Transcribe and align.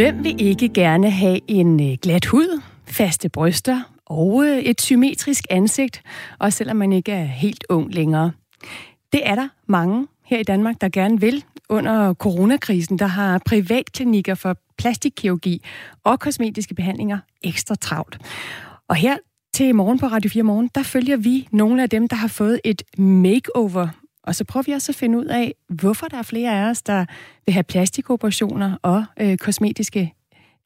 Hvem 0.00 0.24
vil 0.24 0.42
ikke 0.42 0.68
gerne 0.68 1.10
have 1.10 1.40
en 1.48 1.90
øh, 1.90 1.96
glat 2.02 2.26
hud, 2.26 2.62
faste 2.86 3.28
bryster 3.28 3.82
og 4.06 4.44
øh, 4.44 4.58
et 4.58 4.80
symmetrisk 4.80 5.44
ansigt, 5.50 6.02
også 6.38 6.56
selvom 6.56 6.76
man 6.76 6.92
ikke 6.92 7.12
er 7.12 7.24
helt 7.24 7.64
ung 7.68 7.94
længere? 7.94 8.32
Det 9.12 9.28
er 9.28 9.34
der 9.34 9.48
mange 9.66 10.06
her 10.24 10.38
i 10.38 10.42
Danmark, 10.42 10.80
der 10.80 10.88
gerne 10.88 11.20
vil. 11.20 11.44
Under 11.68 12.14
coronakrisen, 12.14 12.98
der 12.98 13.06
har 13.06 13.40
privatklinikker 13.46 14.34
for 14.34 14.56
plastikkirurgi 14.78 15.64
og 16.04 16.20
kosmetiske 16.20 16.74
behandlinger 16.74 17.18
ekstra 17.42 17.74
travlt. 17.74 18.18
Og 18.88 18.96
her 18.96 19.16
til 19.54 19.74
morgen 19.74 19.98
på 19.98 20.06
Radio 20.06 20.30
4 20.30 20.42
Morgen, 20.42 20.70
der 20.74 20.82
følger 20.82 21.16
vi 21.16 21.48
nogle 21.52 21.82
af 21.82 21.90
dem, 21.90 22.08
der 22.08 22.16
har 22.16 22.28
fået 22.28 22.60
et 22.64 22.82
makeover 22.98 23.88
og 24.22 24.34
så 24.34 24.44
prøver 24.44 24.64
vi 24.66 24.72
også 24.72 24.92
at 24.92 24.96
finde 24.96 25.18
ud 25.18 25.24
af, 25.24 25.54
hvorfor 25.68 26.06
der 26.06 26.18
er 26.18 26.22
flere 26.22 26.52
af 26.52 26.70
os, 26.70 26.82
der 26.82 27.04
vil 27.46 27.52
have 27.52 27.62
plastikoperationer 27.62 28.76
og 28.82 29.04
øh, 29.20 29.38
kosmetiske 29.38 30.14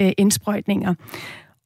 øh, 0.03 0.13
indsprøjtninger. 0.19 0.95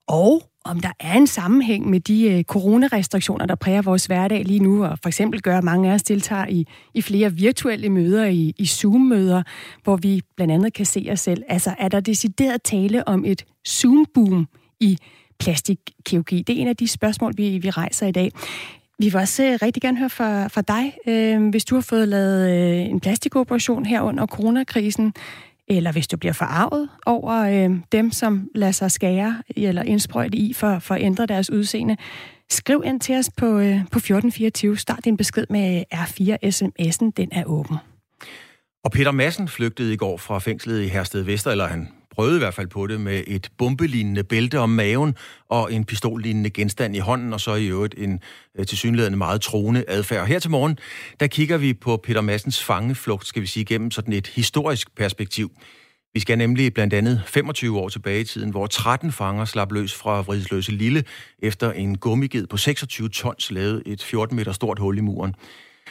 Og 0.08 0.42
om 0.64 0.80
der 0.80 0.92
er 1.00 1.14
en 1.14 1.26
sammenhæng 1.26 1.90
med 1.90 2.00
de 2.00 2.30
øh, 2.30 2.44
coronarestriktioner, 2.44 3.46
der 3.46 3.54
præger 3.54 3.82
vores 3.82 4.06
hverdag 4.06 4.44
lige 4.44 4.60
nu, 4.60 4.84
og 4.84 4.98
for 5.02 5.08
eksempel 5.08 5.42
gør, 5.42 5.58
at 5.58 5.64
mange 5.64 5.90
af 5.90 5.94
os 5.94 6.02
deltager 6.02 6.46
i, 6.46 6.66
i 6.94 7.02
flere 7.02 7.32
virtuelle 7.32 7.88
møder, 7.88 8.26
i, 8.26 8.52
i 8.58 8.66
Zoom-møder, 8.66 9.42
hvor 9.84 9.96
vi 9.96 10.22
blandt 10.36 10.54
andet 10.54 10.72
kan 10.72 10.86
se 10.86 11.08
os 11.10 11.20
selv. 11.20 11.42
Altså, 11.48 11.74
er 11.78 11.88
der 11.88 12.00
decideret 12.00 12.62
tale 12.62 13.08
om 13.08 13.24
et 13.24 13.44
Zoom-boom 13.68 14.46
i 14.80 14.98
plastikkirurgi? 15.38 16.42
Det 16.42 16.56
er 16.56 16.60
en 16.60 16.68
af 16.68 16.76
de 16.76 16.88
spørgsmål, 16.88 17.32
vi, 17.36 17.58
vi 17.58 17.70
rejser 17.70 18.06
i 18.06 18.12
dag. 18.12 18.32
Vi 19.00 19.04
vil 19.04 19.16
også 19.16 19.44
øh, 19.44 19.58
rigtig 19.62 19.82
gerne 19.82 19.98
høre 19.98 20.10
fra, 20.10 20.48
fra 20.48 20.62
dig, 20.62 20.94
øh, 21.06 21.48
hvis 21.48 21.64
du 21.64 21.74
har 21.74 21.82
fået 21.82 22.08
lavet 22.08 22.50
øh, 22.50 22.90
en 22.90 23.00
plastikoperation 23.00 23.86
her 23.86 24.02
under 24.02 24.26
coronakrisen, 24.26 25.14
eller 25.68 25.92
hvis 25.92 26.08
du 26.08 26.16
bliver 26.16 26.32
forarvet 26.32 26.88
over 27.06 27.34
øh, 27.34 27.76
dem, 27.92 28.10
som 28.10 28.48
lader 28.54 28.72
sig 28.72 28.90
skære 28.90 29.42
eller 29.56 29.82
indsprøjte 29.82 30.36
i 30.36 30.52
for, 30.52 30.78
for 30.78 30.94
at 30.94 31.02
ændre 31.02 31.26
deres 31.26 31.50
udseende. 31.50 31.96
Skriv 32.50 32.82
ind 32.84 33.00
til 33.00 33.16
os 33.16 33.30
på, 33.36 33.46
øh, 33.46 33.74
på 33.92 33.98
1424. 33.98 34.76
Start 34.76 35.04
din 35.04 35.16
besked 35.16 35.46
med 35.50 35.84
øh, 35.92 36.02
R4 36.02 36.36
sms'en. 36.44 37.10
Den 37.16 37.28
er 37.32 37.44
åben. 37.44 37.76
Og 38.84 38.92
Peter 38.92 39.10
Madsen 39.10 39.48
flygtede 39.48 39.92
i 39.92 39.96
går 39.96 40.16
fra 40.16 40.38
fængslet 40.38 40.82
i 40.82 40.88
Hersted 40.88 41.22
Vester, 41.22 41.50
eller 41.50 41.66
han 41.66 41.88
prøvede 42.18 42.36
i 42.36 42.38
hvert 42.38 42.54
fald 42.54 42.66
på 42.66 42.86
det 42.86 43.00
med 43.00 43.22
et 43.26 43.50
bombelignende 43.58 44.24
bælte 44.24 44.58
om 44.58 44.70
maven 44.70 45.14
og 45.48 45.72
en 45.72 45.84
pistollignende 45.84 46.50
genstand 46.50 46.96
i 46.96 46.98
hånden, 46.98 47.32
og 47.32 47.40
så 47.40 47.54
i 47.54 47.66
øvrigt 47.66 47.94
en 47.98 48.20
øh, 48.58 48.66
tilsyneladende 48.66 49.18
meget 49.18 49.40
troende 49.40 49.84
adfærd. 49.88 50.20
Og 50.20 50.26
her 50.26 50.38
til 50.38 50.50
morgen, 50.50 50.78
der 51.20 51.26
kigger 51.26 51.56
vi 51.56 51.74
på 51.74 51.96
Peter 51.96 52.20
Massens 52.20 52.64
fangeflugt, 52.64 53.26
skal 53.26 53.42
vi 53.42 53.46
sige, 53.46 53.64
gennem 53.64 53.90
sådan 53.90 54.12
et 54.12 54.26
historisk 54.26 54.96
perspektiv. 54.96 55.50
Vi 56.14 56.20
skal 56.20 56.38
nemlig 56.38 56.74
blandt 56.74 56.94
andet 56.94 57.22
25 57.26 57.78
år 57.78 57.88
tilbage 57.88 58.20
i 58.20 58.24
tiden, 58.24 58.50
hvor 58.50 58.66
13 58.66 59.12
fanger 59.12 59.44
slap 59.44 59.72
løs 59.72 59.94
fra 59.94 60.20
Vridsløse 60.20 60.72
Lille 60.72 61.04
efter 61.38 61.72
en 61.72 61.98
gummiged 61.98 62.46
på 62.46 62.56
26 62.56 63.08
tons 63.08 63.50
lavede 63.50 63.82
et 63.86 64.02
14 64.02 64.36
meter 64.36 64.52
stort 64.52 64.78
hul 64.78 64.98
i 64.98 65.00
muren. 65.00 65.34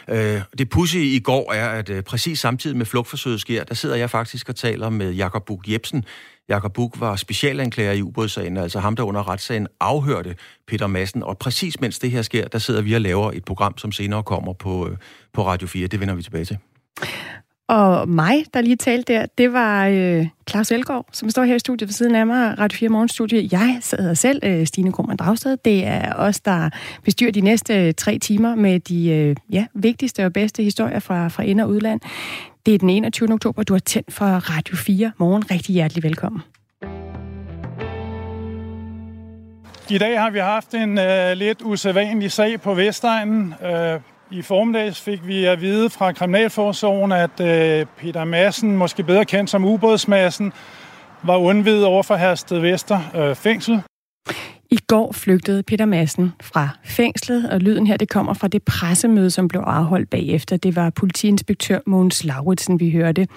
Øh, 0.09 0.42
det 0.58 0.70
pussy 0.70 0.98
i 0.98 1.20
går 1.20 1.53
er, 1.53 1.70
at 1.70 1.90
øh, 1.90 2.03
præcis 2.03 2.40
samtidig 2.40 2.78
med 2.78 2.86
flugtforsøget 2.86 3.42
sker, 3.42 3.64
der 3.64 3.76
sidder 3.76 3.95
jeg 3.95 4.09
faktisk 4.09 4.50
og 4.50 4.56
taler 4.56 4.90
med 4.90 5.12
Jakob 5.12 5.45
Buk 5.45 5.72
Jebsen. 5.72 6.06
Jakob 6.50 6.73
Buk 6.73 7.00
var 7.00 7.16
specialanklager 7.16 7.92
i 7.92 8.02
ubådssagen, 8.02 8.58
altså 8.58 8.80
ham, 8.80 8.95
der 8.95 9.03
under 9.03 9.30
retssagen 9.30 9.68
afhørte 9.80 10.36
Peter 10.68 10.88
Madsen. 10.88 11.23
Og 11.23 11.38
præcis 11.38 11.81
mens 11.81 12.00
det 12.00 12.12
her 12.12 12.22
sker, 12.22 12.48
der 12.48 12.59
sidder 12.59 12.81
vi 12.81 12.94
og 12.94 13.02
laver 13.02 13.31
et 13.31 13.45
program, 13.45 13.78
som 13.78 13.92
senere 13.92 14.23
kommer 14.23 14.53
på, 14.53 14.90
øh, 14.90 14.98
på 15.34 15.48
Radio 15.48 15.68
4. 15.68 15.88
Det 15.88 16.00
vender 16.00 16.16
vi 16.16 16.23
tilbage 16.23 16.45
til. 16.45 16.58
Og 17.68 18.10
mig, 18.10 18.46
der 18.54 18.62
lige 18.62 18.76
talte 18.76 19.14
der, 19.14 19.26
det 19.38 19.54
var 19.54 19.88
øh, 19.88 20.28
Claus 20.50 20.72
Elgaard, 20.72 21.06
som 21.12 21.30
står 21.30 21.44
her 21.44 21.56
i 21.56 21.59
studiet 21.59 21.88
ved 21.88 21.94
siden 21.94 22.16
af 22.16 22.28
mig, 22.28 22.59
Radio 22.59 22.78
4 22.78 22.90
Morgenstudie. 22.90 23.50
Jeg 23.52 23.78
sidder 23.81 24.14
selv, 24.14 24.40
øh, 24.44 24.66
Stine 24.66 24.91
Krummernd 24.91 25.18
Dragsted. 25.18 25.58
Det 25.66 25.86
er 25.86 26.14
os, 26.16 26.40
der 26.40 26.69
bestyrer 27.03 27.31
de 27.31 27.41
næste 27.41 27.88
øh, 27.88 27.94
tre 27.94 28.19
timer 28.19 28.56
med 28.56 28.80
de 28.80 29.09
øh, 29.09 29.36
ja, 29.52 29.66
vigtigste 29.74 30.25
og 30.25 30.34
bedste 30.34 30.64
historier 30.64 31.00
fra, 31.00 31.28
fra 31.28 31.44
ind- 31.44 31.62
og 31.62 31.69
udland. 31.69 32.02
Det 32.66 32.74
er 32.74 32.78
den 32.78 32.90
21. 32.90 33.34
oktober, 33.34 33.64
du 33.64 33.74
har 33.74 33.80
tændt 33.80 34.14
for 34.14 34.25
Radio 34.25 34.75
4 34.75 35.12
Morgen. 35.18 35.52
Rigtig 35.52 35.74
hjertelig 35.74 36.03
velkommen. 36.03 36.41
I 39.90 39.97
dag 39.97 40.20
har 40.22 40.30
vi 40.30 40.40
haft 40.40 40.74
en 40.74 40.97
øh, 40.97 41.31
lidt 41.31 41.62
usædvanlig 41.62 42.31
sag 42.31 42.62
på 42.62 42.74
Vestegnen. 42.74 43.53
Øh, 43.66 44.00
i 44.32 44.42
formiddags 44.42 45.02
fik 45.02 45.28
vi 45.28 45.46
at 45.46 45.62
vide 45.62 45.90
fra 45.90 46.12
Kriminalforsorgen, 46.12 47.12
at 47.12 47.40
øh, 47.42 47.86
Peter 47.98 48.24
Madsen, 48.24 48.78
måske 48.78 49.04
bedre 49.04 49.26
kendt 49.26 49.50
som 49.50 49.66
ubådsmassen, 49.66 50.54
var 51.24 51.38
undvidet 51.38 51.86
over 51.86 52.04
for 52.04 52.16
Hersted 52.16 52.60
Vester 52.60 53.00
øh, 53.16 53.36
fængsel. 53.36 53.82
I 54.72 54.78
går 54.88 55.11
flygtede 55.11 55.63
Peter 55.63 55.85
Madsen 55.85 56.33
fra 56.41 56.69
fængslet, 56.83 57.50
og 57.50 57.59
lyden 57.59 57.88
her 57.88 57.97
det 57.97 58.09
kommer 58.09 58.33
fra 58.33 58.47
det 58.47 58.63
pressemøde, 58.63 59.29
som 59.29 59.47
blev 59.47 59.61
afholdt 59.61 60.09
bagefter. 60.09 60.57
Det 60.57 60.75
var 60.75 60.89
politiinspektør 60.89 61.79
Mogens 61.85 62.23
Lauritsen, 62.23 62.79
vi 62.79 62.91
hørte. 62.91 63.28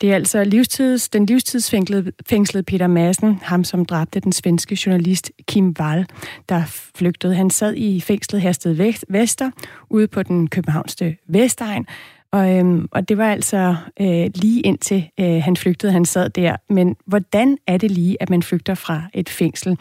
Det 0.00 0.10
er 0.10 0.14
altså 0.14 0.44
livstids, 0.44 1.08
den 1.08 1.26
livstidsfængslede 1.26 2.62
Peter 2.62 2.86
Madsen, 2.86 3.38
ham 3.42 3.64
som 3.64 3.84
dræbte 3.84 4.20
den 4.20 4.32
svenske 4.32 4.78
journalist 4.86 5.32
Kim 5.48 5.74
Wall, 5.80 6.06
der 6.48 6.62
flygtede. 6.96 7.34
Han 7.34 7.50
sad 7.50 7.74
i 7.76 8.00
fængslet 8.00 8.42
Hersted 8.42 8.94
Vester, 9.08 9.50
ude 9.90 10.08
på 10.08 10.22
den 10.22 10.48
københavnske 10.48 11.18
Vestegn, 11.28 11.86
og, 12.34 12.58
øhm, 12.58 12.88
og 12.90 13.08
det 13.08 13.18
var 13.18 13.32
altså 13.32 13.76
øh, 14.00 14.30
lige 14.34 14.60
indtil 14.60 15.10
øh, 15.20 15.42
han 15.42 15.56
flygtede, 15.56 15.92
han 15.92 16.04
sad 16.04 16.30
der. 16.30 16.56
Men 16.70 16.96
hvordan 17.06 17.58
er 17.66 17.76
det 17.76 17.90
lige, 17.90 18.16
at 18.22 18.30
man 18.30 18.42
flygter 18.42 18.74
fra 18.74 19.02
et 19.14 19.28
fængsel? 19.28 19.78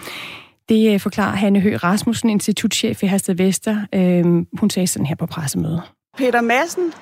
Det 0.73 0.93
øh, 0.93 0.99
forklarer 0.99 1.35
Hanne 1.35 1.59
Høgh 1.59 1.83
Rasmussen, 1.83 2.29
institutchef 2.29 3.03
i 3.03 3.07
Hersted 3.07 3.35
Vester. 3.35 3.77
Øhm, 3.95 4.47
hun 4.59 4.69
sagde 4.69 4.87
sådan 4.87 5.05
her 5.05 5.15
på 5.15 5.25
pressemødet. 5.25 5.81
Peter 6.17 6.41
Madsen 6.41 6.93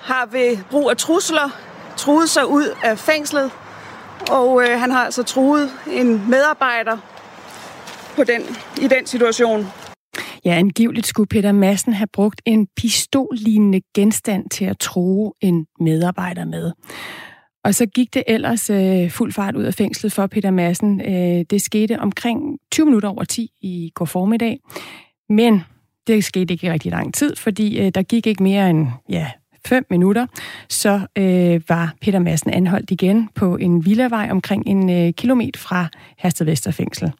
har 0.00 0.28
ved 0.32 0.58
brug 0.70 0.90
af 0.90 0.96
trusler 0.96 1.60
truet 1.96 2.28
sig 2.28 2.46
ud 2.46 2.76
af 2.84 2.98
fængslet, 2.98 3.50
og 4.30 4.62
øh, 4.62 4.80
han 4.80 4.90
har 4.90 5.04
altså 5.04 5.22
truet 5.22 5.70
en 5.92 6.30
medarbejder 6.30 6.98
på 8.16 8.24
den, 8.24 8.42
i 8.84 8.88
den 8.88 9.06
situation. 9.06 9.66
Ja, 10.44 10.50
angiveligt 10.50 11.06
skulle 11.06 11.26
Peter 11.26 11.52
Madsen 11.52 11.92
have 11.92 12.08
brugt 12.12 12.42
en 12.44 12.66
pistollignende 12.76 13.80
genstand 13.94 14.50
til 14.50 14.64
at 14.64 14.78
true 14.78 15.32
en 15.40 15.66
medarbejder 15.80 16.44
med. 16.44 16.72
Og 17.64 17.74
så 17.74 17.86
gik 17.86 18.14
det 18.14 18.22
ellers 18.26 18.70
øh, 18.70 19.10
fuld 19.10 19.32
fart 19.32 19.56
ud 19.56 19.64
af 19.64 19.74
fængslet 19.74 20.12
for 20.12 20.26
Peter 20.26 20.50
Madsen. 20.50 21.00
Øh, 21.00 21.44
det 21.50 21.62
skete 21.62 22.00
omkring 22.00 22.58
20 22.72 22.86
minutter 22.86 23.08
over 23.08 23.24
10 23.24 23.50
i 23.60 23.92
går 23.94 24.04
formiddag. 24.04 24.58
Men 25.28 25.62
det 26.06 26.24
skete 26.24 26.54
ikke 26.54 26.66
i 26.66 26.70
rigtig 26.70 26.90
lang 26.90 27.14
tid, 27.14 27.36
fordi 27.36 27.80
øh, 27.80 27.92
der 27.94 28.02
gik 28.02 28.26
ikke 28.26 28.42
mere 28.42 28.70
end 28.70 28.86
ja, 29.08 29.30
5 29.66 29.86
minutter, 29.90 30.26
så 30.68 31.00
øh, 31.18 31.60
var 31.68 31.94
Peter 32.00 32.18
Madsen 32.18 32.50
anholdt 32.50 32.90
igen 32.90 33.28
på 33.34 33.56
en 33.56 33.84
villavej 33.84 34.28
omkring 34.30 34.66
en 34.66 34.90
øh, 34.90 35.12
kilometer 35.12 35.60
fra 35.60 35.88
Hersted 36.18 36.46
Vesterfængsel. 36.46 37.12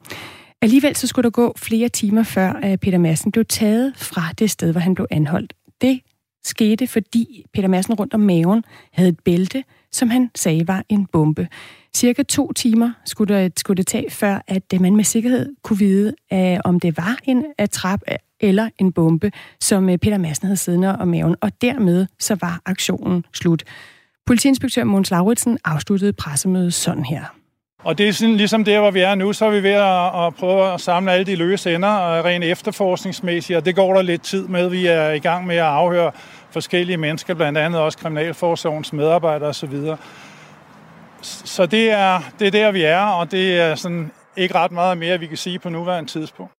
Alligevel 0.63 0.97
så 0.97 1.07
skulle 1.07 1.23
der 1.23 1.31
gå 1.31 1.55
flere 1.57 1.89
timer 1.89 2.23
før, 2.23 2.61
øh, 2.65 2.79
Peter 2.79 2.99
Madsen 2.99 3.33
blev 3.33 3.45
taget 3.45 3.93
fra 3.97 4.23
det 4.39 4.51
sted, 4.51 4.73
hvor 4.73 4.81
han 4.81 4.95
blev 4.95 5.07
anholdt. 5.11 5.53
Det 5.81 6.01
skete, 6.45 6.87
fordi 6.87 7.45
Peter 7.55 7.69
Madsen 7.69 7.95
rundt 7.95 8.15
om 8.15 8.21
maven 8.21 8.65
havde 8.93 9.09
et 9.09 9.21
bælte, 9.25 9.65
som 9.93 10.11
han 10.11 10.31
sagde 10.35 10.69
var 10.69 10.85
en 10.89 11.07
bombe. 11.07 11.49
Cirka 11.97 12.23
to 12.23 12.53
timer 12.53 12.93
skulle 13.05 13.35
det, 13.35 13.61
skulle 13.61 13.77
det 13.77 13.87
tage, 13.87 14.11
før 14.11 14.43
at 14.49 14.63
øh, 14.75 14.81
man 14.81 14.97
med 14.97 15.05
sikkerhed 15.05 15.49
kunne 15.63 15.79
vide, 15.79 16.15
at, 16.31 16.61
om 16.65 16.81
det 16.81 16.97
var 16.97 17.19
en 17.25 17.45
trap 17.73 18.01
øh, 18.11 18.17
eller 18.41 18.69
en 18.79 18.93
bombe, 18.93 19.33
som 19.61 19.87
Peter 19.87 20.19
Madsen 20.19 20.47
havde 20.47 20.57
siddende 20.57 20.97
om 20.97 21.09
maven, 21.09 21.37
og 21.41 21.51
dermed 21.63 22.07
så 22.19 22.37
var 22.41 22.61
aktionen 22.67 23.25
slut. 23.33 23.65
Politiinspektør 24.27 24.85
Måns 24.85 25.11
Lauritsen 25.11 25.59
afsluttede 25.65 26.13
pressemødet 26.13 26.75
sådan 26.75 27.05
her. 27.05 27.25
Og 27.85 27.99
det 27.99 28.09
er 28.09 28.13
sådan, 28.13 28.37
ligesom 28.37 28.65
der, 28.65 28.81
hvor 28.81 28.91
vi 28.91 29.01
er 29.01 29.15
nu, 29.15 29.33
så 29.33 29.45
er 29.45 29.51
vi 29.51 29.63
ved 29.63 29.71
at, 29.71 30.27
at 30.27 30.35
prøve 30.35 30.75
at 30.75 30.81
samle 30.81 31.13
alle 31.13 31.27
de 31.27 31.37
løse 31.37 31.75
ender, 31.75 32.25
rent 32.25 32.45
efterforskningsmæssigt, 32.45 33.57
og 33.57 33.65
det 33.65 33.75
går 33.75 33.95
der 33.95 34.03
lidt 34.03 34.23
tid 34.23 34.49
med. 34.49 34.69
Vi 34.69 34.87
er 34.87 35.11
i 35.11 35.19
gang 35.19 35.47
med 35.47 35.57
at 35.57 35.63
afhøre 35.63 36.11
forskellige 36.53 36.97
mennesker, 36.97 37.35
blandt 37.35 37.59
andet 37.59 37.81
også 37.81 37.99
Kriminalforsorgens 37.99 38.93
medarbejdere 38.93 39.49
osv. 39.49 39.81
Så 41.23 41.67
det 41.67 41.91
er, 41.91 42.21
det 42.39 42.47
er 42.47 42.51
der, 42.51 42.73
vi 42.73 42.83
er, 42.83 43.05
og 43.05 43.31
det 43.31 43.61
er 43.61 43.75
sådan 43.75 44.11
ikke 44.37 44.55
ret 44.55 44.73
meget 44.73 44.99
mere, 44.99 45.19
vi 45.19 45.27
kan 45.27 45.37
sige 45.37 45.59
på 45.59 45.69
nuværende 45.69 46.11
tidspunkt. 46.11 46.53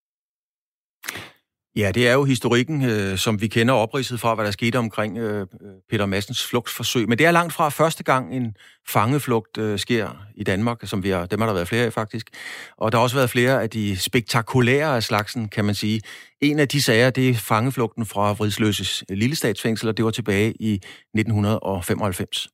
Ja, 1.76 1.92
det 1.92 2.08
er 2.08 2.14
jo 2.14 2.24
historikken, 2.24 2.84
øh, 2.84 3.18
som 3.18 3.42
vi 3.42 3.48
kender 3.48 3.74
opridset 3.74 4.20
fra, 4.20 4.36
hvad 4.36 4.46
der 4.46 4.52
skete 4.52 4.78
omkring 4.78 5.18
øh, 5.18 5.48
Peter 5.90 6.06
Massens 6.06 6.46
flugtforsøg. 6.46 7.10
Men 7.10 7.18
det 7.18 7.26
er 7.26 7.32
langt 7.32 7.54
fra 7.54 7.70
første 7.70 8.04
gang 8.04 8.36
en 8.36 8.56
fangeflugt 8.90 9.58
øh, 9.58 9.80
sker 9.80 10.26
i 10.36 10.44
Danmark, 10.44 10.78
som 10.84 11.04
vi 11.04 11.10
har, 11.10 11.26
dem 11.26 11.40
har 11.40 11.48
der 11.48 11.54
været 11.54 11.68
flere 11.68 11.86
af 11.86 11.94
faktisk. 11.94 12.30
Og 12.78 12.92
der 12.92 12.98
har 12.98 13.04
også 13.04 13.16
været 13.16 13.30
flere 13.30 13.62
af 13.62 13.70
de 13.70 13.98
spektakulære 13.98 14.96
af 14.96 15.04
slagsen, 15.04 15.50
kan 15.50 15.66
man 15.66 15.76
sige. 15.76 16.02
En 16.42 16.60
af 16.60 16.68
de 16.68 16.82
sager, 16.82 17.10
det 17.10 17.30
er 17.30 17.34
fangeflugten 17.34 18.06
fra 18.06 18.34
Vridsløses 18.34 19.04
lille 19.10 19.36
statsfængsel, 19.36 19.90
og 19.90 19.98
det 19.98 20.06
var 20.06 20.12
tilbage 20.12 20.54
i 20.60 20.74
1995. 20.74 22.48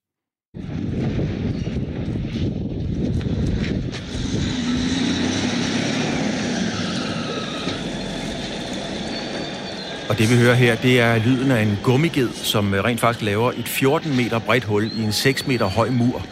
Og 10.09 10.17
det 10.17 10.29
vi 10.29 10.35
hører 10.35 10.53
her, 10.53 10.75
det 10.75 10.99
er 10.99 11.17
lyden 11.17 11.51
af 11.51 11.61
en 11.61 11.77
gummiged, 11.83 12.29
som 12.29 12.73
øh, 12.73 12.83
rent 12.83 12.99
faktisk 12.99 13.25
laver 13.25 13.51
et 13.51 13.67
14 13.67 14.15
meter 14.15 14.39
bredt 14.39 14.63
hul 14.63 14.83
i 14.83 15.03
en 15.03 15.11
6 15.11 15.47
meter 15.47 15.65
høj 15.65 15.89
mur. 15.89 16.25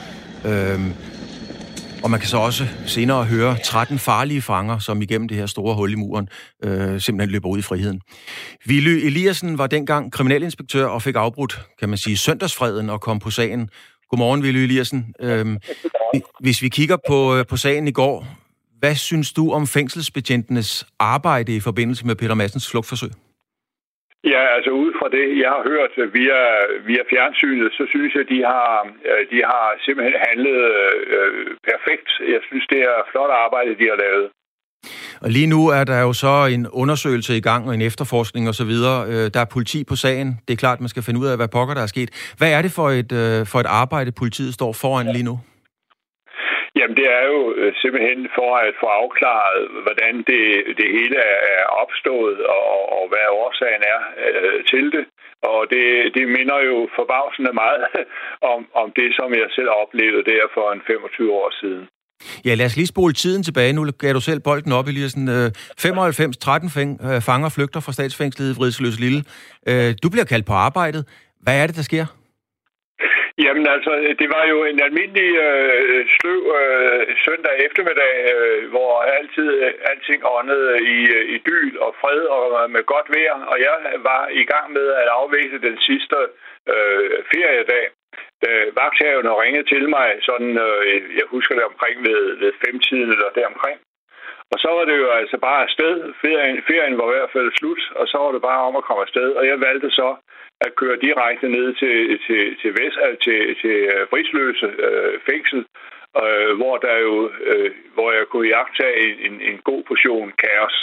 Øhm, 0.46 0.94
og 2.04 2.12
man 2.12 2.20
kan 2.20 2.30
så 2.30 2.38
også 2.38 2.68
senere 2.86 3.24
høre 3.26 3.58
13 3.64 4.00
farlige 4.00 4.42
fanger, 4.42 4.80
som 4.80 5.02
igennem 5.02 5.28
det 5.28 5.38
her 5.38 5.46
store 5.46 5.76
hul 5.76 5.92
i 5.92 5.96
muren 5.96 6.30
øh, 6.64 7.02
simpelthen 7.02 7.30
løber 7.30 7.50
ud 7.50 7.60
i 7.60 7.62
friheden. 7.62 8.02
Willy 8.68 9.06
Eliassen 9.06 9.58
var 9.58 9.68
dengang 9.68 10.12
kriminalinspektør 10.12 10.86
og 10.86 11.02
fik 11.02 11.16
afbrudt, 11.16 11.62
kan 11.80 11.90
man 11.90 11.98
sige, 11.98 12.18
søndagsfreden 12.18 12.90
og 12.90 13.02
kom 13.02 13.20
på 13.20 13.30
sagen. 13.30 13.70
Godmorgen, 14.10 14.42
Willy 14.42 14.60
Eliassen. 14.60 15.14
Øhm, 15.22 15.58
hvis 16.40 16.62
vi 16.62 16.70
kigger 16.70 16.98
på, 17.08 17.36
øh, 17.36 17.46
på 17.46 17.58
sagen 17.58 17.88
i 17.88 17.92
går, 17.92 18.28
hvad 18.80 18.96
synes 18.96 19.34
du 19.34 19.52
om 19.52 19.68
fængselsbetjentenes 19.68 20.86
arbejde 21.00 21.56
i 21.56 21.60
forbindelse 21.60 22.06
med 22.06 22.16
Peter 22.16 22.34
Massens 22.34 22.70
flugtforsøg? 22.70 23.12
Ja, 24.24 24.42
altså 24.56 24.72
ud 24.84 24.92
fra 25.00 25.08
det, 25.18 25.26
jeg 25.44 25.50
har 25.56 25.64
hørt 25.72 25.94
via, 26.18 26.40
via 26.90 27.04
fjernsynet, 27.12 27.70
så 27.78 27.84
synes 27.94 28.12
jeg, 28.16 28.26
de 28.34 28.40
har, 28.52 28.72
øh, 29.10 29.22
de 29.32 29.40
har 29.52 29.66
simpelthen 29.86 30.18
handlet 30.28 30.62
øh, 31.16 31.46
perfekt. 31.72 32.10
Jeg 32.34 32.42
synes, 32.48 32.66
det 32.74 32.80
er 32.92 32.98
flot 33.12 33.32
arbejde, 33.46 33.72
de 33.82 33.88
har 33.92 34.00
lavet. 34.06 34.28
Og 35.22 35.30
lige 35.30 35.48
nu 35.48 35.68
er 35.68 35.84
der 35.84 36.00
jo 36.02 36.14
så 36.14 36.36
en 36.56 36.68
undersøgelse 36.68 37.38
i 37.38 37.42
gang 37.42 37.68
og 37.68 37.74
en 37.74 37.82
efterforskning 37.82 38.50
osv. 38.50 38.74
Øh, 39.14 39.26
der 39.34 39.40
er 39.40 39.54
politi 39.56 39.84
på 39.84 39.96
sagen. 39.96 40.40
Det 40.48 40.54
er 40.54 40.58
klart, 40.58 40.80
man 40.80 40.90
skal 40.90 41.04
finde 41.04 41.20
ud 41.20 41.28
af, 41.28 41.38
hvad 41.38 41.48
pokker 41.48 41.74
der 41.74 41.82
er 41.82 41.94
sket. 41.96 42.34
Hvad 42.38 42.52
er 42.52 42.62
det 42.62 42.72
for 42.72 42.90
et, 42.90 43.12
øh, 43.12 43.46
for 43.52 43.60
et 43.60 43.66
arbejde, 43.66 44.12
politiet 44.12 44.54
står 44.54 44.74
foran 44.74 45.08
lige 45.16 45.24
nu? 45.24 45.40
Jamen, 46.78 46.98
det 47.00 47.08
er 47.20 47.26
jo 47.34 47.40
øh, 47.60 47.72
simpelthen 47.82 48.20
for 48.38 48.52
at 48.66 48.74
få 48.82 48.88
afklaret, 49.02 49.62
hvordan 49.86 50.14
det, 50.30 50.44
det 50.80 50.88
hele 50.98 51.18
er 51.60 51.66
opstået, 51.84 52.40
og, 52.56 52.70
og 52.98 53.04
hvad 53.12 53.26
årsagen 53.44 53.84
er 53.94 54.00
øh, 54.26 54.58
til 54.72 54.86
det. 54.96 55.06
Og 55.52 55.60
det, 55.74 55.86
det 56.16 56.26
minder 56.38 56.60
jo 56.70 56.78
forbavsende 57.00 57.54
meget 57.64 57.84
om, 58.54 58.62
om 58.82 58.88
det, 59.00 59.10
som 59.20 59.30
jeg 59.42 59.48
selv 59.58 59.70
oplevede 59.84 60.24
der 60.32 60.44
for 60.56 60.66
en 60.76 60.82
25 60.88 61.34
år 61.42 61.50
siden. 61.62 61.84
Ja, 62.46 62.54
lad 62.54 62.66
os 62.66 62.76
lige 62.76 62.94
spole 62.96 63.14
tiden 63.14 63.44
tilbage. 63.44 63.74
Nu 63.74 63.92
gav 64.04 64.14
du 64.14 64.22
selv 64.22 64.40
bolden 64.40 64.72
op, 64.72 64.88
Eliassen. 64.88 65.30
95, 65.78 66.38
13 66.38 66.70
fanger 67.22 67.50
flygter 67.50 67.80
fra 67.80 67.92
statsfængslet 67.92 68.48
i 68.52 68.58
Vridsløs 68.58 69.00
Lille. 69.00 69.24
Øh, 69.70 69.96
du 70.04 70.10
bliver 70.10 70.26
kaldt 70.26 70.46
på 70.46 70.54
arbejdet. 70.54 71.06
Hvad 71.42 71.62
er 71.62 71.68
det, 71.68 71.76
der 71.76 71.82
sker? 71.82 72.06
Jamen 73.46 73.68
altså, 73.76 73.92
det 74.20 74.30
var 74.36 74.46
jo 74.54 74.58
en 74.64 74.80
almindelig 74.88 75.30
øh, 75.48 76.06
sløv 76.16 76.42
øh, 76.60 77.02
søndag 77.26 77.56
eftermiddag, 77.66 78.14
øh, 78.36 78.70
hvor 78.70 78.94
altid 79.18 79.50
øh, 79.66 79.74
alting 79.92 80.22
åndede 80.38 80.72
i, 80.96 81.00
øh, 81.18 81.26
i 81.36 81.38
dyl 81.48 81.78
og 81.86 81.96
fred 82.02 82.22
og 82.38 82.64
øh, 82.64 82.70
med 82.76 82.84
godt 82.94 83.08
vejr, 83.16 83.38
og 83.52 83.58
jeg 83.68 83.76
var 84.10 84.28
i 84.42 84.44
gang 84.52 84.74
med 84.74 84.88
at 85.02 85.08
afvise 85.20 85.58
den 85.68 85.78
sidste 85.88 86.18
øh, 86.74 87.18
feriedag. 87.32 87.86
Øh, 87.86 87.92
da 88.44 88.52
vagthaverne 88.82 89.42
ringede 89.44 89.70
til 89.74 89.90
mig, 89.90 90.08
sådan, 90.22 90.54
øh, 90.66 90.86
jeg 91.20 91.26
husker 91.36 91.56
det 91.56 91.64
omkring 91.72 91.98
ved, 92.08 92.22
ved 92.42 92.52
femtiden 92.66 93.10
eller 93.16 93.30
deromkring, 93.36 93.80
og 94.52 94.58
så 94.64 94.70
var 94.78 94.86
det 94.86 94.98
jo 95.04 95.10
altså 95.20 95.38
bare 95.38 95.64
afsted. 95.68 96.14
Ferien, 96.22 96.64
ferien 96.70 96.98
var 96.98 97.06
i 97.08 97.16
hvert 97.16 97.34
fald 97.36 97.52
slut, 97.60 97.82
og 98.00 98.08
så 98.08 98.18
var 98.18 98.32
det 98.32 98.42
bare 98.42 98.62
om 98.68 98.76
at 98.76 98.84
komme 98.84 99.02
afsted. 99.02 99.30
Og 99.40 99.48
jeg 99.48 99.62
valgte 99.68 99.90
så 99.92 100.10
at 100.66 100.72
køre 100.82 100.98
direkte 101.08 101.48
ned 101.58 101.68
til, 101.82 101.96
til, 102.26 102.42
til, 102.62 102.72
Vest, 102.78 102.98
øh, 103.06 103.18
til, 103.26 103.40
til 103.62 103.76
øh, 103.94 104.02
Frisløse 104.12 104.68
øh, 104.88 105.14
fængsel, 105.30 105.60
øh, 106.22 106.52
hvor, 106.60 106.76
der 106.86 106.96
jo, 107.08 107.16
øh, 107.52 107.72
hvor 107.96 108.10
jeg 108.18 108.26
kunne 108.32 108.48
jagtage 108.58 109.26
en, 109.26 109.36
en 109.50 109.58
god 109.70 109.82
portion 109.90 110.32
kaos. 110.44 110.78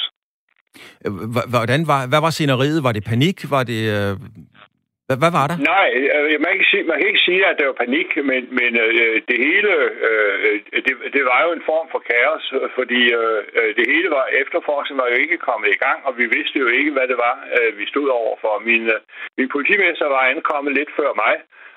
Hvordan 1.55 1.81
var, 1.87 2.01
hvad 2.11 2.21
var 2.21 2.31
scenariet? 2.31 2.85
Var 2.87 2.93
det 2.93 3.05
panik? 3.05 3.51
Var 3.51 3.63
det 3.63 3.83
øh, 3.97 4.13
hvad, 5.07 5.17
hvad 5.23 5.33
var 5.39 5.47
der? 5.51 5.57
Nej, 5.75 5.89
øh, 6.17 6.41
man 6.47 6.53
kan, 6.59 6.67
sige, 6.71 6.85
man 6.91 6.97
kan 6.99 7.09
ikke 7.13 7.27
sige, 7.29 7.43
at 7.51 7.57
der 7.59 7.67
var 7.71 7.83
panik, 7.85 8.09
men, 8.31 8.43
men 8.59 8.71
øh, 8.85 9.15
det 9.31 9.39
hele, 9.47 9.71
øh, 10.09 10.61
det, 10.87 10.95
det 11.17 11.23
var 11.31 11.41
jo 11.47 11.51
en 11.53 11.65
form 11.71 11.87
for 11.95 12.01
kaos, 12.13 12.45
fordi 12.79 13.01
øh, 13.21 13.41
øh, 13.59 13.71
det 13.79 13.87
hele 13.93 14.09
var, 14.17 14.25
efterforskningen 14.43 15.03
var 15.03 15.09
jo 15.13 15.19
ikke 15.25 15.39
kommet 15.49 15.69
i 15.71 15.81
gang, 15.85 15.99
og 16.07 16.13
vi 16.21 16.27
vidste 16.37 16.57
jo 16.65 16.69
ikke, 16.79 16.93
hvad 16.97 17.07
det 17.13 17.19
var, 17.27 17.37
øh, 17.57 17.71
vi 17.79 17.85
stod 17.93 18.09
overfor. 18.21 18.55
Min, 18.69 18.85
øh, 18.95 19.01
min 19.39 19.49
politimester 19.55 20.07
var 20.17 20.23
ankommet 20.35 20.73
lidt 20.79 20.91
før 20.99 21.11
mig, 21.25 21.35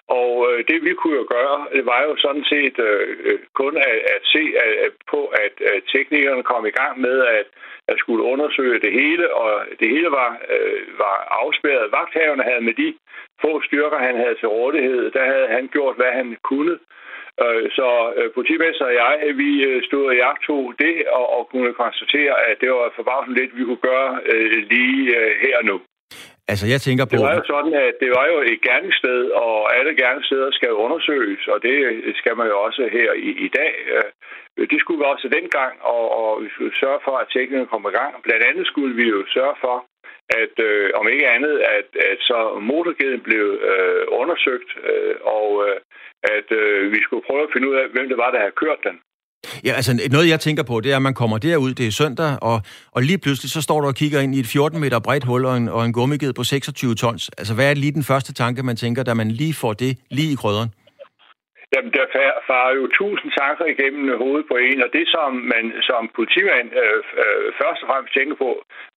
og 0.09 0.47
øh, 0.49 0.63
det 0.67 0.83
vi 0.83 0.93
kunne 0.93 1.17
jo 1.21 1.25
gøre, 1.29 1.67
det 1.75 1.85
var 1.85 2.01
jo 2.03 2.15
sådan 2.17 2.45
set 2.53 2.79
øh, 2.79 3.17
øh 3.27 3.39
kun 3.53 3.77
at, 3.77 3.99
at 4.15 4.21
se 4.23 4.43
at, 4.63 4.91
på, 5.11 5.25
at, 5.25 5.53
at 5.73 5.83
teknikerne 5.93 6.43
kom 6.43 6.65
i 6.65 6.77
gang 6.79 7.01
med 7.01 7.17
at, 7.37 7.47
at 7.87 7.99
skulle 7.99 8.23
undersøge 8.23 8.79
det 8.79 8.91
hele, 8.91 9.33
og 9.33 9.65
det 9.79 9.89
hele 9.89 10.09
var, 10.11 10.31
øh, 10.53 10.81
var 10.97 11.17
afspærret. 11.41 11.91
Vagthaverne 11.91 12.43
havde 12.43 12.61
med 12.61 12.73
de 12.73 12.93
få 13.41 13.61
styrker, 13.61 13.97
han 13.97 14.15
havde 14.15 14.35
til 14.35 14.47
rådighed, 14.47 15.11
der 15.11 15.25
havde 15.33 15.47
han 15.47 15.67
gjort, 15.67 15.95
hvad 15.95 16.11
han 16.11 16.37
kunne. 16.43 16.79
Øh, 17.45 17.71
så 17.71 18.13
øh, 18.17 18.31
politimester 18.33 18.85
og 18.85 18.93
jeg, 18.93 19.19
øh, 19.25 19.37
vi 19.37 19.63
øh, 19.63 19.83
stod 19.83 20.05
og 20.05 20.15
jagtog 20.15 20.73
det, 20.79 21.07
og, 21.07 21.37
og 21.37 21.49
kunne 21.51 21.73
konstatere, 21.73 22.35
at 22.49 22.57
det 22.61 22.69
var 22.69 22.93
forbavsende 22.95 23.39
lidt, 23.39 23.57
vi 23.57 23.63
kunne 23.63 23.87
gøre 23.91 24.19
øh, 24.25 24.57
lige 24.71 25.15
her 25.45 25.57
nu. 25.63 25.81
Altså, 26.51 26.65
jeg 26.73 26.79
tænker 26.81 27.05
på... 27.05 27.15
Det 27.15 27.27
var 27.29 27.35
jo 27.41 27.45
sådan, 27.53 27.73
at 27.87 27.95
det 28.03 28.09
var 28.17 28.25
jo 28.33 28.37
et 28.51 28.61
gerningssted, 28.67 29.21
og 29.45 29.57
alle 29.77 29.93
gerningssteder 30.01 30.51
skal 30.51 30.71
undersøges, 30.85 31.47
og 31.53 31.57
det 31.63 31.75
skal 32.21 32.37
man 32.39 32.47
jo 32.47 32.57
også 32.67 32.81
her 32.97 33.09
i, 33.29 33.29
i 33.45 33.49
dag. 33.59 33.73
Det 34.71 34.79
skulle 34.79 34.99
vi 34.99 35.05
også 35.13 35.27
dengang, 35.37 35.73
og, 35.81 36.03
og 36.19 36.43
vi 36.43 36.49
skulle 36.53 36.79
sørge 36.83 36.99
for, 37.05 37.15
at 37.21 37.27
teknikerne 37.33 37.71
kom 37.73 37.85
i 37.89 37.97
gang. 37.99 38.11
Blandt 38.25 38.43
andet 38.49 38.67
skulle 38.67 38.95
vi 38.95 39.05
jo 39.15 39.19
sørge 39.37 39.55
for, 39.65 39.77
at 40.43 40.55
øh, 40.69 40.89
om 40.99 41.05
ikke 41.13 41.27
andet, 41.35 41.55
at, 41.77 41.89
at 42.11 42.19
så 42.29 42.59
motorkæden 42.69 43.21
blev 43.21 43.45
øh, 43.71 44.03
undersøgt, 44.21 44.69
øh, 44.91 45.15
og 45.37 45.49
øh, 45.67 45.77
at 46.35 46.51
øh, 46.51 46.91
vi 46.91 46.99
skulle 47.03 47.25
prøve 47.27 47.43
at 47.43 47.53
finde 47.53 47.69
ud 47.69 47.75
af, 47.75 47.85
hvem 47.93 48.07
det 48.09 48.17
var, 48.17 48.31
der 48.31 48.39
havde 48.39 48.61
kørt 48.63 48.81
den. 48.83 48.99
Ja, 49.65 49.71
altså 49.79 49.91
noget 50.11 50.29
jeg 50.33 50.39
tænker 50.39 50.63
på, 50.63 50.75
det 50.83 50.91
er, 50.91 50.95
at 50.95 51.07
man 51.09 51.17
kommer 51.21 51.37
derud, 51.37 51.71
det 51.79 51.87
er 51.87 51.91
søndag, 52.01 52.31
og, 52.41 52.57
og 52.95 53.01
lige 53.09 53.19
pludselig 53.23 53.49
så 53.51 53.61
står 53.67 53.81
du 53.81 53.87
og 53.87 53.95
kigger 54.01 54.19
ind 54.25 54.35
i 54.35 54.39
et 54.39 54.47
14 54.47 54.79
meter 54.83 54.99
bredt 54.99 55.25
hul 55.29 55.45
og 55.45 55.57
en, 55.57 55.67
og 55.69 55.85
en 55.85 55.93
gummiged 55.93 56.33
på 56.33 56.43
26 56.43 56.95
tons. 56.95 57.23
Altså 57.37 57.53
hvad 57.55 57.69
er 57.69 57.75
lige 57.75 57.97
den 57.99 58.03
første 58.11 58.33
tanke, 58.33 58.63
man 58.63 58.75
tænker, 58.75 59.03
da 59.03 59.13
man 59.13 59.29
lige 59.41 59.55
får 59.61 59.73
det 59.73 59.91
lige 60.17 60.31
i 60.33 60.39
krydderen? 60.41 60.69
Jamen, 61.73 61.91
der 61.97 62.05
farer 62.49 62.73
jo 62.79 62.85
tusind 62.99 63.31
tanker 63.39 63.65
igennem 63.73 64.03
hovedet 64.23 64.45
på 64.51 64.55
en, 64.67 64.77
og 64.85 64.89
det, 64.97 65.05
som 65.15 65.29
man 65.53 65.65
som 65.89 66.01
politimand 66.17 66.69
øh, 66.83 66.99
øh, 67.21 67.45
først 67.59 67.79
og 67.83 67.87
fremmest 67.89 68.13
tænker 68.17 68.35
på, 68.43 68.49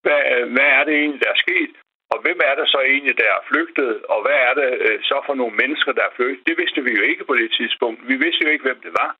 hvad, 0.05 0.21
hvad 0.55 0.69
er 0.79 0.83
det 0.89 0.95
egentlig, 1.01 1.21
der 1.25 1.33
er 1.35 1.45
sket? 1.47 1.73
Og 2.13 2.19
hvem 2.25 2.39
er 2.49 2.55
det 2.61 2.67
så 2.69 2.81
egentlig, 2.93 3.15
der 3.23 3.31
er 3.37 3.47
flygtet? 3.51 3.93
Og 4.13 4.19
hvad 4.25 4.39
er 4.49 4.55
det 4.61 4.71
øh, 4.87 4.99
så 5.03 5.17
for 5.27 5.35
nogle 5.35 5.55
mennesker, 5.63 5.93
der 5.93 6.05
er 6.07 6.17
flygtet? 6.17 6.47
Det 6.49 6.59
vidste 6.61 6.81
vi 6.87 6.93
jo 6.99 7.03
ikke 7.11 7.25
på 7.25 7.35
det 7.41 7.51
tidspunkt. 7.59 8.09
Vi 8.11 8.17
vidste 8.25 8.45
jo 8.45 8.51
ikke, 8.51 8.67
hvem 8.69 8.81
det 8.87 8.93
var. 9.03 9.11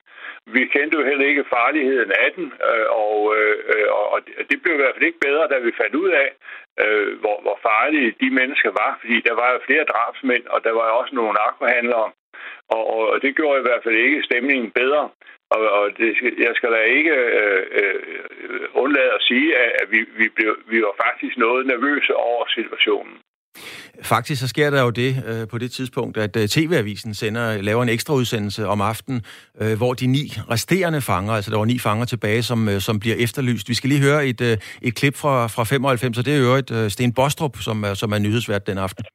Vi 0.55 0.61
kendte 0.65 0.97
jo 0.99 1.03
heller 1.09 1.25
ikke 1.31 1.51
farligheden 1.55 2.11
af 2.11 2.29
den, 2.35 2.53
øh, 2.69 2.79
øh, 2.79 2.87
og, 3.01 3.15
og, 3.97 4.07
og 4.13 4.19
det 4.49 4.57
blev 4.61 4.73
i 4.73 4.81
hvert 4.81 4.95
fald 4.95 5.09
ikke 5.09 5.25
bedre, 5.27 5.47
da 5.47 5.57
vi 5.59 5.79
fandt 5.81 5.95
ud 5.95 6.09
af, 6.23 6.29
hvor, 7.21 7.37
hvor 7.41 7.59
farlige 7.61 8.15
de 8.21 8.29
mennesker 8.39 8.71
var. 8.81 8.97
Fordi 9.01 9.21
der 9.27 9.33
var 9.41 9.49
jo 9.53 9.59
flere 9.67 9.83
drabsmænd, 9.83 10.45
og 10.47 10.63
der 10.63 10.71
var 10.71 10.85
jo 10.87 10.97
også 11.01 11.15
nogle 11.15 11.33
narkohandlere, 11.33 12.11
og, 12.69 12.83
og 13.11 13.21
det 13.21 13.35
gjorde 13.35 13.59
i 13.59 13.67
hvert 13.67 13.83
fald 13.83 13.95
ikke 13.95 14.23
stemningen 14.23 14.71
bedre. 14.71 15.09
Og, 15.55 15.61
og 15.77 15.85
det, 15.97 16.09
jeg 16.47 16.53
skal 16.57 16.69
da 16.71 16.81
ikke 16.97 17.13
øh, 17.39 17.63
øh, 17.79 18.81
undlade 18.83 19.11
at 19.17 19.21
sige, 19.29 19.47
at 19.81 19.87
vi, 19.93 19.99
vi, 20.19 20.25
blev, 20.35 20.51
vi 20.71 20.77
var 20.87 20.93
faktisk 21.05 21.37
noget 21.37 21.61
nervøse 21.71 22.13
over 22.15 22.43
situationen. 22.57 23.15
Faktisk 24.03 24.41
så 24.41 24.47
sker 24.47 24.69
der 24.69 24.81
jo 24.81 24.89
det 24.89 25.11
øh, 25.29 25.47
på 25.47 25.57
det 25.57 25.71
tidspunkt, 25.71 26.17
at 26.17 26.35
øh, 26.35 26.47
TV-avisen 26.47 27.13
sender, 27.13 27.61
laver 27.61 27.83
en 27.83 27.89
ekstra 27.89 28.13
udsendelse 28.13 28.67
om 28.67 28.81
aftenen, 28.81 29.21
øh, 29.61 29.77
hvor 29.77 29.93
de 29.93 30.07
ni 30.07 30.25
resterende 30.49 31.01
fanger, 31.01 31.33
altså 31.33 31.51
der 31.51 31.57
var 31.57 31.65
ni 31.65 31.79
fanger 31.79 32.05
tilbage, 32.05 32.43
som, 32.43 32.69
øh, 32.69 32.81
som 32.81 32.99
bliver 32.99 33.15
efterlyst. 33.19 33.69
Vi 33.69 33.73
skal 33.73 33.89
lige 33.89 34.01
høre 34.01 34.27
et, 34.27 34.41
øh, 34.41 34.57
et 34.81 34.95
klip 34.95 35.15
fra, 35.15 35.47
fra 35.47 35.63
95, 35.63 36.17
og 36.17 36.25
det 36.25 36.33
er 36.33 36.37
jo 36.37 36.53
et 36.53 36.71
øh, 36.71 36.89
Sten 36.89 37.13
Bostrup, 37.13 37.57
som, 37.57 37.85
som 37.93 38.11
er 38.11 38.19
nyhedsvært 38.19 38.67
den 38.67 38.77
aften. 38.77 39.05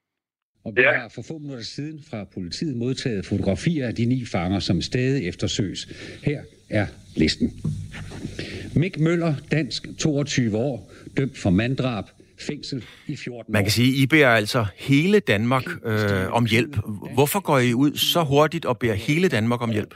Og 0.67 0.77
vi 0.77 0.81
ja. 0.83 0.93
har 0.93 1.09
for 1.09 1.23
få 1.23 1.39
minutter 1.39 1.65
siden 1.65 2.01
fra 2.11 2.25
politiet 2.25 2.77
modtaget 2.77 3.27
fotografier 3.27 3.87
af 3.87 3.95
de 3.95 4.05
ni 4.05 4.25
fanger, 4.25 4.61
som 4.61 4.83
stadig 4.83 5.29
eftersøges. 5.29 5.89
Her 6.23 6.41
er 6.71 6.87
listen. 7.15 7.61
Mik 8.75 8.99
Møller, 8.99 9.35
dansk, 9.51 9.89
22 9.99 10.57
år, 10.57 10.93
dømt 11.17 11.39
for 11.39 11.51
manddrab, 11.51 12.05
fængsel 12.49 12.79
i 13.13 13.17
14 13.25 13.53
Man 13.57 13.63
kan 13.67 13.75
sige, 13.79 13.91
at 13.93 13.99
I 14.03 14.05
beder 14.15 14.31
altså 14.43 14.61
hele 14.89 15.19
Danmark 15.21 15.67
øh, 15.91 16.39
om 16.39 16.45
hjælp. 16.55 16.75
Hvorfor 17.17 17.41
går 17.49 17.59
I 17.69 17.73
ud 17.85 17.93
så 18.13 18.21
hurtigt 18.33 18.65
og 18.71 18.75
beder 18.83 18.97
hele 19.09 19.29
Danmark 19.37 19.61
om 19.67 19.71
hjælp? 19.77 19.93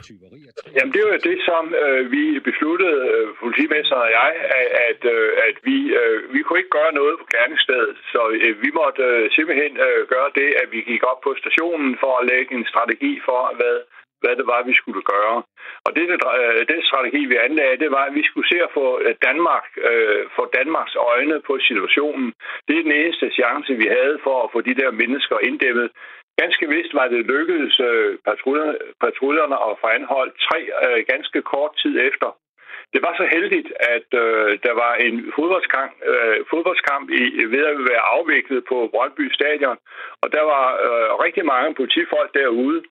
Jamen, 0.77 0.93
det 0.95 1.03
var 1.09 1.19
det, 1.29 1.37
som 1.49 1.63
øh, 1.83 2.01
vi 2.15 2.23
besluttede, 2.49 2.97
øh, 3.13 3.25
politimesteren 3.41 4.03
og 4.07 4.11
jeg, 4.19 4.31
at, 4.59 4.67
at, 4.87 5.01
øh, 5.15 5.27
at 5.47 5.55
vi, 5.67 5.77
øh, 5.99 6.15
vi 6.33 6.39
kunne 6.41 6.59
ikke 6.61 6.77
gøre 6.79 6.93
noget 7.01 7.15
på 7.21 7.25
gerningsstedet. 7.35 7.95
Så 8.13 8.21
øh, 8.45 8.53
vi 8.63 8.69
måtte 8.79 9.01
øh, 9.09 9.23
simpelthen 9.35 9.73
øh, 9.87 10.01
gøre 10.13 10.29
det, 10.39 10.49
at 10.61 10.67
vi 10.75 10.79
gik 10.91 11.03
op 11.11 11.19
på 11.25 11.31
stationen 11.41 11.91
for 12.03 12.11
at 12.19 12.27
lægge 12.31 12.51
en 12.57 12.65
strategi 12.71 13.13
for, 13.27 13.41
hvad 13.59 13.77
hvad 14.23 14.33
det 14.39 14.45
var, 14.53 14.61
vi 14.69 14.73
skulle 14.81 15.03
gøre. 15.13 15.37
Og 15.85 15.91
det, 15.95 16.05
øh, 16.11 16.61
den 16.73 16.81
strategi, 16.89 17.21
vi 17.25 17.35
anlagde, 17.47 17.81
det 17.83 17.91
var, 17.91 18.03
at 18.05 18.15
vi 18.19 18.23
skulle 18.25 18.49
se 18.51 18.57
at 18.63 18.73
få 18.73 18.99
øh, 19.05 19.15
Danmark, 19.27 19.65
øh, 19.89 20.21
få 20.35 20.43
Danmarks 20.59 20.95
øjne 20.95 21.41
på 21.47 21.53
situationen. 21.67 22.33
Det 22.67 22.73
er 22.77 22.83
den 22.83 22.97
eneste 23.01 23.27
chance, 23.39 23.71
vi 23.83 23.87
havde 23.97 24.17
for 24.23 24.43
at 24.43 24.51
få 24.53 24.61
de 24.61 24.75
der 24.81 24.91
mennesker 24.91 25.37
inddæmmet. 25.49 25.89
Ganske 26.41 26.65
vist 26.69 26.93
var 26.93 27.07
det 27.07 27.25
lykkedes 27.33 27.79
øh, 27.79 28.17
patruljerne, 28.27 28.77
patruljerne 29.05 29.57
at 29.67 29.77
få 29.81 29.87
anholdt 29.87 30.33
tre 30.47 30.59
øh, 30.85 31.05
ganske 31.11 31.41
kort 31.41 31.71
tid 31.81 31.95
efter. 32.09 32.29
Det 32.93 33.01
var 33.05 33.13
så 33.17 33.25
heldigt, 33.35 33.69
at 33.95 34.09
øh, 34.23 34.59
der 34.65 34.73
var 34.83 34.93
en 35.07 35.31
fodboldskamp, 35.35 35.91
øh, 36.11 36.37
fodboldskamp 36.51 37.09
i, 37.09 37.23
ved 37.53 37.63
at 37.71 37.77
være 37.91 38.03
afviklet 38.15 38.61
på 38.69 38.77
Brøndby 38.93 39.25
Stadion, 39.33 39.77
og 40.21 40.27
der 40.35 40.43
var 40.53 40.65
øh, 40.87 41.09
rigtig 41.25 41.45
mange 41.45 41.75
politifolk 41.75 42.29
derude. 42.33 42.81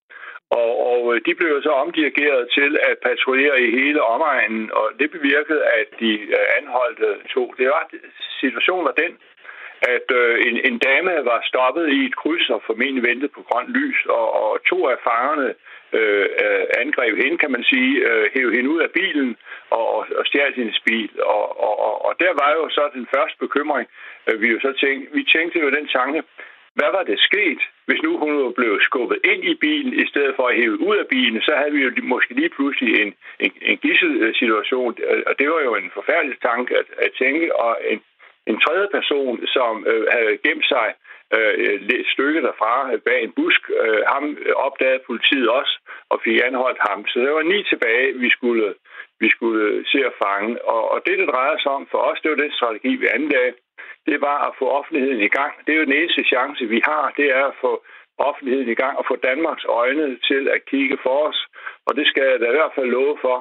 Og, 0.50 0.70
og 0.92 1.14
øh, 1.14 1.20
de 1.26 1.34
blev 1.34 1.62
så 1.62 1.70
omdirigeret 1.70 2.50
til 2.58 2.78
at 2.88 2.98
patruljere 2.98 3.62
i 3.62 3.70
hele 3.70 4.02
omegnen, 4.02 4.72
og 4.72 4.86
det 4.98 5.10
bevirkede, 5.10 5.62
at 5.64 5.88
de 6.00 6.12
øh, 6.38 6.46
anholdte 6.58 7.08
to. 7.34 7.54
Det 7.58 7.66
var 7.66 7.90
situationen 8.40 8.84
var 8.84 8.96
den, 9.04 9.12
at 9.82 10.06
øh, 10.20 10.46
en, 10.46 10.56
en 10.68 10.78
dame 10.78 11.12
var 11.24 11.40
stoppet 11.50 11.88
i 11.88 12.04
et 12.04 12.16
kryds 12.16 12.50
og 12.50 12.62
formentlig 12.66 13.02
ventede 13.02 13.32
på 13.36 13.42
grønt 13.42 13.70
lys, 13.78 14.06
og, 14.06 14.26
og 14.42 14.64
to 14.70 14.88
af 14.88 14.98
fangerne 15.04 15.54
øh, 15.92 16.28
øh, 16.44 16.64
angreb 16.82 17.16
hende, 17.22 17.38
kan 17.38 17.50
man 17.50 17.64
sige, 17.64 17.92
øh, 18.08 18.30
hævde 18.34 18.56
hende 18.56 18.70
ud 18.70 18.80
af 18.80 18.90
bilen 18.90 19.36
og, 19.70 19.94
og, 19.94 20.06
og 20.18 20.26
stjal 20.26 20.54
hendes 20.54 20.80
bil. 20.80 21.10
Og, 21.22 21.60
og, 21.66 21.74
og, 21.86 22.04
og 22.06 22.12
der 22.20 22.32
var 22.42 22.50
jo 22.58 22.68
så 22.68 22.90
den 22.94 23.06
første 23.14 23.36
bekymring, 23.38 23.88
øh, 24.26 24.40
vi 24.42 24.48
jo 24.48 24.60
så 24.60 24.72
tænkte, 24.80 25.14
vi 25.14 25.22
tænkte 25.34 25.58
jo 25.60 25.70
den 25.70 25.86
tanke, 25.86 26.22
hvad 26.74 26.90
var 26.96 27.02
det 27.02 27.18
sket, 27.28 27.60
hvis 27.86 28.02
nu 28.02 28.18
hun 28.18 28.44
var 28.44 28.50
blevet 28.50 28.82
skubbet 28.82 29.18
ind 29.24 29.44
i 29.44 29.54
bilen, 29.54 29.92
i 30.02 30.06
stedet 30.06 30.32
for 30.36 30.46
at 30.48 30.56
hæve 30.56 30.80
ud 30.88 30.96
af 30.96 31.06
bilen, 31.06 31.42
så 31.42 31.52
havde 31.56 31.72
vi 31.72 31.82
jo 31.82 31.90
måske 32.02 32.34
lige 32.34 32.54
pludselig 32.56 33.02
en, 33.02 33.14
en, 33.40 33.52
en 33.62 33.76
gisselsituation, 33.76 34.96
og 35.26 35.38
det 35.38 35.50
var 35.50 35.60
jo 35.60 35.74
en 35.74 35.90
forfærdelig 35.94 36.36
tanke 36.40 36.78
at, 36.78 36.86
at 37.04 37.10
tænke, 37.18 37.56
og 37.56 37.78
en, 37.92 38.00
en 38.46 38.60
tredje 38.60 38.88
person, 38.96 39.46
som 39.46 39.86
øh, 39.86 40.06
havde 40.14 40.38
gemt 40.46 40.66
sig 40.74 40.88
øh, 41.34 41.54
et 41.98 42.06
stykke 42.14 42.42
derfra 42.42 42.96
bag 43.06 43.22
en 43.22 43.32
busk, 43.32 43.62
øh, 43.82 44.02
ham 44.12 44.24
opdagede 44.56 45.06
politiet 45.06 45.48
også 45.48 45.74
og 46.10 46.20
fik 46.24 46.38
anholdt 46.44 46.80
ham. 46.88 47.06
Så 47.06 47.20
der 47.20 47.30
var 47.30 47.42
ni 47.42 47.58
tilbage, 47.62 48.18
vi 48.24 48.30
skulle, 48.30 48.74
vi 49.20 49.28
skulle 49.30 49.84
se 49.92 49.98
at 50.10 50.18
fange. 50.24 50.64
Og, 50.64 50.90
og 50.92 50.98
det, 51.06 51.18
det 51.18 51.28
drejer 51.28 51.56
sig 51.58 51.72
om 51.72 51.86
for 51.90 51.98
os, 51.98 52.20
det 52.20 52.30
var 52.30 52.36
den 52.36 52.52
strategi, 52.52 52.96
vi 52.96 53.06
anlagde. 53.06 53.52
Det 54.08 54.18
var 54.28 54.38
at 54.48 54.52
få 54.60 54.66
offentligheden 54.78 55.22
i 55.28 55.32
gang. 55.38 55.52
Det 55.64 55.70
er 55.72 55.78
jo 55.80 55.88
den 55.88 55.98
eneste 56.00 56.22
chance, 56.32 56.62
vi 56.74 56.80
har, 56.90 57.04
det 57.18 57.28
er 57.38 57.44
at 57.52 57.56
få 57.64 57.72
offentligheden 58.28 58.70
i 58.74 58.78
gang 58.82 58.94
og 59.00 59.04
få 59.10 59.14
Danmarks 59.30 59.64
øjne 59.80 60.06
til 60.28 60.42
at 60.54 60.60
kigge 60.70 60.96
for 61.04 61.16
os. 61.28 61.38
Og 61.86 61.92
det 61.98 62.06
skal 62.10 62.24
jeg 62.30 62.40
da 62.40 62.46
i 62.50 62.58
hvert 62.58 62.76
fald 62.76 62.88
love 62.98 63.16
for, 63.26 63.36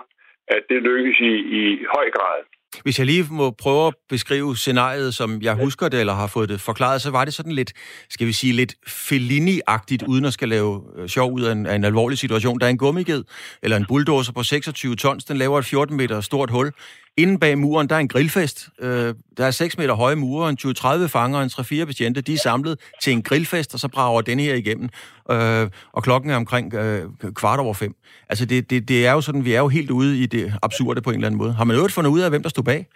at 0.56 0.62
det 0.70 0.80
lykkes 0.89 1.18
i, 1.32 1.34
i 1.60 1.63
høj 1.96 2.08
grad. 2.18 2.39
Hvis 2.84 3.00
jeg 3.00 3.06
lige 3.06 3.25
må 3.32 3.51
prøve 3.51 3.88
at 3.88 3.94
beskrive 4.10 4.56
scenariet, 4.56 5.13
som 5.13 5.42
jeg 5.42 5.56
husker 5.56 5.89
det, 5.89 6.00
eller 6.00 6.13
har 6.13 6.28
fået 6.28 6.50
det 6.50 6.62
forklaret, 6.62 7.01
så 7.01 7.12
var 7.12 7.25
det 7.25 7.34
sådan 7.34 7.51
lidt, 7.51 7.74
skal 8.10 8.28
vi 8.28 8.32
sige, 8.32 8.54
lidt 8.54 8.74
Fellini-agtigt, 8.88 10.04
uden 10.08 10.25
at 10.25 10.34
skal 10.34 10.50
lave 10.50 10.84
øh, 10.98 11.08
sjov 11.08 11.32
ud 11.32 11.42
af 11.42 11.51
en, 11.51 11.66
af 11.66 11.75
en 11.75 11.84
alvorlig 11.84 12.18
situation. 12.18 12.60
Der 12.60 12.66
er 12.66 12.70
en 12.70 12.78
gummiged, 12.78 13.24
eller 13.63 13.78
en 13.78 13.86
bulldozer 13.88 14.34
på 14.34 14.44
26 14.44 14.96
tons, 14.96 15.25
den 15.25 15.38
laver 15.38 15.60
et 15.60 15.66
14 15.66 15.98
meter 15.98 16.22
stort 16.22 16.50
hul. 16.50 16.72
Inden 17.19 17.39
bag 17.39 17.57
muren, 17.57 17.89
der 17.89 17.95
er 17.95 17.99
en 17.99 18.07
grillfest. 18.07 18.69
Øh, 18.81 19.13
der 19.38 19.45
er 19.45 19.51
6 19.51 19.77
meter 19.77 19.93
høje 19.93 20.15
mure, 20.15 20.49
en 20.49 20.57
20-30 20.61 21.07
fanger, 21.07 21.41
en 21.41 21.49
3-4 21.81 21.85
betjente. 21.85 22.21
De 22.21 22.33
er 22.33 22.38
samlet 22.38 22.79
til 23.01 23.13
en 23.13 23.21
grillfest, 23.21 23.73
og 23.73 23.79
så 23.79 23.88
brager 23.88 24.21
den 24.21 24.39
her 24.39 24.53
igennem. 24.53 24.89
Øh, 25.31 25.69
og 25.93 26.03
klokken 26.03 26.31
er 26.31 26.35
omkring 26.35 26.73
øh, 26.73 27.05
kvart 27.33 27.59
over 27.59 27.73
fem. 27.73 27.95
Altså, 28.29 28.45
det, 28.45 28.69
det, 28.69 28.88
det 28.88 29.07
er 29.07 29.11
jo 29.11 29.21
sådan, 29.21 29.45
vi 29.45 29.53
er 29.53 29.59
jo 29.59 29.67
helt 29.67 29.91
ude 29.91 30.19
i 30.19 30.25
det 30.25 30.53
absurde 30.61 31.01
på 31.01 31.09
en 31.09 31.15
eller 31.15 31.27
anden 31.27 31.38
måde. 31.38 31.53
Har 31.53 31.63
man 31.63 31.75
øvrigt 31.75 31.93
fundet 31.93 32.11
ud 32.11 32.19
af, 32.19 32.29
hvem 32.29 32.43
der 32.43 32.49
stod 32.49 32.63
bag? 32.63 32.88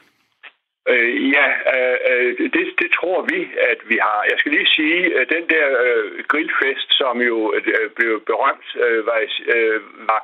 Øh, 0.91 1.31
ja, 1.35 1.47
øh, 1.75 1.97
øh, 2.11 2.49
det, 2.55 2.65
det 2.81 2.89
tror 2.97 3.19
vi, 3.31 3.39
at 3.71 3.79
vi 3.89 3.97
har. 4.01 4.19
Jeg 4.31 4.37
skal 4.39 4.51
lige 4.51 4.75
sige, 4.79 5.19
at 5.19 5.29
den 5.29 5.45
der 5.53 5.67
øh, 5.85 6.23
grillfest, 6.31 6.89
som 7.01 7.21
jo 7.21 7.53
øh, 7.55 7.89
blev 7.97 8.21
berømt, 8.29 8.67
øh, 8.85 9.05
var, 9.05 9.19
øh, 9.55 9.81
var 10.09 10.21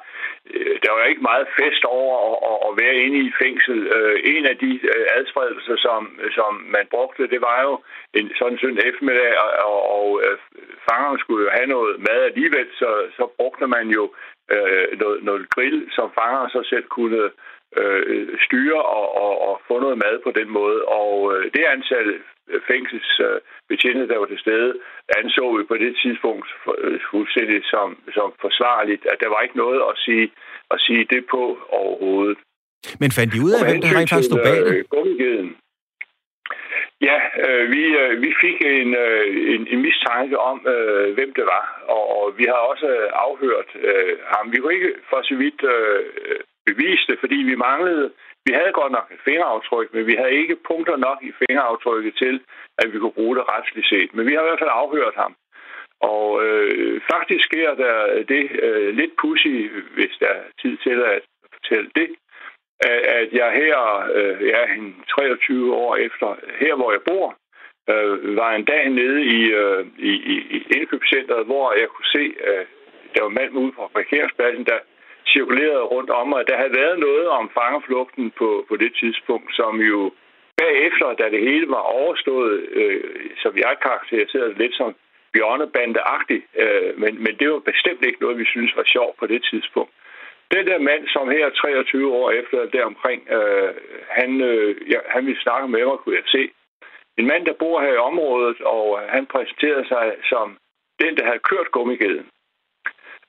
øh, 0.53 0.75
der 0.83 0.91
var 0.91 1.03
ikke 1.03 1.27
meget 1.31 1.47
fest 1.59 1.83
over 1.85 2.15
at, 2.27 2.37
at, 2.51 2.57
at 2.67 2.71
være 2.83 2.95
inde 3.05 3.19
i 3.27 3.31
fængsel. 3.41 3.77
Øh, 3.95 4.15
en 4.23 4.45
af 4.45 4.57
de 4.57 4.71
øh, 4.93 5.05
adspredelser, 5.17 5.75
som, 5.77 6.19
som 6.37 6.51
man 6.75 6.85
brugte, 6.93 7.31
det 7.33 7.41
var 7.41 7.61
jo 7.67 7.73
en 8.13 8.31
sådan 8.39 8.57
søndag 8.57 8.85
eftermiddag, 8.85 9.31
og, 9.43 9.51
og, 9.71 9.81
og 9.97 10.21
øh, 10.25 10.37
fangerne 10.89 11.19
skulle 11.19 11.43
jo 11.45 11.51
have 11.57 11.67
noget 11.75 11.99
mad 12.07 12.19
alligevel, 12.29 12.67
så, 12.81 12.89
så 13.17 13.23
brugte 13.37 13.67
man 13.67 13.87
jo 13.97 14.03
øh, 14.53 14.87
noget, 15.01 15.23
noget 15.23 15.49
grill, 15.49 15.79
som 15.91 16.11
fangerne 16.19 16.49
så 16.49 16.61
selv 16.71 16.87
kunne 16.97 17.29
øh, 17.77 18.27
styre 18.45 18.81
og, 18.81 19.07
og, 19.23 19.33
og 19.47 19.61
få 19.67 19.79
noget 19.79 19.97
mad 19.97 20.15
på 20.23 20.31
den 20.39 20.49
måde. 20.49 20.79
Og 20.85 21.13
øh, 21.33 21.43
det 21.53 21.63
antal 21.75 22.07
fængselsbetjente, 22.71 24.03
øh, 24.03 24.09
der 24.09 24.17
var 24.17 24.25
til 24.25 24.39
stede, 24.39 24.73
anså 25.17 25.57
vi 25.57 25.63
på 25.63 25.77
det 25.83 25.93
tidspunkt 26.03 26.47
øh, 26.77 26.99
fuldstændig 27.11 27.59
som, 27.73 27.87
som 28.13 28.33
forsvarligt, 28.41 29.05
at 29.05 29.17
der 29.19 29.29
var 29.29 29.41
ikke 29.41 29.57
noget 29.57 29.81
at 29.89 29.95
sige, 30.05 30.31
at 30.71 30.79
sige 30.85 31.03
det 31.13 31.23
på 31.31 31.43
overhovedet. 31.69 32.37
Men 32.99 33.11
fandt 33.11 33.33
de 33.33 33.43
ud 33.45 33.51
af, 33.57 33.61
hvem 33.67 33.81
der 33.81 33.97
rent 33.97 34.09
faktisk 34.09 34.29
stod 34.31 34.43
bag 34.49 34.59
det? 34.65 34.75
Øh, 34.75 35.51
Ja, 37.01 37.17
øh, 37.45 37.71
vi, 37.71 37.83
øh, 38.01 38.21
vi 38.21 38.31
fik 38.43 38.57
en, 38.61 38.89
øh, 38.95 39.53
en, 39.53 39.67
en 39.67 39.81
mistanke 39.81 40.39
om, 40.39 40.67
øh, 40.67 41.13
hvem 41.13 41.33
det 41.33 41.45
var, 41.45 41.65
og, 41.95 42.03
og 42.17 42.37
vi 42.37 42.43
har 42.43 42.59
også 42.71 42.87
afhørt 43.27 43.69
øh, 43.75 44.17
ham. 44.31 44.51
Vi 44.51 44.57
kunne 44.57 44.73
ikke 44.73 44.93
for 45.09 45.21
så 45.23 45.35
vidt 45.35 45.61
øh, 45.63 46.03
bevise 46.69 47.05
det, 47.09 47.17
fordi 47.19 47.37
vi 47.49 47.55
manglede, 47.55 48.11
vi 48.45 48.51
havde 48.59 48.79
godt 48.79 48.91
nok 48.97 49.07
et 49.11 49.21
fingeraftryk, 49.27 49.87
men 49.93 50.07
vi 50.09 50.15
havde 50.19 50.39
ikke 50.41 50.55
punkter 50.69 50.97
nok 51.07 51.19
i 51.29 51.31
fingeraftrykket 51.41 52.13
til, 52.23 52.35
at 52.81 52.93
vi 52.93 52.99
kunne 52.99 53.17
bruge 53.19 53.35
det 53.35 53.49
retsligt 53.53 53.87
set. 53.93 54.09
Men 54.15 54.27
vi 54.27 54.33
har 54.33 54.41
i 54.41 54.47
hvert 54.47 54.63
fald 54.63 54.79
afhørt 54.83 55.15
ham. 55.23 55.33
Og 56.01 56.25
øh, 56.45 57.01
faktisk 57.11 57.43
sker 57.49 57.69
der 57.83 58.23
det 58.33 58.43
øh, 58.65 58.89
lidt 58.99 59.13
pussy, 59.21 59.55
hvis 59.95 60.13
der 60.19 60.27
er 60.27 60.43
tid 60.61 60.77
til 60.77 60.97
at 61.11 61.21
fortælle 61.53 61.89
det, 61.95 62.09
at 63.19 63.29
jeg 63.33 63.51
her, 63.51 63.77
øh, 64.15 64.47
ja, 64.47 64.63
23 65.09 65.75
år 65.75 65.95
efter, 65.95 66.35
her 66.59 66.75
hvor 66.75 66.91
jeg 66.91 67.01
bor, 67.01 67.35
øh, 67.89 68.35
var 68.35 68.51
en 68.51 68.65
dag 68.65 68.89
nede 68.89 69.23
i, 69.23 69.39
øh, 69.61 69.85
i, 69.97 70.13
i 70.55 70.63
indkøbscenteret, 70.75 71.45
hvor 71.45 71.79
jeg 71.79 71.87
kunne 71.87 72.11
se, 72.17 72.33
at 72.43 72.67
der 73.15 73.21
var 73.23 73.29
mand 73.29 73.51
ude 73.57 73.71
på 73.71 73.91
parkeringspladsen, 73.93 74.65
der 74.65 74.79
cirkulerede 75.27 75.83
rundt 75.93 76.09
om 76.09 76.33
og 76.33 76.47
Der 76.47 76.57
havde 76.57 76.77
været 76.81 76.99
noget 76.99 77.27
om 77.27 77.51
fangerflugten 77.57 78.31
på, 78.31 78.65
på 78.69 78.75
det 78.75 78.91
tidspunkt, 79.01 79.55
som 79.55 79.81
jo 79.81 80.11
bagefter, 80.57 81.13
da 81.13 81.25
det 81.35 81.41
hele 81.49 81.67
var 81.69 81.83
overstået, 81.99 82.59
øh, 82.79 83.03
som 83.37 83.57
jeg 83.57 83.75
karakteriserede 83.81 84.53
lidt 84.61 84.75
som 84.75 84.95
bjørnebandeagtigt, 85.33 86.45
øh, 86.63 86.99
men, 87.01 87.23
men 87.23 87.33
det 87.39 87.51
var 87.51 87.59
bestemt 87.59 88.05
ikke 88.05 88.21
noget, 88.21 88.37
vi 88.37 88.45
synes 88.45 88.75
var 88.75 88.83
sjovt 88.95 89.17
på 89.17 89.27
det 89.27 89.41
tidspunkt. 89.51 89.93
Den 90.55 90.67
der 90.67 90.79
mand, 90.79 91.07
som 91.07 91.29
her 91.29 91.49
23 91.49 92.13
år 92.13 92.31
efter 92.31 92.65
deromkring, 92.65 93.21
øh, 93.37 93.73
han, 94.09 94.41
øh, 94.41 94.91
ja, 94.91 94.99
han 95.07 95.25
ville 95.25 95.41
snakke 95.41 95.67
med 95.67 95.85
mig, 95.85 95.97
kunne 95.97 96.15
jeg 96.15 96.27
se. 96.27 96.43
En 97.17 97.27
mand, 97.27 97.45
der 97.45 97.53
bor 97.53 97.81
her 97.81 97.93
i 97.93 98.05
området, 98.09 98.61
og 98.61 98.99
han 99.09 99.25
præsenterede 99.25 99.87
sig 99.87 100.15
som 100.31 100.57
den, 101.01 101.17
der 101.17 101.25
havde 101.25 101.47
kørt 101.49 101.71
gummigeden. 101.71 102.27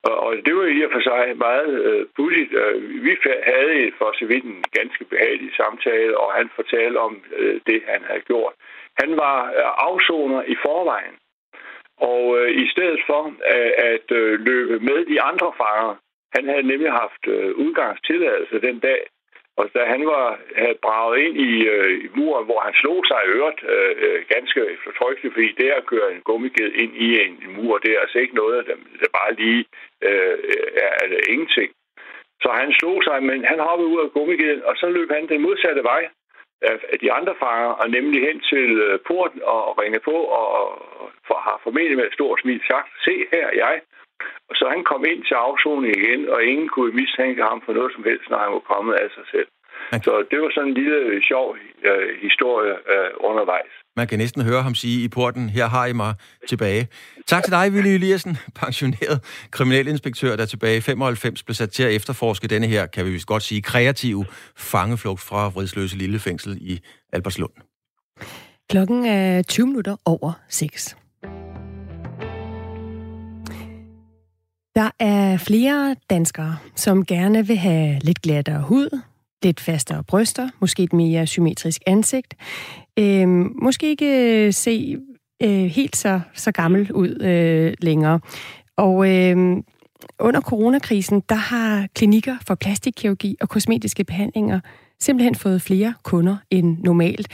Og, 0.09 0.17
og 0.27 0.31
det 0.47 0.57
var 0.57 0.67
i 0.67 0.83
og 0.83 0.91
for 0.93 1.01
sig 1.01 1.37
meget 1.37 1.73
øh, 1.89 2.07
pudsigt. 2.17 2.53
Øh, 2.53 3.05
vi 3.05 3.17
havde 3.53 3.93
for 3.99 4.11
så 4.19 4.25
vidt 4.27 4.45
en 4.45 4.65
ganske 4.79 5.05
behagelig 5.05 5.51
samtale, 5.57 6.19
og 6.19 6.33
han 6.33 6.51
fortalte 6.57 6.99
om 6.99 7.23
øh, 7.37 7.61
det, 7.67 7.83
han 7.87 8.03
havde 8.05 8.21
gjort. 8.21 8.55
Han 9.03 9.17
var 9.17 9.39
øh, 9.47 9.89
afsoner 9.89 10.43
i 10.43 10.57
forvejen. 10.65 11.17
Og 12.11 12.39
øh, 12.39 12.51
i 12.63 12.69
stedet 12.69 13.01
for 13.07 13.23
øh, 13.55 13.73
at 13.93 14.07
øh, 14.21 14.41
løbe 14.41 14.79
med 14.89 15.05
de 15.05 15.21
andre 15.21 15.53
fanger, 15.61 15.95
han 16.35 16.45
havde 16.49 16.67
nemlig 16.73 16.93
haft 16.93 17.23
øh, 17.27 17.51
udgangstilladelse 17.55 18.61
den 18.61 18.79
dag, 18.79 19.01
og 19.61 19.67
da 19.75 19.83
han 19.95 20.03
var, 20.07 20.27
havde 20.57 20.83
braget 20.87 21.19
ind 21.25 21.37
i, 21.49 21.53
øh, 21.75 22.05
i 22.05 22.09
muren, 22.17 22.45
hvor 22.49 22.61
han 22.67 22.75
slog 22.83 23.01
sig 23.11 23.21
i 23.23 23.31
øret 23.39 23.61
øh, 23.75 23.95
øh 24.05 24.19
ganske 24.35 24.61
eftertrykkeligt, 24.75 25.35
fordi 25.35 25.51
det 25.61 25.71
at 25.71 25.87
køre 25.93 26.09
en 26.15 26.23
gummiged 26.29 26.71
ind 26.83 26.93
i 27.07 27.09
en, 27.25 27.33
en 27.45 27.53
mur, 27.57 27.79
det 27.79 27.91
er 27.93 28.01
altså 28.01 28.19
ikke 28.19 28.35
noget, 28.43 28.67
der, 28.67 28.77
der 29.01 29.09
bare 29.19 29.33
lige 29.43 29.65
øh, 30.09 30.37
er, 30.85 30.93
er 31.03 31.31
ingenting. 31.35 31.71
Så 32.43 32.49
han 32.61 32.73
slog 32.79 32.99
sig, 33.09 33.23
men 33.23 33.45
han 33.45 33.59
hoppede 33.69 33.89
ud 33.89 34.01
af 34.05 34.13
gummigeden, 34.17 34.63
og 34.69 34.75
så 34.77 34.87
løb 34.97 35.11
han 35.11 35.29
den 35.29 35.43
modsatte 35.43 35.83
vej 35.93 36.03
af 36.93 36.99
de 37.03 37.13
andre 37.13 37.35
fanger, 37.43 37.73
og 37.81 37.91
nemlig 37.91 38.21
hen 38.29 38.41
til 38.41 38.71
øh, 38.87 38.99
porten 39.07 39.43
og 39.45 39.79
ringe 39.83 40.01
på, 40.01 40.17
og, 40.39 40.47
og 40.61 40.71
har 41.47 41.61
formentlig 41.63 41.97
med 41.97 42.07
et 42.07 42.13
stort 42.19 42.41
smil 42.41 42.61
sagt, 42.71 42.89
se 43.05 43.15
her 43.33 43.49
jeg, 43.65 43.81
og 44.49 44.55
så 44.59 44.65
han 44.75 44.83
kom 44.91 45.03
ind 45.13 45.21
til 45.29 45.37
afsoning 45.49 45.93
igen, 46.01 46.23
og 46.35 46.39
ingen 46.51 46.69
kunne 46.75 46.93
mistænke 47.01 47.43
ham 47.51 47.59
for 47.65 47.73
noget 47.79 47.91
som 47.95 48.05
helst, 48.09 48.27
når 48.31 48.39
han 48.45 48.53
var 48.57 48.65
kommet 48.73 48.95
af 49.03 49.09
sig 49.17 49.27
selv. 49.35 49.49
Okay. 49.93 50.05
Så 50.07 50.13
det 50.31 50.39
var 50.43 50.51
sådan 50.55 50.69
en 50.69 50.75
lille 50.75 51.23
sjov 51.31 51.47
øh, 51.89 52.09
historie 52.27 52.73
øh, 52.93 53.11
undervejs. 53.29 53.73
Man 53.97 54.07
kan 54.07 54.19
næsten 54.19 54.43
høre 54.43 54.63
ham 54.63 54.75
sige 54.75 55.05
i 55.05 55.09
porten, 55.09 55.49
her 55.49 55.67
har 55.67 55.87
I 55.87 55.93
mig 55.93 56.15
tilbage. 56.49 56.89
Tak 57.27 57.43
til 57.45 57.53
dig, 57.53 57.71
Willy 57.75 57.89
Eliassen, 57.89 58.37
pensioneret 58.63 59.47
kriminalinspektør, 59.51 60.37
der 60.37 60.47
tilbage 60.47 60.77
i 60.77 60.81
95 60.81 61.43
blev 61.43 61.55
sat 61.55 61.71
til 61.71 61.83
at 61.83 61.95
efterforske 61.95 62.49
denne 62.49 62.67
her, 62.67 62.87
kan 62.87 63.07
vi 63.07 63.11
vist 63.11 63.27
godt 63.27 63.43
sige, 63.43 63.63
kreative 63.63 64.25
fangeflugt 64.57 65.21
fra 65.21 65.49
Vridsløse 65.49 65.97
Lille 65.97 66.19
Fængsel 66.19 66.59
i 66.61 66.81
Albertslund. 67.13 67.53
Klokken 68.71 69.07
er 69.07 69.43
20 69.43 69.67
minutter 69.67 69.97
over 70.07 70.33
6. 70.49 70.97
Der 74.75 74.91
er 74.99 75.37
flere 75.37 75.97
danskere, 76.11 76.57
som 76.77 77.05
gerne 77.05 77.47
vil 77.47 77.57
have 77.57 77.99
lidt 77.99 78.23
glattere 78.23 78.63
hud, 78.63 79.01
lidt 79.43 79.61
fastere 79.61 80.05
bryster, 80.05 80.49
måske 80.61 80.83
et 80.83 80.93
mere 80.93 81.27
symmetrisk 81.27 81.83
ansigt. 81.87 82.35
Øh, 82.99 83.29
måske 83.63 83.89
ikke 83.89 84.47
øh, 84.47 84.53
se 84.53 84.97
øh, 85.43 85.65
helt 85.65 85.97
så, 85.97 86.21
så 86.35 86.53
gammel 86.53 86.93
ud 86.93 87.23
øh, 87.23 87.75
længere. 87.83 88.21
Og 88.77 89.09
øh, 89.11 89.57
under 90.21 90.41
coronakrisen, 90.41 91.23
der 91.29 91.35
har 91.35 91.89
klinikker 91.95 92.37
for 92.47 92.55
plastikkirurgi 92.55 93.37
og 93.41 93.49
kosmetiske 93.49 94.05
behandlinger 94.05 94.61
simpelthen 95.01 95.35
fået 95.35 95.63
flere 95.63 95.95
kunder 96.03 96.37
end 96.51 96.79
normalt. 96.79 97.29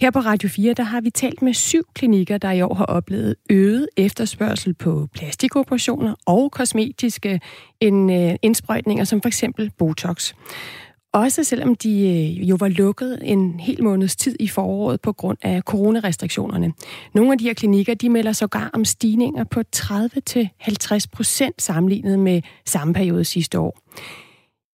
Her 0.00 0.10
på 0.10 0.18
Radio 0.18 0.48
4, 0.48 0.74
der 0.74 0.82
har 0.82 1.00
vi 1.00 1.10
talt 1.10 1.42
med 1.42 1.54
syv 1.54 1.82
klinikker, 1.94 2.38
der 2.38 2.50
i 2.50 2.62
år 2.62 2.74
har 2.74 2.84
oplevet 2.84 3.34
øget 3.50 3.88
efterspørgsel 3.96 4.74
på 4.74 5.08
plastikoperationer 5.14 6.14
og 6.26 6.52
kosmetiske 6.52 7.40
øh, 7.82 8.34
indsprøjtninger, 8.42 9.04
som 9.04 9.22
for 9.22 9.28
eksempel 9.28 9.70
Botox. 9.78 10.34
Også 11.12 11.44
selvom 11.44 11.74
de 11.74 11.90
øh, 11.90 12.48
jo 12.48 12.56
var 12.60 12.68
lukket 12.68 13.18
en 13.22 13.60
hel 13.60 13.82
måneds 13.82 14.16
tid 14.16 14.36
i 14.40 14.48
foråret 14.48 15.00
på 15.00 15.12
grund 15.12 15.38
af 15.42 15.62
coronarestriktionerne. 15.62 16.72
Nogle 17.14 17.32
af 17.32 17.38
de 17.38 17.44
her 17.44 17.54
klinikker, 17.54 17.94
de 17.94 18.08
melder 18.08 18.32
sågar 18.32 18.70
om 18.72 18.84
stigninger 18.84 19.44
på 19.44 19.62
30-50 19.76 21.06
procent 21.12 21.62
sammenlignet 21.62 22.18
med 22.18 22.42
samme 22.66 22.94
periode 22.94 23.24
sidste 23.24 23.58
år. 23.58 23.78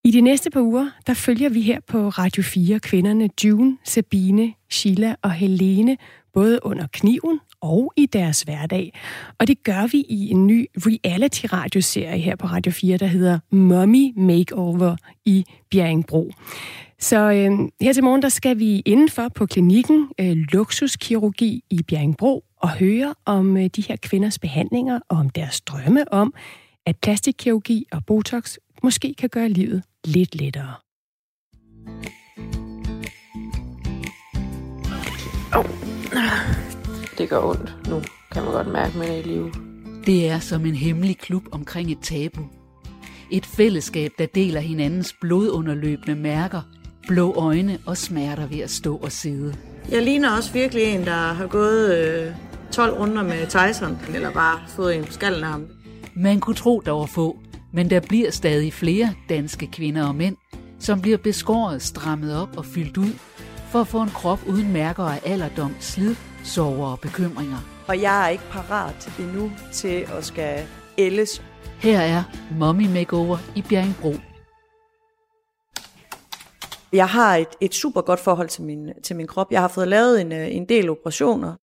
I 0.05 0.11
de 0.11 0.21
næste 0.21 0.51
par 0.51 0.61
uger, 0.61 0.91
der 1.07 1.15
følger 1.15 1.49
vi 1.49 1.61
her 1.61 1.81
på 1.87 2.09
Radio 2.09 2.43
4 2.43 2.81
kvinderne 2.81 3.31
June, 3.45 3.79
Sabine, 3.85 4.53
Sheila 4.71 5.15
og 5.23 5.33
Helene, 5.33 5.97
både 6.33 6.59
under 6.63 6.87
kniven 6.93 7.41
og 7.61 7.93
i 7.97 8.07
deres 8.07 8.43
hverdag. 8.43 8.93
Og 9.39 9.47
det 9.47 9.63
gør 9.63 9.87
vi 9.87 10.05
i 10.09 10.31
en 10.31 10.47
ny 10.47 10.67
reality-radioserie 10.77 12.19
her 12.19 12.37
på 12.37 12.47
Radio 12.47 12.73
4, 12.73 12.97
der 12.97 13.07
hedder 13.07 13.39
Mommy 13.51 14.13
Makeover 14.17 14.97
i 15.25 15.45
Bjerringbro. 15.71 16.33
Så 16.99 17.17
øh, 17.17 17.51
her 17.81 17.93
til 17.93 18.05
morgen, 18.05 18.23
der 18.23 18.29
skal 18.29 18.59
vi 18.59 18.83
indenfor 18.87 19.29
på 19.29 19.47
klinikken 19.47 20.09
øh, 20.21 20.37
Luksuskirurgi 20.53 21.65
i 21.71 21.83
Bjerringbro 21.83 22.45
og 22.57 22.71
høre 22.71 23.15
om 23.25 23.57
øh, 23.57 23.67
de 23.67 23.83
her 23.83 23.97
kvinders 23.97 24.39
behandlinger 24.39 25.01
og 25.09 25.17
om 25.17 25.31
deres 25.31 25.61
drømme 25.61 26.13
om, 26.13 26.35
at 26.87 26.97
plastikkirurgi 27.03 27.87
og 27.93 28.07
Botox 28.07 28.57
måske 28.83 29.15
kan 29.19 29.29
gøre 29.29 29.49
livet 29.49 29.83
lidt 30.05 30.35
lettere. 30.35 30.75
Oh. 35.55 35.65
Det 37.19 37.29
gør 37.29 37.41
ondt 37.41 37.77
nu, 37.89 38.03
kan 38.33 38.43
man 38.43 38.53
godt 38.53 38.67
mærke, 38.67 38.99
man 38.99 39.09
er 39.09 39.15
i 39.15 39.23
live. 39.23 39.53
Det 40.07 40.29
er 40.29 40.39
som 40.39 40.67
en 40.67 40.75
hemmelig 40.75 41.19
klub 41.19 41.43
omkring 41.53 41.93
et 41.93 41.99
tabu. 42.03 42.41
Et 43.31 43.47
fællesskab, 43.47 44.11
der 44.19 44.27
deler 44.27 44.61
hinandens 44.61 45.15
blodunderløbende 45.21 46.15
mærker, 46.15 46.63
blå 47.09 47.35
øjne 47.35 47.79
og 47.87 47.97
smerter 47.97 48.47
ved 48.47 48.59
at 48.59 48.71
stå 48.71 48.97
og 48.97 49.13
sidde. 49.13 49.55
Jeg 49.91 50.03
ligner 50.03 50.37
også 50.37 50.53
virkelig 50.53 50.85
en, 50.85 51.05
der 51.05 51.33
har 51.33 51.47
gået 51.47 51.99
øh, 51.99 52.35
12 52.73 52.99
runder 52.99 53.23
med 53.23 53.47
Tyson, 53.47 53.99
eller 54.15 54.33
bare 54.33 54.61
fået 54.69 54.97
en 54.97 55.11
skallen 55.11 55.45
af 55.45 55.51
ham. 55.51 55.67
Man 56.15 56.41
kunne 56.41 56.57
tro, 56.57 56.83
der 56.87 56.93
var 56.93 57.07
få, 57.07 57.39
men 57.73 57.91
der 57.91 58.01
bliver 58.01 58.31
stadig 58.31 58.73
flere 58.73 59.15
danske 59.29 59.67
kvinder 59.67 60.09
og 60.09 60.15
mænd, 60.15 60.37
som 60.79 61.01
bliver 61.01 61.19
beskåret, 61.19 61.83
strammet 61.83 62.37
op 62.43 62.57
og 62.57 62.65
fyldt 62.65 62.97
ud, 62.97 63.13
for 63.71 63.81
at 63.81 63.89
få 63.89 64.03
en 64.03 64.09
krop 64.09 64.41
uden 64.49 64.73
mærker 64.73 65.05
af 65.05 65.21
alderdom, 65.25 65.75
slid, 65.81 66.15
sorger 66.45 66.87
og 66.87 67.01
bekymringer. 67.01 67.59
Og 67.89 68.03
jeg 68.03 68.25
er 68.25 68.29
ikke 68.29 68.45
parat 68.51 69.19
endnu 69.19 69.53
til 69.73 70.07
at 70.19 70.25
skal 70.25 70.67
ældes. 70.99 71.43
Her 71.79 72.01
er 72.01 72.23
Mommy 72.59 72.87
Makeover 72.87 73.39
i 73.57 73.63
Bjerringbro. 73.63 74.15
Jeg 76.93 77.09
har 77.09 77.37
et, 77.37 77.49
et 77.61 77.75
super 77.75 78.01
godt 78.01 78.21
forhold 78.21 78.49
til 78.49 78.63
min, 78.63 78.91
til 79.03 79.17
min 79.17 79.27
krop. 79.27 79.47
Jeg 79.51 79.61
har 79.61 79.69
fået 79.69 79.89
lavet 79.89 80.21
en, 80.21 80.33
øh, 80.33 80.57
en 80.57 80.69
del 80.69 80.91
operationer. 80.91 81.55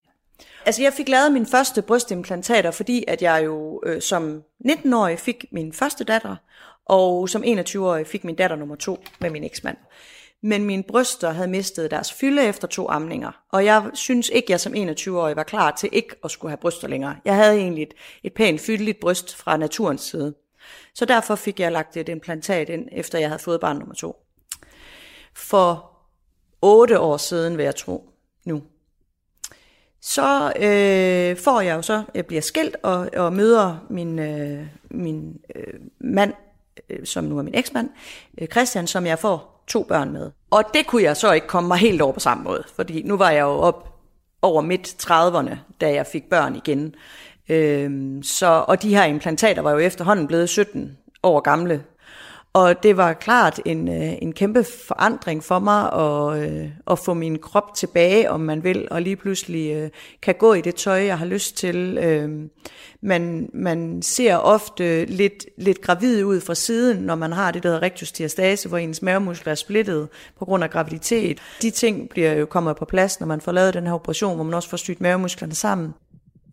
Altså, 0.66 0.82
jeg 0.82 0.94
fik 0.94 1.10
lavet 1.10 1.32
min 1.32 1.46
første 1.46 1.82
brystimplantater, 1.82 2.72
fordi 2.72 3.04
at 3.08 3.22
jeg 3.22 3.46
jo 3.46 3.82
øh, 3.86 4.02
som 4.02 4.44
19-årig 4.68 5.20
fik 5.20 5.46
min 5.52 5.74
første 5.74 6.04
datter, 6.04 6.36
og 6.86 7.30
som 7.30 7.44
21-årig 7.44 8.08
fik 8.08 8.24
min 8.24 8.36
datter 8.36 8.56
nummer 8.56 8.76
to 8.76 9.04
med 9.20 9.30
min 9.30 9.44
eksmand. 9.44 9.78
Men 10.44 10.66
mine 10.66 10.84
bryster 10.84 11.32
havde 11.32 11.48
mistet 11.48 11.92
deres 11.92 12.14
fylde 12.14 12.44
efter 12.44 12.68
to 12.68 12.90
amninger, 12.90 13.32
og 13.52 13.66
jeg 13.66 13.92
synes 13.94 14.30
ikke, 14.30 14.52
jeg 14.52 14.60
som 14.60 14.74
21-årig 14.74 15.36
var 15.36 15.44
klar 15.44 15.76
til 15.76 15.90
ikke 15.92 16.16
at 16.24 16.32
skulle 16.32 16.52
have 16.52 16.58
bryster 16.58 16.88
længere. 16.88 17.16
Jeg 17.26 17.36
havde 17.36 17.58
egentlig 17.58 17.84
et, 17.84 17.94
et 18.24 18.34
pænt 18.34 18.62
fyldeligt 18.62 19.00
bryst 19.00 19.36
fra 19.36 19.58
naturens 19.58 20.02
side. 20.02 20.36
Så 20.94 21.06
derfor 21.06 21.36
fik 21.36 21.60
jeg 21.60 21.72
lagt 21.72 21.98
et 21.98 22.10
implantat 22.10 22.70
ind, 22.70 22.88
efter 22.92 23.20
jeg 23.20 23.30
havde 23.30 23.42
fået 23.42 23.62
barn 23.62 23.78
nummer 23.78 23.96
to. 23.96 24.16
For 25.36 25.92
otte 26.62 27.00
år 27.00 27.18
siden, 27.18 27.58
vil 27.58 27.64
jeg 27.64 27.76
tro, 27.76 28.10
nu, 28.46 28.64
så 30.02 30.54
øh, 30.56 31.38
får 31.38 31.62
jeg 31.62 31.76
jo 31.76 31.82
så, 31.82 32.04
jeg 32.16 32.26
bliver 32.26 32.42
skilt 32.42 32.76
og, 32.84 33.10
og 33.18 33.34
møder 33.34 33.86
min, 33.90 34.20
øh, 34.20 34.66
min 34.92 35.38
øh, 35.56 35.74
mand, 36.00 36.34
øh, 36.90 37.06
som 37.06 37.24
nu 37.24 37.38
er 37.38 37.44
min 37.44 37.56
eksmand, 37.56 37.90
øh, 38.38 38.48
Christian, 38.48 38.88
som 38.88 39.06
jeg 39.06 39.20
får 39.20 39.64
to 39.68 39.84
børn 39.84 40.14
med. 40.14 40.32
Og 40.50 40.64
det 40.74 40.88
kunne 40.88 41.04
jeg 41.04 41.18
så 41.18 41.32
ikke 41.32 41.48
komme 41.48 41.68
mig 41.68 41.78
helt 41.78 42.02
over 42.02 42.14
på 42.14 42.20
samme 42.20 42.44
måde, 42.44 42.64
fordi 42.76 43.02
nu 43.02 43.18
var 43.18 43.30
jeg 43.30 43.42
jo 43.42 43.48
op 43.48 44.00
over 44.42 44.62
midt 44.62 44.88
30'erne, 44.88 45.56
da 45.82 45.94
jeg 45.94 46.08
fik 46.08 46.30
børn 46.30 46.56
igen. 46.56 46.96
Øh, 47.50 48.24
så, 48.24 48.66
og 48.68 48.82
de 48.82 48.96
her 48.96 49.04
implantater 49.04 49.62
var 49.62 49.72
jo 49.72 49.78
efterhånden 49.78 50.28
blevet 50.28 50.50
17 50.50 50.98
år 51.24 51.40
gamle, 51.40 51.84
og 52.54 52.84
det 52.84 52.98
var 52.98 53.14
klart 53.14 53.60
en, 53.66 53.88
øh, 53.88 54.14
en 54.22 54.34
kæmpe 54.34 54.64
forandring 54.88 55.44
for 55.44 55.60
mig 55.60 55.94
at, 55.94 56.52
øh, 56.52 56.70
at 56.92 57.00
få 57.00 57.14
min 57.14 57.40
krop 57.40 57.74
tilbage, 57.76 58.32
om 58.32 58.40
man 58.40 58.64
vil, 58.64 58.88
og 58.92 59.02
lige 59.02 59.16
pludselig 59.16 59.76
øh, 59.76 59.90
kan 60.22 60.36
gå 60.36 60.54
i 60.54 60.62
det 60.62 60.76
tøj, 60.76 61.06
jeg 61.06 61.18
har 61.18 61.26
lyst 61.26 61.58
til. 61.58 61.98
Øhm, 62.02 62.50
man, 63.02 63.50
man 63.54 64.02
ser 64.02 64.36
ofte 64.36 65.06
lidt, 65.06 65.46
lidt 65.58 65.82
gravid 65.82 66.24
ud 66.24 66.42
fra 66.42 66.56
siden, 66.56 66.98
når 66.98 67.16
man 67.16 67.32
har 67.32 67.52
det, 67.52 67.64
der 67.64 67.70
hedder 67.70 67.82
rectus 67.82 68.12
diastase, 68.12 68.70
hvor 68.70 68.78
ens 68.78 69.02
mavemuskler 69.02 69.52
er 69.52 69.56
splittet 69.56 70.10
på 70.40 70.46
grund 70.46 70.64
af 70.64 70.70
graviditet. 70.70 71.40
De 71.62 71.72
ting 71.72 72.10
bliver 72.10 72.34
jo 72.34 72.46
kommet 72.46 72.76
på 72.76 72.86
plads, 72.86 73.20
når 73.20 73.28
man 73.28 73.42
får 73.42 73.52
lavet 73.52 73.74
den 73.74 73.88
her 73.88 73.94
operation, 73.94 74.36
hvor 74.36 74.44
man 74.44 74.54
også 74.54 74.70
får 74.70 74.78
sygt 74.78 75.02
mavemusklerne 75.02 75.56
sammen. 75.56 75.94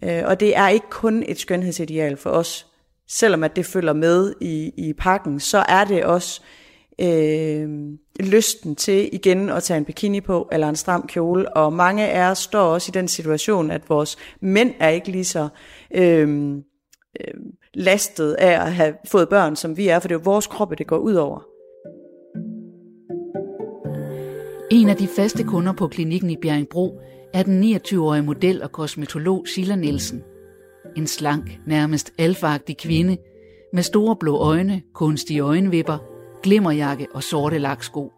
Og 0.03 0.41
det 0.41 0.57
er 0.57 0.69
ikke 0.69 0.91
kun 0.91 1.25
et 1.27 1.41
skønhedsideal 1.41 2.17
for 2.17 2.31
os 2.31 2.67
selvom 3.09 3.45
at 3.45 3.57
det 3.57 3.67
følger 3.67 3.93
med 3.93 4.35
i, 4.41 4.73
i 4.77 4.93
pakken, 4.93 5.41
så 5.41 5.59
er 5.59 5.85
det 5.85 6.05
også 6.05 6.41
øh, 7.01 7.69
lysten 8.21 8.77
til 8.77 9.09
igen 9.13 9.51
at 9.51 9.63
tage 9.63 9.79
en 9.79 9.85
bikini 9.85 10.21
på, 10.21 10.49
eller 10.53 10.69
en 10.69 10.77
stram 10.77 11.07
kjole. 11.07 11.57
Og 11.57 11.73
mange 11.73 12.09
af 12.09 12.31
os 12.31 12.39
står 12.39 12.63
også 12.63 12.91
i 12.91 12.95
den 12.95 13.09
situation, 13.09 13.71
at 13.71 13.89
vores 13.89 14.17
mænd 14.41 14.75
er 14.81 14.89
ikke 14.89 15.11
lige 15.11 15.25
så 15.25 15.49
øh, 15.95 16.51
øh, 17.21 17.35
lastet 17.75 18.33
af 18.33 18.67
at 18.67 18.73
have 18.73 18.95
fået 19.09 19.29
børn, 19.29 19.57
som 19.57 19.77
vi 19.77 19.89
er, 19.89 19.99
for 19.99 20.09
det 20.09 20.15
er 20.15 20.19
jo 20.19 20.23
vores 20.25 20.47
kroppe, 20.47 20.77
det 20.77 20.87
går 20.87 20.99
ud 20.99 21.15
over. 21.15 21.41
En 24.71 24.89
af 24.89 24.97
de 24.97 25.09
faste 25.17 25.45
kunder 25.45 25.73
på 25.73 25.89
klinikken 25.89 26.31
i 26.31 26.37
Bjerringbro 26.43 27.01
er 27.35 27.43
den 27.43 27.77
29-årige 27.77 28.23
model 28.23 28.63
og 28.63 28.73
kosmetolog 28.73 29.47
Sheila 29.49 29.77
Nielsen– 29.77 30.25
en 30.97 31.07
slank, 31.07 31.59
nærmest 31.67 32.13
alfagtig 32.19 32.77
kvinde 32.77 33.17
med 33.73 33.83
store 33.83 34.17
blå 34.17 34.37
øjne, 34.37 34.83
kunstige 34.95 35.41
øjenvipper, 35.41 35.99
glimmerjakke 36.43 37.07
og 37.15 37.23
sorte 37.23 37.59
laksko. 37.59 38.13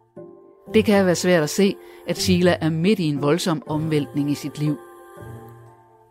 Det 0.74 0.84
kan 0.84 1.06
være 1.06 1.14
svært 1.14 1.42
at 1.42 1.50
se, 1.50 1.74
at 2.06 2.18
Sheila 2.18 2.56
er 2.60 2.70
midt 2.70 2.98
i 2.98 3.04
en 3.04 3.22
voldsom 3.22 3.62
omvæltning 3.66 4.30
i 4.30 4.34
sit 4.34 4.58
liv. 4.58 4.78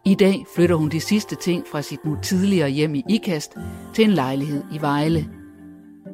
I 0.06 0.16
dag 0.16 0.46
flytter 0.56 0.76
hun 0.76 0.90
de 0.90 1.00
sidste 1.00 1.36
ting 1.36 1.68
fra 1.72 1.82
sit 1.82 2.06
nu 2.06 2.18
tidligere 2.24 2.70
hjem 2.70 2.96
i 2.96 3.04
Ikast 3.10 3.58
til 3.94 4.04
en 4.04 4.12
lejlighed 4.12 4.64
i 4.74 4.82
Vejle. 4.82 5.30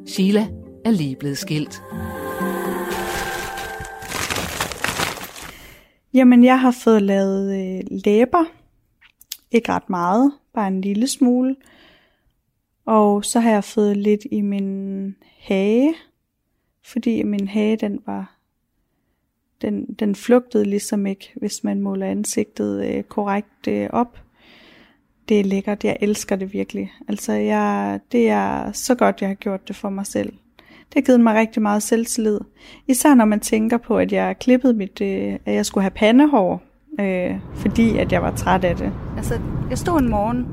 Sheila 0.08 0.48
er 0.86 0.92
lige 0.92 1.16
blevet 1.16 1.38
skilt. 1.38 1.84
Jamen, 6.14 6.44
jeg 6.44 6.60
har 6.60 6.76
fået 6.84 7.02
lavet 7.02 7.54
øh, 7.54 8.00
læber. 8.06 8.44
Ikke 9.52 9.72
ret 9.72 9.90
meget 9.90 10.32
bare 10.54 10.68
en 10.68 10.82
lille 10.82 11.08
smule. 11.08 11.56
Og 12.86 13.26
så 13.26 13.40
har 13.40 13.52
jeg 13.52 13.64
fået 13.64 13.98
lidt 13.98 14.22
i 14.32 14.42
min 14.42 15.16
hage, 15.40 15.94
fordi 16.84 17.24
min 17.24 17.48
hage 17.48 17.78
den 17.78 18.00
var, 18.06 18.38
den, 19.62 19.86
den 20.00 20.16
flugtede 20.16 20.66
ligesom 20.66 21.06
ikke, 21.06 21.34
hvis 21.36 21.64
man 21.64 21.82
måler 21.82 22.08
ansigtet 22.08 22.86
øh, 22.86 23.04
korrekt 23.04 23.68
øh, 23.68 23.90
op. 23.90 24.20
Det 25.30 25.40
er 25.40 25.44
lækkert, 25.44 25.84
jeg 25.84 25.98
elsker 26.02 26.36
det 26.36 26.54
virkelig. 26.54 26.92
Altså, 27.08 27.34
jeg, 27.34 28.00
det 28.12 28.30
er 28.30 28.72
så 28.72 28.96
godt, 28.96 29.22
jeg 29.22 29.30
har 29.30 29.36
gjort 29.36 29.68
det 29.68 29.76
for 29.76 29.90
mig 29.90 30.06
selv. 30.06 30.34
Det 30.58 30.94
har 30.94 31.02
givet 31.02 31.20
mig 31.20 31.36
rigtig 31.36 31.62
meget 31.62 31.84
selvtillid. 31.84 32.40
Især 32.88 33.14
når 33.14 33.26
man 33.26 33.40
tænker 33.40 33.78
på, 33.78 33.98
at 33.98 34.12
jeg 34.12 34.40
klippede 34.40 34.74
mit, 34.74 35.02
øh, 35.02 35.34
at 35.46 35.54
jeg 35.54 35.66
skulle 35.66 35.82
have 35.82 35.92
pandehår, 35.92 36.62
øh, 37.00 37.40
fordi 37.54 37.98
at 37.98 38.12
jeg 38.12 38.22
var 38.22 38.32
træt 38.32 38.64
af 38.64 38.76
det. 38.76 38.92
Altså, 39.18 39.40
jeg 39.70 39.78
stod 39.78 40.00
en 40.00 40.10
morgen 40.10 40.48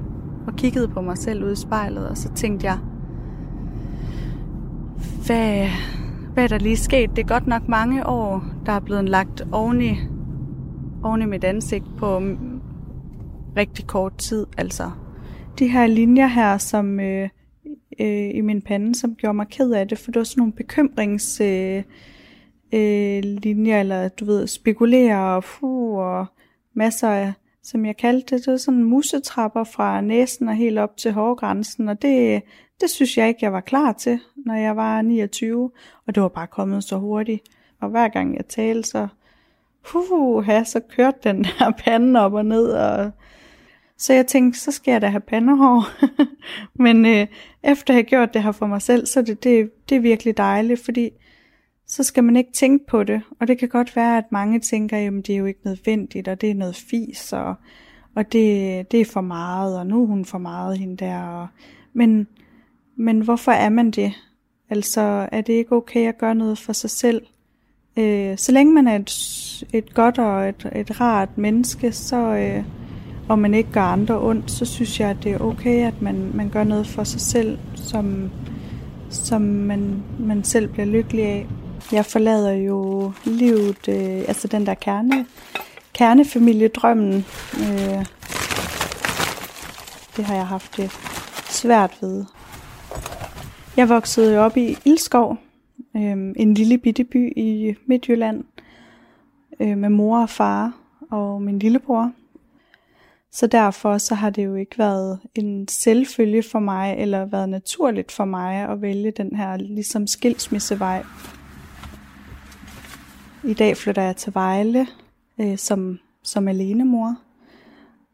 og 0.46 0.56
kiggede 0.56 0.88
på 0.88 1.00
mig 1.00 1.18
selv 1.18 1.44
ude 1.44 1.52
i 1.52 1.56
spejlet, 1.56 2.08
og 2.08 2.16
så 2.16 2.32
tænkte 2.34 2.66
jeg, 2.66 2.78
hvad, 5.26 5.68
hvad 6.34 6.44
er 6.44 6.48
der 6.48 6.58
lige 6.58 6.76
sket? 6.76 7.10
Det 7.10 7.22
er 7.22 7.26
godt 7.26 7.46
nok 7.46 7.68
mange 7.68 8.06
år, 8.06 8.44
der 8.66 8.72
er 8.72 8.80
blevet 8.80 9.08
lagt 9.08 9.42
oven 9.52 9.82
i, 9.82 9.96
oven 11.02 11.22
i 11.22 11.26
mit 11.26 11.44
ansigt 11.44 11.84
på 11.98 12.22
rigtig 13.56 13.86
kort 13.86 14.16
tid. 14.16 14.46
Altså, 14.58 14.90
de 15.58 15.68
her 15.68 15.86
linjer 15.86 16.26
her, 16.26 16.58
som 16.58 17.00
øh, 17.00 17.28
øh, 18.00 18.30
i 18.34 18.40
min 18.40 18.62
pande, 18.62 18.94
som 18.94 19.14
gjorde 19.14 19.36
mig 19.36 19.46
ked 19.48 19.70
af 19.70 19.88
det, 19.88 19.98
for 19.98 20.10
det 20.10 20.18
var 20.18 20.24
sådan 20.24 20.40
nogle 20.40 20.52
bekymrings... 20.52 21.40
Øh, 21.40 21.82
øh, 22.72 23.22
linjer, 23.22 23.80
eller 23.80 24.08
du 24.08 24.24
ved, 24.24 24.46
spekulere 24.46 25.36
og 25.36 25.44
fu 25.44 26.00
og 26.00 26.26
masser 26.74 27.08
af, 27.08 27.32
som 27.62 27.86
jeg 27.86 27.96
kaldte 27.96 28.36
det, 28.36 28.44
det 28.44 28.50
var 28.50 28.56
sådan 28.56 28.84
musetrapper 28.84 29.64
fra 29.64 30.00
næsen 30.00 30.48
og 30.48 30.54
helt 30.54 30.78
op 30.78 30.96
til 30.96 31.12
hårgrænsen, 31.12 31.88
og 31.88 32.02
det, 32.02 32.42
det 32.80 32.90
synes 32.90 33.18
jeg 33.18 33.28
ikke, 33.28 33.40
jeg 33.42 33.52
var 33.52 33.60
klar 33.60 33.92
til, 33.92 34.20
når 34.46 34.54
jeg 34.54 34.76
var 34.76 35.02
29, 35.02 35.70
og 36.06 36.14
det 36.14 36.22
var 36.22 36.28
bare 36.28 36.46
kommet 36.46 36.84
så 36.84 36.98
hurtigt. 36.98 37.42
Og 37.80 37.88
hver 37.88 38.08
gang 38.08 38.36
jeg 38.36 38.46
talte, 38.48 38.88
så, 38.88 39.08
uh, 39.94 40.64
så 40.64 40.80
kørte 40.96 41.18
den 41.24 41.44
der 41.58 41.70
pande 41.70 42.20
op 42.20 42.32
og 42.32 42.46
ned, 42.46 42.66
og 42.72 43.10
så 43.96 44.12
jeg 44.12 44.26
tænkte, 44.26 44.60
så 44.60 44.72
skal 44.72 44.92
jeg 44.92 45.00
da 45.00 45.06
have 45.06 45.20
pandehår. 45.20 45.84
Men 46.84 47.06
øh, 47.06 47.26
efter 47.62 47.94
jeg 47.94 47.98
har 47.98 48.02
gjort 48.08 48.34
det 48.34 48.42
her 48.42 48.52
for 48.52 48.66
mig 48.66 48.82
selv, 48.82 49.06
så 49.06 49.22
det, 49.22 49.44
det, 49.44 49.70
det 49.88 49.96
er 49.96 50.00
virkelig 50.00 50.36
dejligt, 50.36 50.84
fordi 50.84 51.10
så 51.90 52.02
skal 52.02 52.24
man 52.24 52.36
ikke 52.36 52.52
tænke 52.52 52.86
på 52.86 53.04
det. 53.04 53.22
Og 53.40 53.48
det 53.48 53.58
kan 53.58 53.68
godt 53.68 53.96
være, 53.96 54.18
at 54.18 54.32
mange 54.32 54.60
tænker, 54.60 54.98
jamen 54.98 55.22
det 55.22 55.32
er 55.32 55.38
jo 55.38 55.44
ikke 55.44 55.60
nødvendigt, 55.64 56.28
og 56.28 56.40
det 56.40 56.50
er 56.50 56.54
noget 56.54 56.76
fis, 56.76 57.32
og, 57.32 57.54
og 58.14 58.32
det, 58.32 58.92
det 58.92 59.00
er 59.00 59.04
for 59.04 59.20
meget, 59.20 59.78
og 59.78 59.86
nu 59.86 60.02
er 60.02 60.06
hun 60.06 60.24
for 60.24 60.38
meget 60.38 60.78
hende 60.78 60.96
der. 60.96 61.22
Og, 61.22 61.46
men, 61.92 62.26
men 62.96 63.20
hvorfor 63.20 63.52
er 63.52 63.68
man 63.68 63.90
det? 63.90 64.12
Altså 64.70 65.28
er 65.32 65.40
det 65.40 65.52
ikke 65.52 65.72
okay 65.72 66.08
at 66.08 66.18
gøre 66.18 66.34
noget 66.34 66.58
for 66.58 66.72
sig 66.72 66.90
selv? 66.90 67.22
Øh, 67.96 68.38
så 68.38 68.52
længe 68.52 68.74
man 68.74 68.88
er 68.88 68.96
et, 68.96 69.64
et 69.72 69.94
godt 69.94 70.18
og 70.18 70.48
et, 70.48 70.70
et 70.74 71.00
rart 71.00 71.38
menneske, 71.38 71.92
så, 71.92 72.16
øh, 72.16 72.64
og 73.28 73.38
man 73.38 73.54
ikke 73.54 73.72
gør 73.72 73.80
andre 73.80 74.20
ondt, 74.20 74.50
så 74.50 74.64
synes 74.64 75.00
jeg, 75.00 75.10
at 75.10 75.16
det 75.22 75.32
er 75.32 75.38
okay, 75.38 75.86
at 75.86 76.02
man, 76.02 76.30
man 76.34 76.48
gør 76.48 76.64
noget 76.64 76.86
for 76.86 77.04
sig 77.04 77.20
selv, 77.20 77.58
som, 77.74 78.30
som 79.10 79.42
man, 79.42 80.02
man 80.18 80.44
selv 80.44 80.68
bliver 80.68 80.86
lykkelig 80.86 81.24
af. 81.24 81.46
Jeg 81.92 82.06
forlader 82.06 82.52
jo 82.52 83.12
livet, 83.24 83.88
øh, 83.88 84.24
altså 84.28 84.48
den 84.48 84.66
der 84.66 84.74
kerne, 84.74 85.26
kernefamiliedrømmen. 85.92 87.24
Øh, 87.60 88.06
det 90.16 90.24
har 90.24 90.34
jeg 90.34 90.46
haft 90.46 90.76
det 90.76 90.90
svært 91.48 91.98
ved. 92.00 92.24
Jeg 93.76 93.88
voksede 93.88 94.38
op 94.38 94.56
i 94.56 94.78
Ilskov, 94.84 95.36
øh, 95.96 96.32
en 96.36 96.54
lille 96.54 96.78
bitte 96.78 97.04
by 97.04 97.32
i 97.36 97.74
Midtjylland, 97.86 98.44
øh, 99.60 99.78
med 99.78 99.88
mor 99.88 100.22
og 100.22 100.30
far 100.30 100.72
og 101.10 101.42
min 101.42 101.58
lillebror. 101.58 102.12
Så 103.32 103.46
derfor 103.46 103.98
så 103.98 104.14
har 104.14 104.30
det 104.30 104.44
jo 104.44 104.54
ikke 104.54 104.78
været 104.78 105.18
en 105.34 105.68
selvfølge 105.68 106.42
for 106.42 106.58
mig, 106.58 106.94
eller 106.98 107.24
været 107.24 107.48
naturligt 107.48 108.12
for 108.12 108.24
mig 108.24 108.68
at 108.68 108.82
vælge 108.82 109.10
den 109.10 109.36
her 109.36 109.56
ligesom 109.56 110.06
skilsmissevej. 110.06 111.02
I 113.44 113.54
dag 113.54 113.76
flytter 113.76 114.02
jeg 114.02 114.16
til 114.16 114.34
Vejle 114.34 114.86
øh, 115.40 115.58
som, 115.58 115.98
som 116.22 116.48
alenemor. 116.48 117.16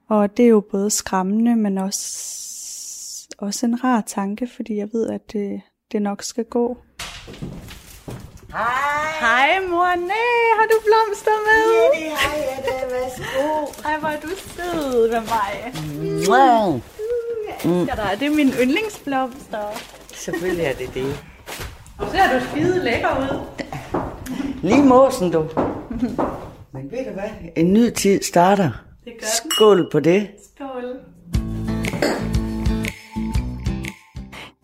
Og 0.08 0.36
det 0.36 0.44
er 0.44 0.48
jo 0.48 0.60
både 0.70 0.90
skræmmende, 0.90 1.56
men 1.56 1.78
også, 1.78 2.06
også 3.38 3.66
en 3.66 3.84
rar 3.84 4.00
tanke, 4.00 4.48
fordi 4.56 4.76
jeg 4.76 4.88
ved, 4.92 5.10
at 5.10 5.32
det, 5.32 5.60
det 5.92 6.02
nok 6.02 6.22
skal 6.22 6.44
gå. 6.44 6.78
Hej. 8.52 8.66
Hej 9.20 9.60
mor, 9.68 9.96
nej, 9.96 10.36
har 10.58 10.66
du 10.66 10.78
blomster 10.84 11.36
med? 11.48 11.64
Ja, 11.94 12.00
det 12.00 12.16
har 12.16 12.36
jeg 12.36 12.64
da. 12.64 12.94
Værsgo. 12.94 13.82
Ej, 13.88 13.98
hvor 13.98 14.08
er 14.08 14.20
du 14.20 14.28
sød 14.28 15.10
med 15.10 15.20
mig. 15.20 15.74
Wow. 16.28 16.80
Jeg 17.48 17.80
elsker 17.80 17.94
dig. 17.94 18.16
Det 18.20 18.26
er 18.26 18.34
min 18.34 18.50
yndlingsblomster. 18.62 19.66
Selvfølgelig 20.14 20.64
er 20.64 20.74
det 20.74 20.94
det. 20.94 21.24
Og 21.98 22.10
så 22.10 22.16
er 22.16 22.38
du 22.38 22.44
skide 22.46 22.84
lækker 22.84 23.18
ud. 23.18 23.55
Lige 24.66 24.84
måsen, 24.84 25.32
du. 25.32 25.38
Men 26.74 26.90
ved 26.90 27.04
du 27.06 27.12
hvad? 27.12 27.30
En 27.56 27.72
ny 27.72 27.90
tid 27.90 28.22
starter. 28.22 28.70
Det 29.04 29.12
gør 29.12 29.18
den. 29.18 29.52
Skål 29.52 29.88
på 29.92 30.00
det. 30.00 30.28
Skål. 30.54 30.96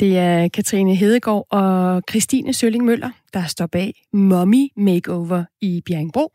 Det 0.01 0.19
er 0.19 0.49
Katrine 0.49 0.95
Hedegaard 0.95 1.47
og 1.51 2.03
Christine 2.11 2.53
Sølling 2.53 2.85
Møller, 2.85 3.11
der 3.35 3.45
står 3.47 3.67
bag 3.67 3.95
Mommy 4.13 4.69
Makeover 4.77 5.45
i 5.61 5.83
Bjerringbro. 5.87 6.33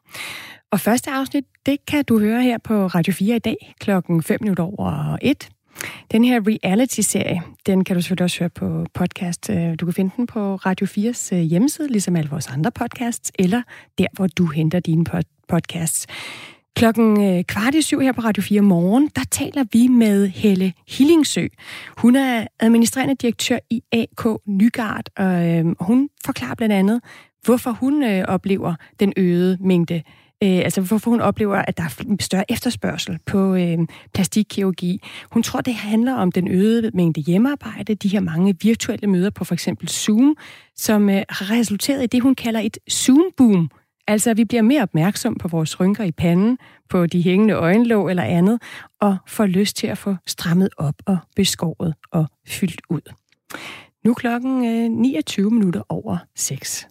Og 0.71 0.79
første 0.79 1.11
afsnit, 1.11 1.45
det 1.65 1.85
kan 1.87 2.05
du 2.05 2.19
høre 2.19 2.43
her 2.43 2.57
på 2.63 2.87
Radio 2.87 3.13
4 3.13 3.35
i 3.35 3.39
dag 3.39 3.75
klokken 3.79 4.23
5 4.23 4.37
minutter 4.41 4.63
over 4.63 5.17
1. 5.21 5.49
Den 6.11 6.23
her 6.23 6.41
reality-serie, 6.47 7.41
den 7.65 7.83
kan 7.83 7.95
du 7.95 8.01
selvfølgelig 8.01 8.23
også 8.23 8.39
høre 8.39 8.49
på 8.49 8.85
podcast. 8.93 9.49
Øh, 9.49 9.75
du 9.79 9.85
kan 9.85 9.93
finde 9.93 10.11
den 10.17 10.27
på 10.27 10.55
Radio 10.55 10.87
4's 10.87 11.35
øh, 11.35 11.41
hjemmeside, 11.41 11.87
ligesom 11.87 12.15
alle 12.15 12.29
vores 12.29 12.47
andre 12.47 12.71
podcasts, 12.71 13.31
eller 13.39 13.61
der, 13.97 14.07
hvor 14.13 14.27
du 14.27 14.45
henter 14.45 14.79
dine 14.79 15.05
podcasts. 15.47 16.07
Klokken 16.75 17.23
øh, 17.23 17.43
kvart 17.43 17.75
i 17.75 17.81
syv 17.81 17.99
her 17.99 18.11
på 18.11 18.21
Radio 18.21 18.43
4 18.43 18.61
morgen, 18.61 19.11
der 19.15 19.23
taler 19.31 19.63
vi 19.73 19.87
med 19.87 20.27
Helle 20.27 20.73
Hillingsø. 20.87 21.47
Hun 21.97 22.15
er 22.15 22.47
administrerende 22.59 23.15
direktør 23.15 23.57
i 23.69 23.83
AK 23.91 24.25
Nygard, 24.45 25.09
og 25.17 25.47
øh, 25.47 25.65
hun 25.79 26.09
forklarer 26.25 26.55
blandt 26.55 26.73
andet, 26.73 27.01
hvorfor 27.43 27.71
hun 27.71 28.03
øh, 28.03 28.25
oplever 28.27 28.75
den 28.99 29.13
øgede 29.17 29.57
mængde 29.61 30.01
øh, 30.43 30.57
altså 30.57 30.81
hvorfor 30.81 31.09
hun 31.09 31.21
oplever, 31.21 31.55
at 31.55 31.77
der 31.77 31.83
er 31.83 32.15
større 32.19 32.51
efterspørgsel 32.51 33.19
på 33.25 33.55
øh, 33.55 33.77
plastikkirurgi. 34.13 35.01
Hun 35.31 35.43
tror, 35.43 35.61
det 35.61 35.73
handler 35.73 36.13
om 36.13 36.31
den 36.31 36.47
øgede 36.47 36.91
mængde 36.93 37.21
hjemmearbejde, 37.21 37.95
de 37.95 38.07
her 38.07 38.19
mange 38.19 38.55
virtuelle 38.61 39.07
møder 39.07 39.29
på 39.29 39.43
for 39.43 39.53
eksempel 39.53 39.87
Zoom, 39.89 40.35
som 40.75 41.09
øh, 41.09 41.23
har 41.29 41.51
resulteret 41.51 42.03
i 42.03 42.07
det, 42.07 42.21
hun 42.21 42.35
kalder 42.35 42.59
et 42.59 42.77
Zoom-boom. 42.91 43.69
Altså, 44.07 44.33
vi 44.33 44.45
bliver 44.45 44.61
mere 44.61 44.81
opmærksom 44.81 45.35
på 45.35 45.47
vores 45.47 45.79
rynker 45.79 46.03
i 46.03 46.11
panden, 46.11 46.57
på 46.89 47.05
de 47.05 47.23
hængende 47.23 47.53
øjenlåg 47.53 48.09
eller 48.09 48.23
andet, 48.23 48.61
og 49.01 49.17
får 49.27 49.45
lyst 49.45 49.75
til 49.75 49.87
at 49.87 49.97
få 49.97 50.15
strammet 50.27 50.69
op 50.77 50.95
og 51.05 51.17
beskåret 51.35 51.93
og 52.11 52.25
fyldt 52.47 52.81
ud. 52.89 53.01
Nu 54.05 54.11
er 54.11 54.15
klokken 54.15 54.65
øh, 54.65 54.91
29 54.91 55.51
minutter 55.51 55.81
over 55.89 56.17
6. 56.35 56.87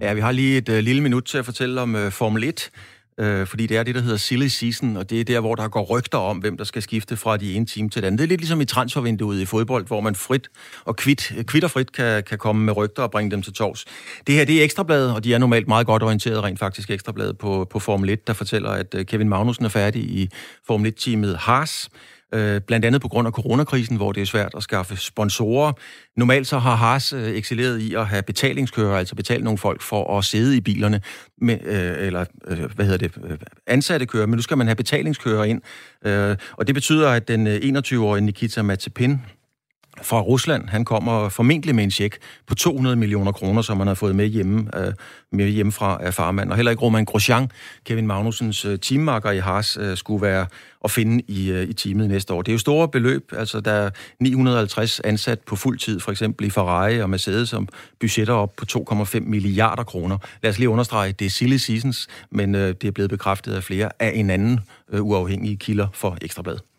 Ja, 0.00 0.12
vi 0.12 0.20
har 0.20 0.32
lige 0.32 0.58
et 0.58 0.68
øh, 0.68 0.78
lille 0.78 1.02
minut 1.02 1.24
til 1.24 1.38
at 1.38 1.44
fortælle 1.44 1.80
om 1.80 1.96
øh, 1.96 2.12
Formel 2.12 2.44
1, 2.44 2.70
øh, 3.18 3.46
fordi 3.46 3.66
det 3.66 3.76
er 3.76 3.82
det, 3.82 3.94
der 3.94 4.00
hedder 4.00 4.16
silly 4.16 4.46
season, 4.46 4.96
og 4.96 5.10
det 5.10 5.20
er 5.20 5.24
der, 5.24 5.40
hvor 5.40 5.54
der 5.54 5.68
går 5.68 5.82
rygter 5.82 6.18
om, 6.18 6.38
hvem 6.38 6.56
der 6.56 6.64
skal 6.64 6.82
skifte 6.82 7.16
fra 7.16 7.36
de 7.36 7.54
ene 7.54 7.66
team 7.66 7.88
til 7.88 8.02
det 8.02 8.06
andet. 8.06 8.18
Det 8.18 8.24
er 8.24 8.28
lidt 8.28 8.40
ligesom 8.40 8.60
i 8.60 8.64
transfervinduet 8.64 9.40
i 9.40 9.44
fodbold, 9.44 9.86
hvor 9.86 10.00
man 10.00 10.14
frit 10.14 10.48
og 10.84 10.96
kvit, 10.96 11.32
kvit 11.46 11.64
og 11.64 11.70
frit 11.70 11.92
kan, 11.92 12.22
kan 12.22 12.38
komme 12.38 12.64
med 12.64 12.76
rygter 12.76 13.02
og 13.02 13.10
bringe 13.10 13.30
dem 13.30 13.42
til 13.42 13.52
tors. 13.52 13.84
Det 14.26 14.34
her, 14.34 14.44
det 14.44 14.60
er 14.60 14.64
Ekstrabladet, 14.64 15.14
og 15.14 15.24
de 15.24 15.34
er 15.34 15.38
normalt 15.38 15.68
meget 15.68 15.86
godt 15.86 16.02
orienteret 16.02 16.42
rent 16.42 16.58
faktisk 16.58 16.90
Ekstrabladet 16.90 17.38
på, 17.38 17.66
på 17.70 17.78
Formel 17.78 18.10
1, 18.10 18.26
der 18.26 18.32
fortæller, 18.32 18.70
at 18.70 18.94
øh, 18.94 19.06
Kevin 19.06 19.28
Magnussen 19.28 19.64
er 19.64 19.68
færdig 19.68 20.02
i 20.02 20.30
Formel 20.66 20.92
1-teamet 20.92 21.36
Haas. 21.36 21.88
Øh, 22.34 22.60
blandt 22.60 22.84
andet 22.86 23.00
på 23.00 23.08
grund 23.08 23.26
af 23.26 23.32
coronakrisen, 23.32 23.96
hvor 23.96 24.12
det 24.12 24.20
er 24.20 24.26
svært 24.26 24.54
at 24.56 24.62
skaffe 24.62 24.96
sponsorer. 24.96 25.72
Normalt 26.16 26.46
så 26.46 26.58
har 26.58 26.74
Haas 26.74 27.12
øh, 27.12 27.30
excelleret 27.30 27.78
i 27.78 27.94
at 27.94 28.06
have 28.06 28.22
betalingskører, 28.22 28.98
altså 28.98 29.14
betale 29.14 29.44
nogle 29.44 29.58
folk 29.58 29.82
for 29.82 30.18
at 30.18 30.24
sidde 30.24 30.56
i 30.56 30.60
bilerne, 30.60 31.00
med, 31.40 31.58
øh, 31.64 32.06
eller 32.06 32.24
øh, 32.46 32.64
hvad 32.74 32.84
hedder 32.84 33.08
det, 33.08 33.12
øh, 33.24 33.38
ansatte 33.66 34.06
kører, 34.06 34.26
men 34.26 34.36
nu 34.36 34.42
skal 34.42 34.58
man 34.58 34.66
have 34.66 34.76
betalingskører 34.76 35.44
ind. 35.44 35.62
Øh, 36.04 36.36
og 36.52 36.66
det 36.66 36.74
betyder, 36.74 37.10
at 37.10 37.28
den 37.28 37.46
øh, 37.46 37.56
21-årige 37.56 38.24
Nikita 38.24 38.62
Mazepin, 38.62 39.20
fra 40.02 40.20
Rusland. 40.20 40.68
Han 40.68 40.84
kommer 40.84 41.28
formentlig 41.28 41.74
med 41.74 41.84
en 41.84 41.90
check 41.90 42.18
på 42.46 42.54
200 42.54 42.96
millioner 42.96 43.32
kroner, 43.32 43.62
som 43.62 43.78
han 43.78 43.86
har 43.86 43.94
fået 43.94 44.16
med 44.16 44.26
hjemme, 44.26 44.70
øh, 44.76 44.92
med 45.32 45.48
hjemme 45.48 45.72
fra 45.72 45.98
af 46.00 46.14
farmand. 46.14 46.50
Og 46.50 46.56
heller 46.56 46.70
ikke 46.70 46.82
Roman 46.82 47.04
Grosjean, 47.04 47.50
Kevin 47.84 48.06
Magnusens 48.06 48.64
øh, 48.64 48.78
teammarker 48.78 49.30
i 49.30 49.38
Haas, 49.38 49.78
øh, 49.80 49.96
skulle 49.96 50.22
være 50.22 50.46
at 50.84 50.90
finde 50.90 51.24
i, 51.28 51.50
øh, 51.50 51.68
i 51.68 51.72
teamet 51.72 52.08
næste 52.08 52.34
år. 52.34 52.42
Det 52.42 52.52
er 52.52 52.54
jo 52.54 52.58
store 52.58 52.88
beløb. 52.88 53.32
Altså, 53.36 53.60
der 53.60 53.72
er 53.72 53.90
950 54.20 55.00
ansat 55.00 55.40
på 55.40 55.56
fuld 55.56 55.78
tid, 55.78 56.00
for 56.00 56.10
eksempel 56.10 56.46
i 56.46 56.50
Ferrari 56.50 57.02
og 57.02 57.10
Mercedes, 57.10 57.48
som 57.48 57.68
budgetter 58.00 58.34
op 58.34 58.56
på 58.56 58.64
2,5 58.64 59.20
milliarder 59.20 59.82
kroner. 59.82 60.18
Lad 60.42 60.50
os 60.50 60.58
lige 60.58 60.68
understrege, 60.68 61.12
det 61.12 61.24
er 61.24 61.30
silly 61.30 61.56
seasons, 61.56 62.08
men 62.30 62.54
øh, 62.54 62.74
det 62.80 62.84
er 62.84 62.92
blevet 62.92 63.10
bekræftet 63.10 63.54
af 63.54 63.64
flere 63.64 63.90
af 63.98 64.12
en 64.14 64.30
anden 64.30 64.60
øh, 64.92 65.04
uafhængige 65.04 65.56
kilder 65.56 65.86
for 65.92 66.18
Ekstrabladet. 66.22 66.75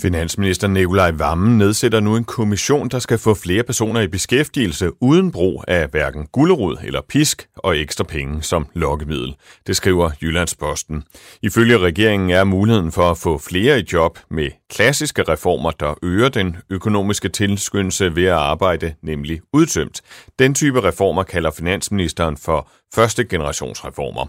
Finansminister 0.00 0.68
Nikolaj 0.68 1.10
Vammen 1.10 1.58
nedsætter 1.58 2.00
nu 2.00 2.16
en 2.16 2.24
kommission, 2.24 2.88
der 2.88 2.98
skal 2.98 3.18
få 3.18 3.34
flere 3.34 3.62
personer 3.62 4.00
i 4.00 4.06
beskæftigelse 4.06 4.90
uden 5.02 5.32
brug 5.32 5.64
af 5.68 5.88
hverken 5.88 6.26
gullerod 6.26 6.76
eller 6.84 7.00
pisk 7.08 7.48
og 7.56 7.78
ekstra 7.78 8.04
penge 8.04 8.42
som 8.42 8.66
lokkemiddel. 8.74 9.36
Det 9.66 9.76
skriver 9.76 10.10
Jyllandsposten. 10.22 11.02
Ifølge 11.42 11.78
regeringen 11.78 12.30
er 12.30 12.44
muligheden 12.44 12.92
for 12.92 13.10
at 13.10 13.18
få 13.18 13.38
flere 13.38 13.80
i 13.80 13.84
job 13.92 14.18
med 14.30 14.50
klassiske 14.70 15.22
reformer, 15.22 15.70
der 15.70 15.94
øger 16.02 16.28
den 16.28 16.56
økonomiske 16.70 17.28
tilskyndelse 17.28 18.16
ved 18.16 18.24
at 18.24 18.32
arbejde, 18.32 18.94
nemlig 19.02 19.40
udtømt. 19.52 20.00
Den 20.38 20.54
type 20.54 20.80
reformer 20.80 21.22
kalder 21.22 21.50
finansministeren 21.50 22.36
for 22.36 22.70
første 22.94 23.24
generationsreformer. 23.24 24.26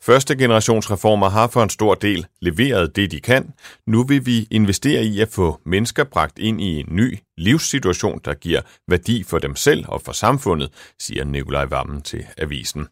Første 0.00 0.36
generationsreformer 0.36 1.28
har 1.28 1.46
for 1.46 1.62
en 1.62 1.70
stor 1.70 1.94
del 1.94 2.26
leveret 2.40 2.96
det, 2.96 3.10
de 3.10 3.20
kan. 3.20 3.52
Nu 3.86 4.04
vil 4.06 4.26
vi 4.26 4.46
investere 4.50 5.04
i 5.04 5.20
at 5.20 5.28
få 5.28 5.60
mennesker 5.66 6.04
bragt 6.04 6.38
ind 6.38 6.60
i 6.60 6.80
en 6.80 6.86
ny 6.90 7.18
livssituation, 7.38 8.20
der 8.24 8.34
giver 8.34 8.60
værdi 8.88 9.22
for 9.22 9.38
dem 9.38 9.56
selv 9.56 9.84
og 9.88 10.02
for 10.02 10.12
samfundet, 10.12 10.70
siger 10.98 11.24
Nikolaj 11.24 11.64
Vammen 11.64 12.02
til 12.02 12.26
avisen. 12.38 12.88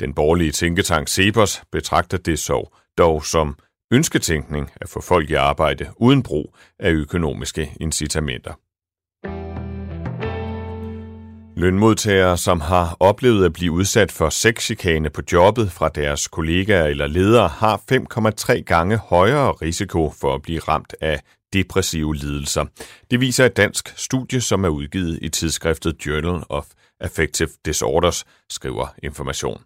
Den 0.00 0.14
borgerlige 0.14 0.52
tænketank 0.52 1.08
Cepos 1.08 1.62
betragter 1.72 2.18
det 2.18 2.38
så 2.38 2.76
dog 2.98 3.24
som 3.26 3.56
ønsketænkning 3.92 4.70
at 4.80 4.88
få 4.88 5.00
folk 5.00 5.30
i 5.30 5.34
arbejde 5.34 5.86
uden 5.96 6.22
brug 6.22 6.56
af 6.78 6.90
økonomiske 6.90 7.72
incitamenter. 7.80 8.52
Lønmodtagere, 11.56 12.38
som 12.38 12.60
har 12.60 12.96
oplevet 13.00 13.44
at 13.44 13.52
blive 13.52 13.72
udsat 13.72 14.12
for 14.12 14.28
sexchikane 14.28 15.10
på 15.10 15.22
jobbet 15.32 15.72
fra 15.72 15.88
deres 15.88 16.28
kollegaer 16.28 16.86
eller 16.86 17.06
ledere, 17.06 17.48
har 17.48 17.82
5,3 17.92 18.60
gange 18.60 18.96
højere 18.96 19.52
risiko 19.52 20.10
for 20.10 20.34
at 20.34 20.42
blive 20.42 20.60
ramt 20.60 20.94
af 21.00 21.20
depressive 21.52 22.14
lidelser. 22.14 22.64
Det 23.10 23.20
viser 23.20 23.46
et 23.46 23.56
dansk 23.56 23.92
studie, 23.96 24.40
som 24.40 24.64
er 24.64 24.68
udgivet 24.68 25.18
i 25.22 25.28
tidsskriftet 25.28 26.06
Journal 26.06 26.42
of 26.48 26.66
Affective 27.00 27.48
Disorders, 27.64 28.24
skriver 28.50 28.94
Information. 29.02 29.60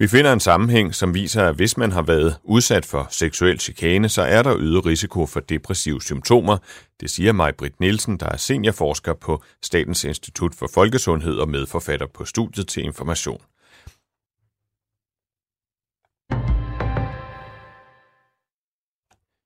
Vi 0.00 0.08
finder 0.08 0.32
en 0.32 0.40
sammenhæng, 0.40 0.94
som 0.94 1.14
viser, 1.14 1.44
at 1.48 1.54
hvis 1.54 1.76
man 1.76 1.92
har 1.92 2.02
været 2.02 2.36
udsat 2.44 2.86
for 2.86 3.06
seksuel 3.10 3.60
chikane, 3.60 4.08
så 4.08 4.22
er 4.22 4.42
der 4.42 4.56
øget 4.58 4.86
risiko 4.86 5.26
for 5.26 5.40
depressive 5.40 6.02
symptomer. 6.02 6.56
Det 7.00 7.10
siger 7.10 7.32
mig 7.32 7.54
Britt 7.56 7.80
Nielsen, 7.80 8.16
der 8.16 8.26
er 8.26 8.36
seniorforsker 8.36 9.14
på 9.14 9.42
Statens 9.62 10.04
Institut 10.04 10.54
for 10.54 10.70
Folkesundhed 10.74 11.34
og 11.34 11.48
medforfatter 11.48 12.06
på 12.14 12.24
studiet 12.24 12.68
til 12.68 12.84
information. 12.84 13.40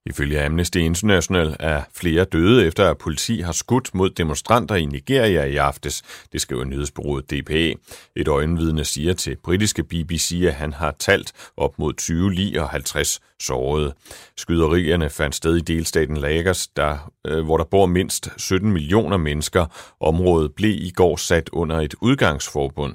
Ifølge 0.09 0.45
Amnesty 0.45 0.77
International 0.77 1.55
er 1.59 1.83
flere 1.93 2.23
døde 2.23 2.65
efter, 2.65 2.89
at 2.89 2.97
politi 2.97 3.41
har 3.41 3.51
skudt 3.51 3.95
mod 3.95 4.09
demonstranter 4.09 4.75
i 4.75 4.85
Nigeria 4.85 5.43
i 5.43 5.55
aftes, 5.55 6.03
det 6.31 6.41
skriver 6.41 6.63
nyhedsbureauet 6.63 7.31
DPA. 7.31 7.73
Et 8.15 8.27
øjenvidne 8.27 8.85
siger 8.85 9.13
til 9.13 9.37
britiske 9.43 9.83
BBC, 9.83 10.43
at 10.47 10.53
han 10.53 10.73
har 10.73 10.95
talt 10.99 11.33
op 11.57 11.79
mod 11.79 11.93
20 11.93 12.33
lige 12.33 12.61
og 12.61 12.69
50 12.69 13.19
sårede. 13.41 13.93
Skyderierne 14.37 15.09
fandt 15.09 15.35
sted 15.35 15.55
i 15.55 15.61
delstaten 15.61 16.17
Lagos, 16.17 16.67
der, 16.67 17.11
øh, 17.27 17.45
hvor 17.45 17.57
der 17.57 17.65
bor 17.65 17.85
mindst 17.85 18.29
17 18.37 18.71
millioner 18.71 19.17
mennesker. 19.17 19.65
Området 19.99 20.53
blev 20.55 20.71
i 20.71 20.91
går 20.95 21.15
sat 21.15 21.49
under 21.49 21.79
et 21.79 21.95
udgangsforbund, 22.01 22.93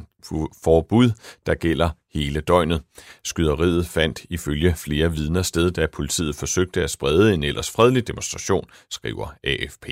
forbud, 0.64 1.11
der 1.47 1.55
gælder 1.55 1.90
hele 2.14 2.40
døgnet. 2.40 2.83
Skyderiet 3.25 3.87
fandt 3.87 4.27
ifølge 4.31 4.75
flere 4.77 5.12
vidner 5.12 5.43
sted, 5.43 5.71
da 5.71 5.87
politiet 5.87 6.37
forsøgte 6.37 6.83
at 6.83 6.90
sprede 6.90 7.35
en 7.35 7.45
ellers 7.45 7.71
fredelig 7.71 8.07
demonstration, 8.07 8.64
skriver 8.90 9.35
AFP. 9.45 9.87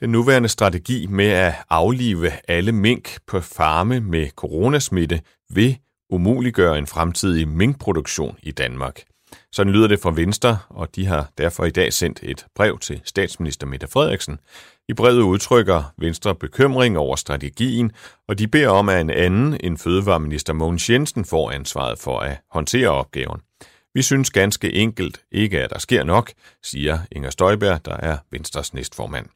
Den 0.00 0.10
nuværende 0.10 0.48
strategi 0.48 1.06
med 1.06 1.26
at 1.26 1.54
aflive 1.70 2.30
alle 2.48 2.72
mink 2.72 3.18
på 3.26 3.40
farme 3.40 4.00
med 4.00 4.28
coronasmitte 4.30 5.20
vil 5.50 5.78
umuliggøre 6.10 6.78
en 6.78 6.86
fremtidig 6.86 7.48
minkproduktion 7.48 8.36
i 8.42 8.50
Danmark. 8.50 9.02
Sådan 9.52 9.72
lyder 9.72 9.88
det 9.88 10.00
fra 10.00 10.10
Venstre, 10.10 10.58
og 10.68 10.96
de 10.96 11.06
har 11.06 11.30
derfor 11.38 11.64
i 11.64 11.70
dag 11.70 11.92
sendt 11.92 12.20
et 12.22 12.46
brev 12.54 12.78
til 12.78 13.00
statsminister 13.04 13.66
Mette 13.66 13.86
Frederiksen. 13.86 14.38
I 14.88 14.94
brevet 14.94 15.22
udtrykker 15.22 15.92
Venstre 15.98 16.34
bekymring 16.34 16.98
over 16.98 17.16
strategien, 17.16 17.92
og 18.28 18.38
de 18.38 18.48
beder 18.48 18.68
om, 18.68 18.88
at 18.88 19.00
en 19.00 19.10
anden 19.10 19.56
end 19.60 19.78
fødevareminister 19.78 20.52
Mogens 20.52 20.90
Jensen 20.90 21.24
får 21.24 21.50
ansvaret 21.50 21.98
for 21.98 22.18
at 22.18 22.40
håndtere 22.50 22.88
opgaven. 22.88 23.40
Vi 23.94 24.02
synes 24.02 24.30
ganske 24.30 24.72
enkelt 24.72 25.20
ikke, 25.32 25.60
at 25.60 25.70
der 25.70 25.78
sker 25.78 26.04
nok, 26.04 26.32
siger 26.62 26.98
Inger 27.12 27.30
Støjberg, 27.30 27.84
der 27.84 27.96
er 27.96 28.18
Venstres 28.30 28.74
næstformand. 28.74 29.26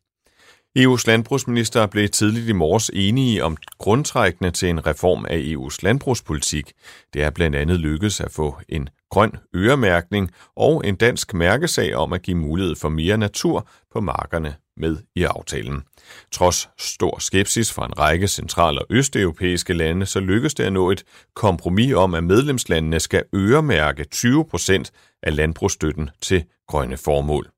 EU's 0.79 1.05
landbrugsminister 1.07 1.87
blev 1.87 2.09
tidligt 2.09 2.49
i 2.49 2.53
morges 2.53 2.91
enige 2.95 3.45
om 3.45 3.57
grundtrækkene 3.79 4.51
til 4.51 4.69
en 4.69 4.87
reform 4.87 5.27
af 5.29 5.39
EU's 5.39 5.77
landbrugspolitik. 5.83 6.73
Det 7.15 7.23
er 7.23 7.31
blandt 7.31 7.57
andet 7.57 7.81
lykkedes 7.81 8.21
at 8.21 8.33
få 8.33 8.57
en 8.69 8.89
grøn 9.13 9.33
øremærkning 9.57 10.31
og 10.57 10.83
en 10.87 10.97
dansk 10.97 11.35
mærkesag 11.35 11.95
om 11.95 12.13
at 12.13 12.23
give 12.23 12.37
mulighed 12.37 12.77
for 12.77 12.89
mere 12.89 13.17
natur 13.17 13.69
på 13.93 14.01
markerne 14.01 14.55
med 14.77 14.97
i 15.17 15.23
aftalen. 15.23 15.83
Trods 16.31 16.69
stor 16.79 17.19
skepsis 17.19 17.73
fra 17.73 17.87
en 17.87 17.99
række 17.99 18.29
central- 18.29 18.79
og 18.79 18.87
østeuropæiske 18.91 19.75
lande, 19.75 20.07
så 20.07 20.21
lykkedes 20.21 20.55
det 20.55 20.65
at 20.65 20.73
nå 20.73 20.91
et 20.91 21.05
kompromis 21.35 21.95
om, 21.95 22.15
at 22.15 22.25
medlemslandene 22.25 23.01
skal 23.01 23.25
øremærke 23.35 24.05
20 24.05 24.45
procent 24.45 24.93
af 25.23 25.37
landbrugsstøtten 25.37 26.11
til 26.21 26.45
grønne 26.69 26.97
formål. 26.97 27.51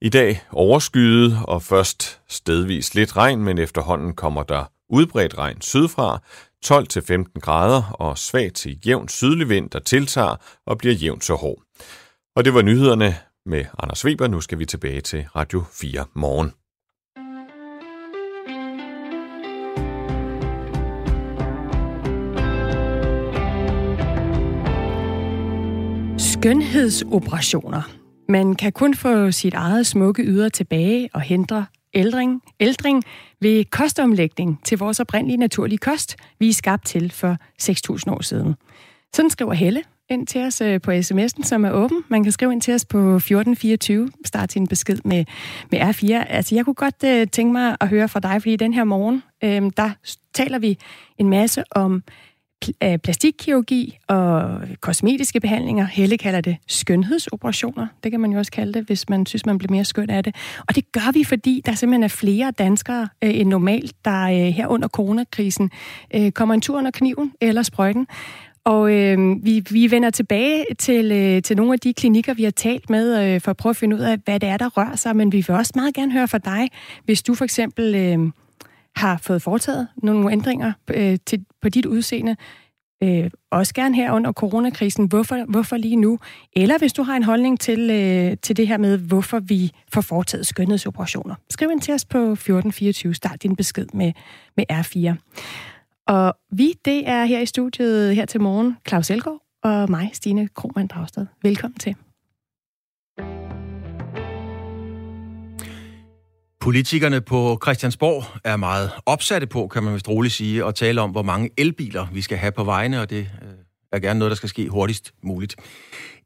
I 0.00 0.08
dag 0.08 0.42
overskyet 0.52 1.38
og 1.44 1.62
først 1.62 2.20
stedvis 2.28 2.94
lidt 2.94 3.16
regn, 3.16 3.44
men 3.44 3.58
efterhånden 3.58 4.14
kommer 4.14 4.42
der 4.42 4.64
udbredt 4.88 5.38
regn 5.38 5.60
sydfra, 5.60 6.22
12-15 6.64 7.40
grader 7.40 7.82
og 7.92 8.18
svag 8.18 8.52
til 8.52 8.78
jævn 8.86 9.08
sydlig 9.08 9.48
vind, 9.48 9.70
der 9.70 9.78
tiltager 9.78 10.36
og 10.66 10.78
bliver 10.78 10.94
jævnt 10.94 11.24
så 11.24 11.34
hård. 11.34 11.62
Og 12.36 12.44
det 12.44 12.54
var 12.54 12.62
nyhederne 12.62 13.16
med 13.46 13.64
Anders 13.78 14.04
Weber. 14.04 14.28
Nu 14.28 14.40
skal 14.40 14.58
vi 14.58 14.66
tilbage 14.66 15.00
til 15.00 15.26
Radio 15.36 15.64
4 15.72 16.04
morgen. 16.14 16.52
Skønhedsoperationer. 26.18 27.82
Man 28.28 28.54
kan 28.54 28.72
kun 28.72 28.94
få 28.94 29.30
sit 29.30 29.54
eget 29.54 29.86
smukke 29.86 30.22
yder 30.22 30.48
tilbage 30.48 31.08
og 31.14 31.20
hindre 31.20 31.66
ældring, 31.96 32.42
ældring 32.60 33.02
ved 33.40 33.64
kostomlægning 33.64 34.60
til 34.64 34.78
vores 34.78 35.00
oprindelige 35.00 35.36
naturlige 35.36 35.78
kost, 35.78 36.16
vi 36.38 36.48
er 36.48 36.52
skabt 36.52 36.86
til 36.86 37.12
for 37.12 37.36
6.000 37.62 38.12
år 38.12 38.22
siden. 38.22 38.54
Sådan 39.14 39.30
skriver 39.30 39.52
Helle 39.52 39.82
ind 40.08 40.26
til 40.26 40.40
os 40.40 40.60
øh, 40.60 40.80
på 40.80 40.90
sms'en, 40.90 41.42
som 41.42 41.64
er 41.64 41.70
åben. 41.70 42.04
Man 42.08 42.22
kan 42.22 42.32
skrive 42.32 42.52
ind 42.52 42.60
til 42.60 42.74
os 42.74 42.84
på 42.84 42.98
1424, 42.98 44.10
start 44.24 44.52
sin 44.52 44.66
besked 44.66 44.98
med, 45.04 45.24
med 45.70 45.80
R4. 45.80 46.12
Altså, 46.12 46.54
jeg 46.54 46.64
kunne 46.64 46.74
godt 46.74 46.94
uh, 47.04 47.30
tænke 47.32 47.52
mig 47.52 47.76
at 47.80 47.88
høre 47.88 48.08
fra 48.08 48.20
dig, 48.20 48.42
fordi 48.42 48.56
den 48.56 48.74
her 48.74 48.84
morgen, 48.84 49.22
uh, 49.44 49.70
der 49.76 49.90
taler 50.34 50.58
vi 50.58 50.78
en 51.18 51.28
masse 51.28 51.64
om 51.70 52.02
Øh, 52.82 52.98
plastikkirurgi 52.98 53.98
og 54.08 54.60
kosmetiske 54.80 55.40
behandlinger. 55.40 55.84
Helle 55.84 56.18
kalder 56.18 56.40
det 56.40 56.56
skønhedsoperationer. 56.66 57.86
Det 58.04 58.10
kan 58.10 58.20
man 58.20 58.32
jo 58.32 58.38
også 58.38 58.52
kalde 58.52 58.72
det, 58.72 58.84
hvis 58.86 59.08
man 59.08 59.26
synes, 59.26 59.46
man 59.46 59.58
bliver 59.58 59.72
mere 59.72 59.84
skøn 59.84 60.10
af 60.10 60.24
det. 60.24 60.36
Og 60.68 60.74
det 60.74 60.92
gør 60.92 61.12
vi, 61.12 61.24
fordi 61.24 61.62
der 61.66 61.72
simpelthen 61.72 62.02
er 62.02 62.08
flere 62.08 62.50
danskere 62.50 63.08
øh, 63.24 63.40
end 63.40 63.48
normalt, 63.48 64.04
der 64.04 64.22
øh, 64.22 64.36
her 64.36 64.66
under 64.66 64.88
coronakrisen 64.88 65.70
øh, 66.14 66.32
kommer 66.32 66.54
en 66.54 66.60
tur 66.60 66.78
under 66.78 66.90
kniven 66.90 67.32
eller 67.40 67.62
sprøjten. 67.62 68.06
Og 68.64 68.92
øh, 68.92 69.18
vi, 69.44 69.64
vi 69.70 69.90
vender 69.90 70.10
tilbage 70.10 70.64
til, 70.78 71.12
øh, 71.12 71.42
til 71.42 71.56
nogle 71.56 71.72
af 71.72 71.80
de 71.80 71.94
klinikker, 71.94 72.34
vi 72.34 72.44
har 72.44 72.50
talt 72.50 72.90
med, 72.90 73.34
øh, 73.34 73.40
for 73.40 73.50
at 73.50 73.56
prøve 73.56 73.70
at 73.70 73.76
finde 73.76 73.96
ud 73.96 74.00
af, 74.00 74.18
hvad 74.24 74.40
det 74.40 74.48
er, 74.48 74.56
der 74.56 74.68
rører 74.68 74.96
sig. 74.96 75.16
Men 75.16 75.32
vi 75.32 75.44
vil 75.46 75.56
også 75.56 75.72
meget 75.74 75.94
gerne 75.94 76.12
høre 76.12 76.28
fra 76.28 76.38
dig, 76.38 76.68
hvis 77.04 77.22
du 77.22 77.34
for 77.34 77.44
eksempel 77.44 77.94
øh, 77.94 78.18
har 78.96 79.16
fået 79.16 79.42
foretaget 79.42 79.88
nogle 80.02 80.32
ændringer 80.32 80.72
øh, 80.90 81.18
til, 81.26 81.44
på 81.62 81.68
dit 81.68 81.86
udseende. 81.86 82.36
øh, 83.02 83.30
også 83.50 83.74
gerne 83.74 83.96
her 83.96 84.12
under 84.12 84.32
coronakrisen, 84.32 85.06
hvorfor, 85.06 85.44
hvorfor 85.50 85.76
lige 85.76 85.96
nu? 85.96 86.18
Eller 86.52 86.78
hvis 86.78 86.92
du 86.92 87.02
har 87.02 87.16
en 87.16 87.22
holdning 87.22 87.60
til, 87.60 87.90
øh, 87.90 88.36
til 88.42 88.56
det 88.56 88.68
her 88.68 88.78
med, 88.78 88.98
hvorfor 88.98 89.38
vi 89.38 89.72
får 89.92 90.00
foretaget 90.00 90.46
skønhedsoperationer. 90.46 91.34
Skriv 91.50 91.70
ind 91.70 91.80
til 91.80 91.94
os 91.94 92.04
på 92.04 92.18
1424. 92.18 93.14
Start 93.14 93.42
din 93.42 93.56
besked 93.56 93.86
med, 93.94 94.12
med 94.56 94.64
R4. 94.72 95.14
Og 96.06 96.34
vi, 96.52 96.72
det 96.84 97.08
er 97.08 97.24
her 97.24 97.40
i 97.40 97.46
studiet 97.46 98.14
her 98.14 98.24
til 98.24 98.40
morgen, 98.40 98.76
Claus 98.88 99.10
Elgaard 99.10 99.42
og 99.64 99.90
mig, 99.90 100.10
Stine 100.12 100.48
Krohmann 100.48 100.86
Dragsted. 100.86 101.26
Velkommen 101.42 101.78
til. 101.78 102.05
Politikerne 106.66 107.20
på 107.20 107.58
Christiansborg 107.62 108.24
er 108.44 108.56
meget 108.56 108.90
opsatte 109.06 109.46
på, 109.46 109.66
kan 109.66 109.82
man 109.82 109.94
vist 109.94 110.08
roligt 110.08 110.34
sige, 110.34 110.64
at 110.64 110.74
tale 110.74 111.00
om, 111.00 111.10
hvor 111.10 111.22
mange 111.22 111.50
elbiler 111.56 112.06
vi 112.12 112.22
skal 112.22 112.38
have 112.38 112.52
på 112.52 112.64
vejene, 112.64 113.00
og 113.00 113.10
det 113.10 113.18
øh, 113.42 113.48
er 113.92 113.98
gerne 113.98 114.18
noget, 114.18 114.30
der 114.30 114.36
skal 114.36 114.48
ske 114.48 114.68
hurtigst 114.68 115.12
muligt. 115.22 115.56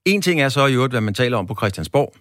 En 0.05 0.23
ting 0.23 0.41
er 0.41 0.49
så 0.49 0.67
i 0.67 0.75
øvrigt, 0.75 0.93
hvad 0.93 1.01
man 1.01 1.15
taler 1.15 1.37
om 1.37 1.47
på 1.47 1.55
Christiansborg. 1.55 2.15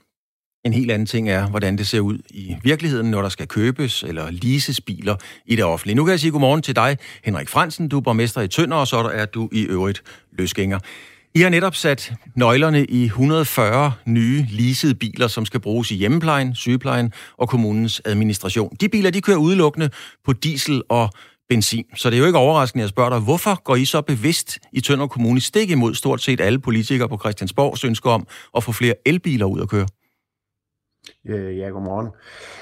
En 0.65 0.73
helt 0.73 0.91
anden 0.91 1.05
ting 1.05 1.29
er, 1.29 1.49
hvordan 1.49 1.77
det 1.77 1.87
ser 1.87 1.99
ud 1.99 2.19
i 2.29 2.55
virkeligheden, 2.63 3.11
når 3.11 3.21
der 3.21 3.29
skal 3.29 3.47
købes 3.47 4.03
eller 4.03 4.31
leases 4.31 4.81
biler 4.81 5.15
i 5.45 5.55
det 5.55 5.65
offentlige. 5.65 5.95
Nu 5.95 6.05
kan 6.05 6.11
jeg 6.11 6.19
sige 6.19 6.31
godmorgen 6.31 6.61
til 6.61 6.75
dig, 6.75 6.97
Henrik 7.23 7.49
Fransen. 7.49 7.87
Du 7.87 7.97
er 7.97 8.01
borgmester 8.01 8.41
i 8.41 8.47
Tønder, 8.47 8.77
og 8.77 8.87
så 8.87 8.97
er 8.97 9.25
du 9.25 9.49
i 9.51 9.61
øvrigt 9.61 10.03
løsgænger. 10.31 10.79
I 11.35 11.41
har 11.41 11.49
netop 11.49 11.75
sat 11.75 12.13
nøglerne 12.35 12.85
i 12.85 13.03
140 13.05 13.93
nye 14.05 14.45
leasede 14.49 14.95
biler, 14.95 15.27
som 15.27 15.45
skal 15.45 15.59
bruges 15.59 15.91
i 15.91 15.95
hjemmeplejen, 15.95 16.55
sygeplejen 16.55 17.13
og 17.37 17.49
kommunens 17.49 18.01
administration. 18.05 18.75
De 18.81 18.89
biler, 18.89 19.09
de 19.09 19.21
kører 19.21 19.37
udelukkende 19.37 19.89
på 20.25 20.33
diesel 20.33 20.81
og 20.89 21.09
benzin. 21.49 21.85
Så 21.95 22.09
det 22.09 22.15
er 22.15 22.19
jo 22.19 22.25
ikke 22.25 22.37
overraskende, 22.37 22.81
at 22.81 22.83
jeg 22.83 22.89
spørger 22.89 23.09
dig, 23.09 23.19
hvorfor 23.19 23.63
går 23.63 23.75
I 23.75 23.85
så 23.85 24.01
bevidst 24.01 24.59
i 24.71 24.81
Tønder 24.81 25.07
Kommune 25.07 25.41
stik 25.41 25.69
imod 25.69 25.95
stort 25.95 26.21
set 26.21 26.41
alle 26.41 26.59
politikere 26.59 27.09
på 27.09 27.17
Christiansborg 27.17 27.85
ønsker 27.85 28.09
om 28.09 28.27
at 28.57 28.63
få 28.63 28.71
flere 28.71 28.93
elbiler 29.05 29.45
ud 29.45 29.61
at 29.61 29.69
køre? 29.69 29.87
Ja, 31.25 31.69
godmorgen. 31.69 32.07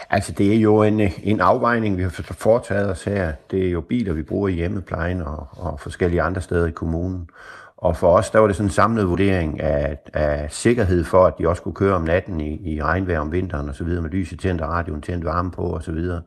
Altså, 0.09 0.31
det 0.31 0.53
er 0.53 0.59
jo 0.59 0.83
en, 0.83 1.01
en 1.23 1.39
afvejning, 1.39 1.97
vi 1.97 2.03
har 2.03 2.09
foretaget 2.39 2.89
os 2.89 3.03
her. 3.03 3.33
Det 3.51 3.65
er 3.65 3.71
jo 3.71 3.81
biler, 3.81 4.13
vi 4.13 4.23
bruger 4.23 4.47
i 4.47 4.53
hjemmeplejen 4.53 5.21
og, 5.21 5.47
og 5.51 5.79
forskellige 5.79 6.21
andre 6.21 6.41
steder 6.41 6.67
i 6.67 6.71
kommunen. 6.71 7.29
Og 7.77 7.97
for 7.97 8.11
os, 8.17 8.29
der 8.31 8.39
var 8.39 8.47
det 8.47 8.55
sådan 8.55 8.67
en 8.67 8.71
samlet 8.71 9.09
vurdering 9.09 9.59
af, 9.61 9.97
af 10.13 10.51
sikkerhed 10.51 11.03
for, 11.03 11.25
at 11.25 11.33
de 11.39 11.47
også 11.47 11.61
kunne 11.61 11.73
køre 11.75 11.95
om 11.95 12.01
natten 12.01 12.41
i, 12.41 12.73
i 12.73 12.81
regnvejr 12.81 13.19
om 13.19 13.31
vinteren 13.31 13.69
og 13.69 13.75
så 13.75 13.83
videre, 13.83 14.01
med 14.01 14.09
lyset 14.09 14.39
tændt 14.39 14.61
og 14.61 14.69
radioen 14.69 15.01
tændt 15.01 15.25
varme 15.25 15.51
på 15.51 15.61
og 15.61 15.83
så 15.83 15.91
videre. 15.91 16.21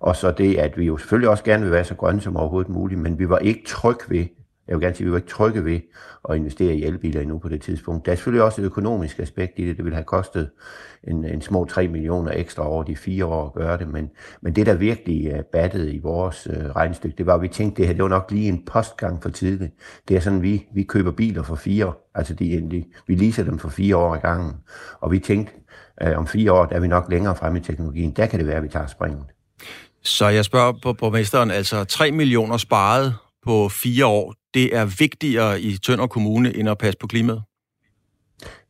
Og 0.00 0.16
så 0.16 0.30
det, 0.30 0.56
at 0.56 0.78
vi 0.78 0.84
jo 0.84 0.96
selvfølgelig 0.96 1.28
også 1.28 1.44
gerne 1.44 1.62
vil 1.62 1.72
være 1.72 1.84
så 1.84 1.94
grønne 1.94 2.20
som 2.20 2.36
overhovedet 2.36 2.72
muligt, 2.72 3.00
men 3.00 3.18
vi 3.18 3.28
var 3.28 3.38
ikke 3.38 3.62
trygge 3.66 4.04
ved, 4.08 4.26
jeg 4.68 4.76
vil 4.76 4.82
gerne 4.82 4.94
sige, 4.94 5.04
at 5.04 5.06
vi 5.06 5.12
var 5.12 5.18
ikke 5.18 5.28
trygge 5.28 5.64
ved 5.64 5.80
at 6.28 6.36
investere 6.36 6.74
i 6.74 6.84
elbiler 6.84 7.20
endnu 7.20 7.38
på 7.38 7.48
det 7.48 7.62
tidspunkt. 7.62 8.06
Der 8.06 8.12
er 8.12 8.16
selvfølgelig 8.16 8.42
også 8.42 8.60
et 8.60 8.64
økonomisk 8.64 9.18
aspekt 9.18 9.58
i 9.58 9.66
det. 9.66 9.76
Det 9.76 9.84
ville 9.84 9.96
have 9.96 10.04
kostet 10.04 10.50
en, 11.04 11.24
en 11.24 11.42
små 11.42 11.64
3 11.64 11.88
millioner 11.88 12.32
ekstra 12.34 12.68
over 12.68 12.82
de 12.82 12.96
fire 12.96 13.26
år 13.26 13.46
at 13.46 13.52
gøre 13.52 13.78
det. 13.78 13.88
Men, 13.88 14.10
men 14.40 14.54
det, 14.54 14.66
der 14.66 14.74
virkelig 14.74 15.26
øh, 15.26 15.42
battede 15.52 15.94
i 15.94 15.98
vores 15.98 16.48
øh, 16.50 16.70
regnestykke, 16.70 17.16
det 17.18 17.26
var, 17.26 17.34
at 17.34 17.42
vi 17.42 17.48
tænkte, 17.48 17.82
det 17.82 17.86
her 17.86 17.94
det 17.94 18.02
var 18.02 18.08
nok 18.08 18.30
lige 18.30 18.48
en 18.48 18.64
postgang 18.64 19.22
for 19.22 19.28
tidligt. 19.28 19.72
Det 20.08 20.16
er 20.16 20.20
sådan, 20.20 20.42
vi, 20.42 20.66
vi 20.74 20.82
køber 20.82 21.10
biler 21.10 21.42
for 21.42 21.54
fire 21.54 21.92
Altså, 22.14 22.34
de, 22.34 22.68
de, 22.70 22.84
vi 23.06 23.14
leaser 23.14 23.44
dem 23.44 23.58
for 23.58 23.68
fire 23.68 23.96
år 23.96 24.14
ad 24.14 24.20
gangen. 24.20 24.52
Og 25.00 25.10
vi 25.10 25.18
tænkte, 25.18 25.52
øh, 26.02 26.18
om 26.18 26.26
fire 26.26 26.52
år, 26.52 26.66
der 26.66 26.76
er 26.76 26.80
vi 26.80 26.88
nok 26.88 27.06
længere 27.10 27.36
fremme 27.36 27.58
i 27.58 27.62
teknologien. 27.62 28.10
Der 28.10 28.26
kan 28.26 28.38
det 28.38 28.46
være, 28.46 28.56
at 28.56 28.62
vi 28.62 28.68
tager 28.68 28.86
springet. 28.86 29.24
Så 30.02 30.28
jeg 30.28 30.44
spørger 30.44 30.72
på 30.82 30.92
borgmesteren, 30.92 31.50
altså 31.50 31.84
3 31.84 32.12
millioner 32.12 32.56
sparet 32.56 33.14
på 33.46 33.68
fire 33.68 34.06
år, 34.06 34.34
det 34.54 34.76
er 34.76 34.84
vigtigere 34.84 35.60
i 35.60 35.76
Tønder 35.76 36.06
Kommune 36.06 36.56
end 36.56 36.68
at 36.68 36.78
passe 36.78 36.98
på 36.98 37.06
klimaet? 37.06 37.42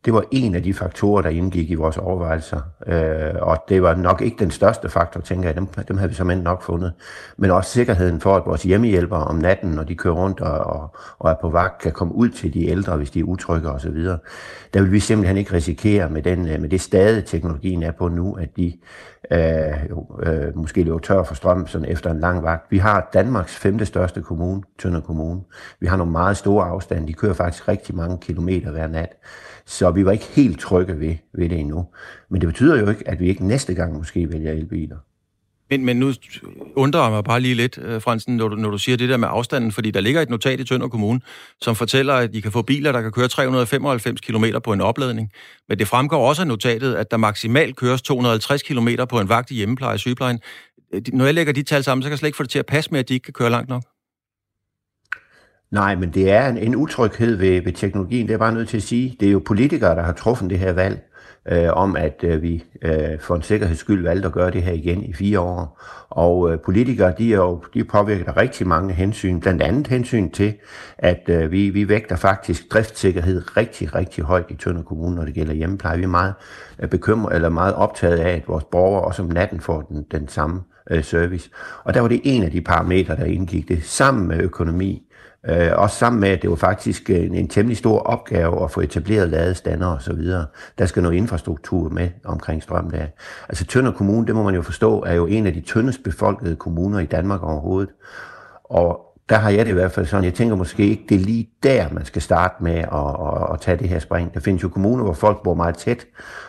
Det 0.05 0.13
var 0.13 0.25
en 0.31 0.55
af 0.55 0.63
de 0.63 0.75
faktorer, 0.75 1.23
der 1.23 1.29
indgik 1.29 1.71
i 1.71 1.75
vores 1.75 1.97
overvejelser. 1.97 2.61
Øh, 2.87 3.35
og 3.41 3.65
det 3.69 3.83
var 3.83 3.95
nok 3.95 4.21
ikke 4.21 4.37
den 4.39 4.51
største 4.51 4.89
faktor, 4.89 5.21
tænker 5.21 5.49
jeg. 5.49 5.57
Dem, 5.57 5.67
dem 5.67 5.97
havde 5.97 6.11
vi 6.11 6.15
som 6.15 6.27
nok 6.27 6.63
fundet. 6.63 6.93
Men 7.37 7.51
også 7.51 7.71
sikkerheden 7.71 8.21
for, 8.21 8.37
at 8.37 8.43
vores 8.47 8.63
hjemmehjælpere 8.63 9.25
om 9.25 9.37
natten, 9.37 9.71
når 9.71 9.83
de 9.83 9.95
kører 9.95 10.15
rundt 10.15 10.41
og, 10.41 10.59
og, 10.59 10.97
og 11.19 11.31
er 11.31 11.35
på 11.41 11.49
vagt, 11.51 11.83
kan 11.83 11.93
komme 11.93 12.15
ud 12.15 12.29
til 12.29 12.55
de 12.55 12.67
ældre, 12.67 12.97
hvis 12.97 13.11
de 13.11 13.21
er 13.21 13.25
utrygge 13.25 13.71
osv. 13.71 13.97
Der 14.75 14.83
vil 14.83 14.93
vi 14.93 15.01
simpelthen 15.01 15.37
ikke 15.37 15.53
risikere 15.53 16.11
med, 16.11 16.23
den, 16.23 16.49
øh, 16.49 16.61
med 16.61 16.69
det 16.69 16.81
stade, 16.81 17.23
teknologien 17.23 17.83
er 17.83 17.93
på 17.93 18.09
nu, 18.09 18.33
at 18.33 18.57
de 18.57 18.73
øh, 19.31 19.91
jo, 19.91 20.21
øh, 20.23 20.57
måske 20.57 20.83
løber 20.83 20.99
tør 20.99 21.23
for 21.23 21.35
strøm 21.35 21.67
sådan 21.67 21.89
efter 21.89 22.11
en 22.11 22.21
lang 22.21 22.43
vagt. 22.43 22.71
Vi 22.71 22.79
har 22.79 23.11
Danmarks 23.13 23.57
femte 23.57 23.87
største 23.87 24.23
kommune, 24.23 24.63
Tønder 24.79 25.01
Kommune. 25.01 25.41
Vi 25.81 25.87
har 25.87 25.97
nogle 25.97 26.13
meget 26.13 26.37
store 26.37 26.65
afstande. 26.65 27.09
De 27.09 27.13
kører 27.13 27.35
faktisk 27.35 27.69
rigtig 27.69 27.97
mange 27.97 28.19
kilometer 28.19 28.71
hver 28.71 28.87
nat. 28.87 29.13
Så 29.67 29.91
vi 29.91 30.05
var 30.05 30.13
ikke 30.13 30.25
helt 30.25 30.61
trygge 30.61 31.01
ved, 31.01 31.15
ved 31.33 31.49
det 31.49 31.59
endnu. 31.59 31.87
Men 32.31 32.41
det 32.41 32.49
betyder 32.49 32.81
jo 32.81 32.91
ikke, 32.91 33.09
at 33.09 33.21
vi 33.21 33.29
ikke 33.29 33.47
næste 33.47 33.75
gang 33.75 33.97
måske 33.97 34.33
vælger 34.33 34.53
elbiler. 34.53 34.97
Men, 35.71 35.85
men 35.85 35.97
nu 35.97 36.13
undrer 36.77 37.03
jeg 37.03 37.11
mig 37.11 37.25
bare 37.25 37.41
lige 37.41 37.55
lidt, 37.55 37.79
øh, 37.79 38.03
Fransen, 38.03 38.37
når 38.37 38.49
du, 38.49 38.57
når 38.57 38.71
du 38.71 38.79
siger 38.79 38.97
det 38.97 39.09
der 39.09 39.17
med 39.17 39.29
afstanden, 39.31 39.73
fordi 39.73 39.91
der 39.91 40.01
ligger 40.01 40.21
et 40.21 40.31
notat 40.31 40.61
i 40.61 40.65
Tønder 40.65 40.89
Kommune, 40.89 41.21
som 41.61 41.77
fortæller, 41.77 42.15
at 42.15 42.35
I 42.35 42.41
kan 42.41 42.53
få 42.53 42.63
biler, 42.63 42.93
der 42.93 43.03
kan 43.03 43.13
køre 43.13 43.29
395 43.29 44.21
km 44.21 44.45
på 44.65 44.73
en 44.73 44.81
opladning. 44.81 45.31
Men 45.69 45.79
det 45.79 45.89
fremgår 45.89 46.29
også 46.29 46.43
af 46.43 46.49
notatet, 46.49 46.95
at 46.95 47.11
der 47.11 47.17
maksimalt 47.17 47.77
køres 47.77 48.03
250 48.03 48.63
km 48.63 48.89
på 49.09 49.21
en 49.21 49.29
vagt 49.29 49.51
i 49.51 49.55
hjemmepleje 49.55 49.95
og 49.95 49.99
sygeplejen. 49.99 50.41
Øh, 50.95 51.03
når 51.13 51.25
jeg 51.25 51.35
lægger 51.35 51.53
de 51.53 51.63
tal 51.63 51.85
sammen, 51.85 52.03
så 52.03 52.07
kan 52.07 52.11
jeg 52.11 52.19
slet 52.19 52.29
ikke 52.29 52.37
få 52.37 52.43
det 52.43 52.51
til 52.51 52.59
at 52.59 52.67
passe 52.67 52.91
med, 52.91 53.01
at 53.01 53.09
de 53.09 53.15
ikke 53.15 53.25
kan 53.25 53.33
køre 53.33 53.51
langt 53.51 53.69
nok. 53.69 53.83
Nej, 55.73 55.95
men 55.95 56.11
det 56.11 56.31
er 56.31 56.49
en, 56.49 56.59
en 56.59 56.77
utryghed 56.77 57.37
ved, 57.37 57.63
ved 57.63 57.73
teknologien, 57.73 58.27
det 58.29 58.35
er 58.35 58.39
bare 58.39 58.55
nødt 58.55 58.69
til 58.69 58.77
at 58.77 58.83
sige. 58.83 59.17
Det 59.21 59.29
er 59.29 59.33
jo 59.33 59.43
politikere, 59.45 59.95
der 59.95 60.03
har 60.03 60.13
truffet 60.13 60.51
det 60.51 60.59
her 60.59 60.73
valg 60.73 61.01
øh, 61.49 61.69
om, 61.73 61.97
at 61.97 62.25
øh, 62.25 62.43
vi 62.43 62.65
øh, 62.83 63.21
for 63.21 63.35
en 63.37 63.43
sikkerheds 63.43 63.79
skyld 63.79 64.03
valgte 64.03 64.27
at 64.27 64.33
gøre 64.33 64.51
det 64.51 64.63
her 64.63 64.73
igen 64.73 65.05
i 65.05 65.13
fire 65.13 65.41
år. 65.41 65.83
Og 66.11 66.53
øh, 66.53 66.59
politikere, 66.61 67.15
de 67.19 67.33
er 67.33 67.37
jo 67.37 67.65
de 67.75 67.85
påvirker 67.85 67.85
påvirket 67.85 68.29
af 68.29 68.37
rigtig 68.37 68.67
mange 68.67 68.95
hensyn, 68.95 69.41
blandt 69.41 69.63
andet 69.63 69.87
hensyn 69.87 70.31
til, 70.31 70.55
at 70.99 71.23
øh, 71.29 71.53
vi, 71.53 71.71
vi 71.71 71.89
vægter 71.89 72.17
faktisk 72.17 72.73
driftssikkerhed 72.73 73.57
rigtig, 73.57 73.95
rigtig 73.95 74.25
højt 74.25 74.47
i 74.49 74.55
Tønder 74.55 74.83
Kommune, 74.83 75.17
når 75.17 75.25
det 75.25 75.35
gælder 75.35 75.55
hjemmepleje. 75.55 75.97
Vi 75.97 76.05
er 76.05 76.09
meget 76.09 76.35
øh, 76.79 76.89
bekymret, 76.89 77.35
eller 77.35 77.49
meget 77.49 77.75
optaget 77.75 78.19
af, 78.19 78.37
at 78.37 78.49
vores 78.49 78.65
borgere 78.65 79.05
også 79.05 79.23
om 79.23 79.29
natten 79.29 79.61
får 79.61 79.81
den, 79.81 80.07
den 80.11 80.29
samme 80.29 80.61
øh, 80.91 81.05
service. 81.05 81.51
Og 81.85 81.95
der 81.95 82.01
var 82.01 82.09
det 82.09 82.21
en 82.25 82.43
af 82.43 82.51
de 82.51 82.61
parametre, 82.61 83.17
der 83.17 83.25
indgik 83.25 83.69
det, 83.69 83.85
sammen 83.85 84.29
med 84.29 84.41
økonomi, 84.41 85.03
Øh, 85.49 85.71
også 85.75 85.97
sammen 85.97 86.21
med, 86.21 86.29
at 86.29 86.43
det 86.43 86.51
var 86.51 86.57
faktisk 86.57 87.11
øh, 87.11 87.17
en, 87.17 87.35
en 87.35 87.49
temmelig 87.49 87.77
stor 87.77 87.99
opgave 87.99 88.65
at 88.65 88.71
få 88.71 88.81
etableret 88.81 89.29
ladestander 89.29 89.87
og 89.87 90.03
så 90.03 90.13
videre. 90.13 90.47
Der 90.79 90.87
skal 90.87 91.03
noget 91.03 91.17
infrastruktur 91.17 91.89
med 91.89 92.09
omkring 92.25 92.63
strøm 92.63 92.91
der. 92.91 93.07
Altså 93.49 93.67
Tønder 93.67 93.93
Kommune, 93.93 94.27
det 94.27 94.35
må 94.35 94.43
man 94.43 94.55
jo 94.55 94.63
forstå, 94.63 95.03
er 95.03 95.15
jo 95.15 95.27
en 95.27 95.47
af 95.47 95.53
de 95.53 95.61
tyndest 95.61 96.05
befolkede 96.05 96.57
kommuner 96.57 96.99
i 96.99 97.07
Danmark 97.07 97.43
overhovedet. 97.43 97.91
Og 98.65 99.12
der 99.29 99.37
har 99.37 99.51
jeg 99.51 99.67
det 99.67 99.71
i 99.71 99.75
hvert 99.75 99.93
fald 99.93 100.07
sådan, 100.07 100.25
jeg 100.25 100.35
tænker 100.35 100.57
måske 100.57 100.89
ikke, 100.89 101.05
det 101.09 101.15
er 101.15 101.19
lige 101.19 101.49
der, 101.63 101.89
man 101.93 102.05
skal 102.05 102.23
starte 102.23 102.55
med 102.61 102.73
at, 102.73 102.87
at, 102.89 103.53
at 103.53 103.61
tage 103.61 103.77
det 103.79 103.89
her 103.89 103.99
spring. 103.99 104.35
Der 104.35 104.41
findes 104.41 104.63
jo 104.63 104.69
kommuner, 104.69 105.05
hvor 105.05 105.13
folk 105.13 105.43
bor 105.43 105.55
meget 105.55 105.77
tæt, 105.77 106.07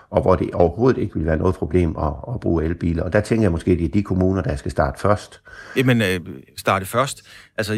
og 0.10 0.22
hvor 0.22 0.36
det 0.36 0.52
overhovedet 0.54 1.02
ikke 1.02 1.16
vil 1.16 1.26
være 1.26 1.38
noget 1.38 1.56
problem 1.56 1.98
at, 1.98 2.14
at 2.34 2.40
bruge 2.40 2.64
elbiler. 2.64 3.04
Og 3.04 3.14
der 3.14 3.22
tænker 3.22 3.44
jeg 3.44 3.52
måske, 3.52 3.72
at 3.72 3.80
det 3.80 3.86
er 3.86 3.90
de 3.90 4.04
kommuner, 4.04 4.42
der 4.42 4.56
skal 4.56 4.72
starte 4.72 5.00
først. 5.00 5.42
Jamen, 5.78 6.02
øh, 6.02 6.20
starte 6.58 6.86
først. 6.86 7.22
Altså, 7.58 7.74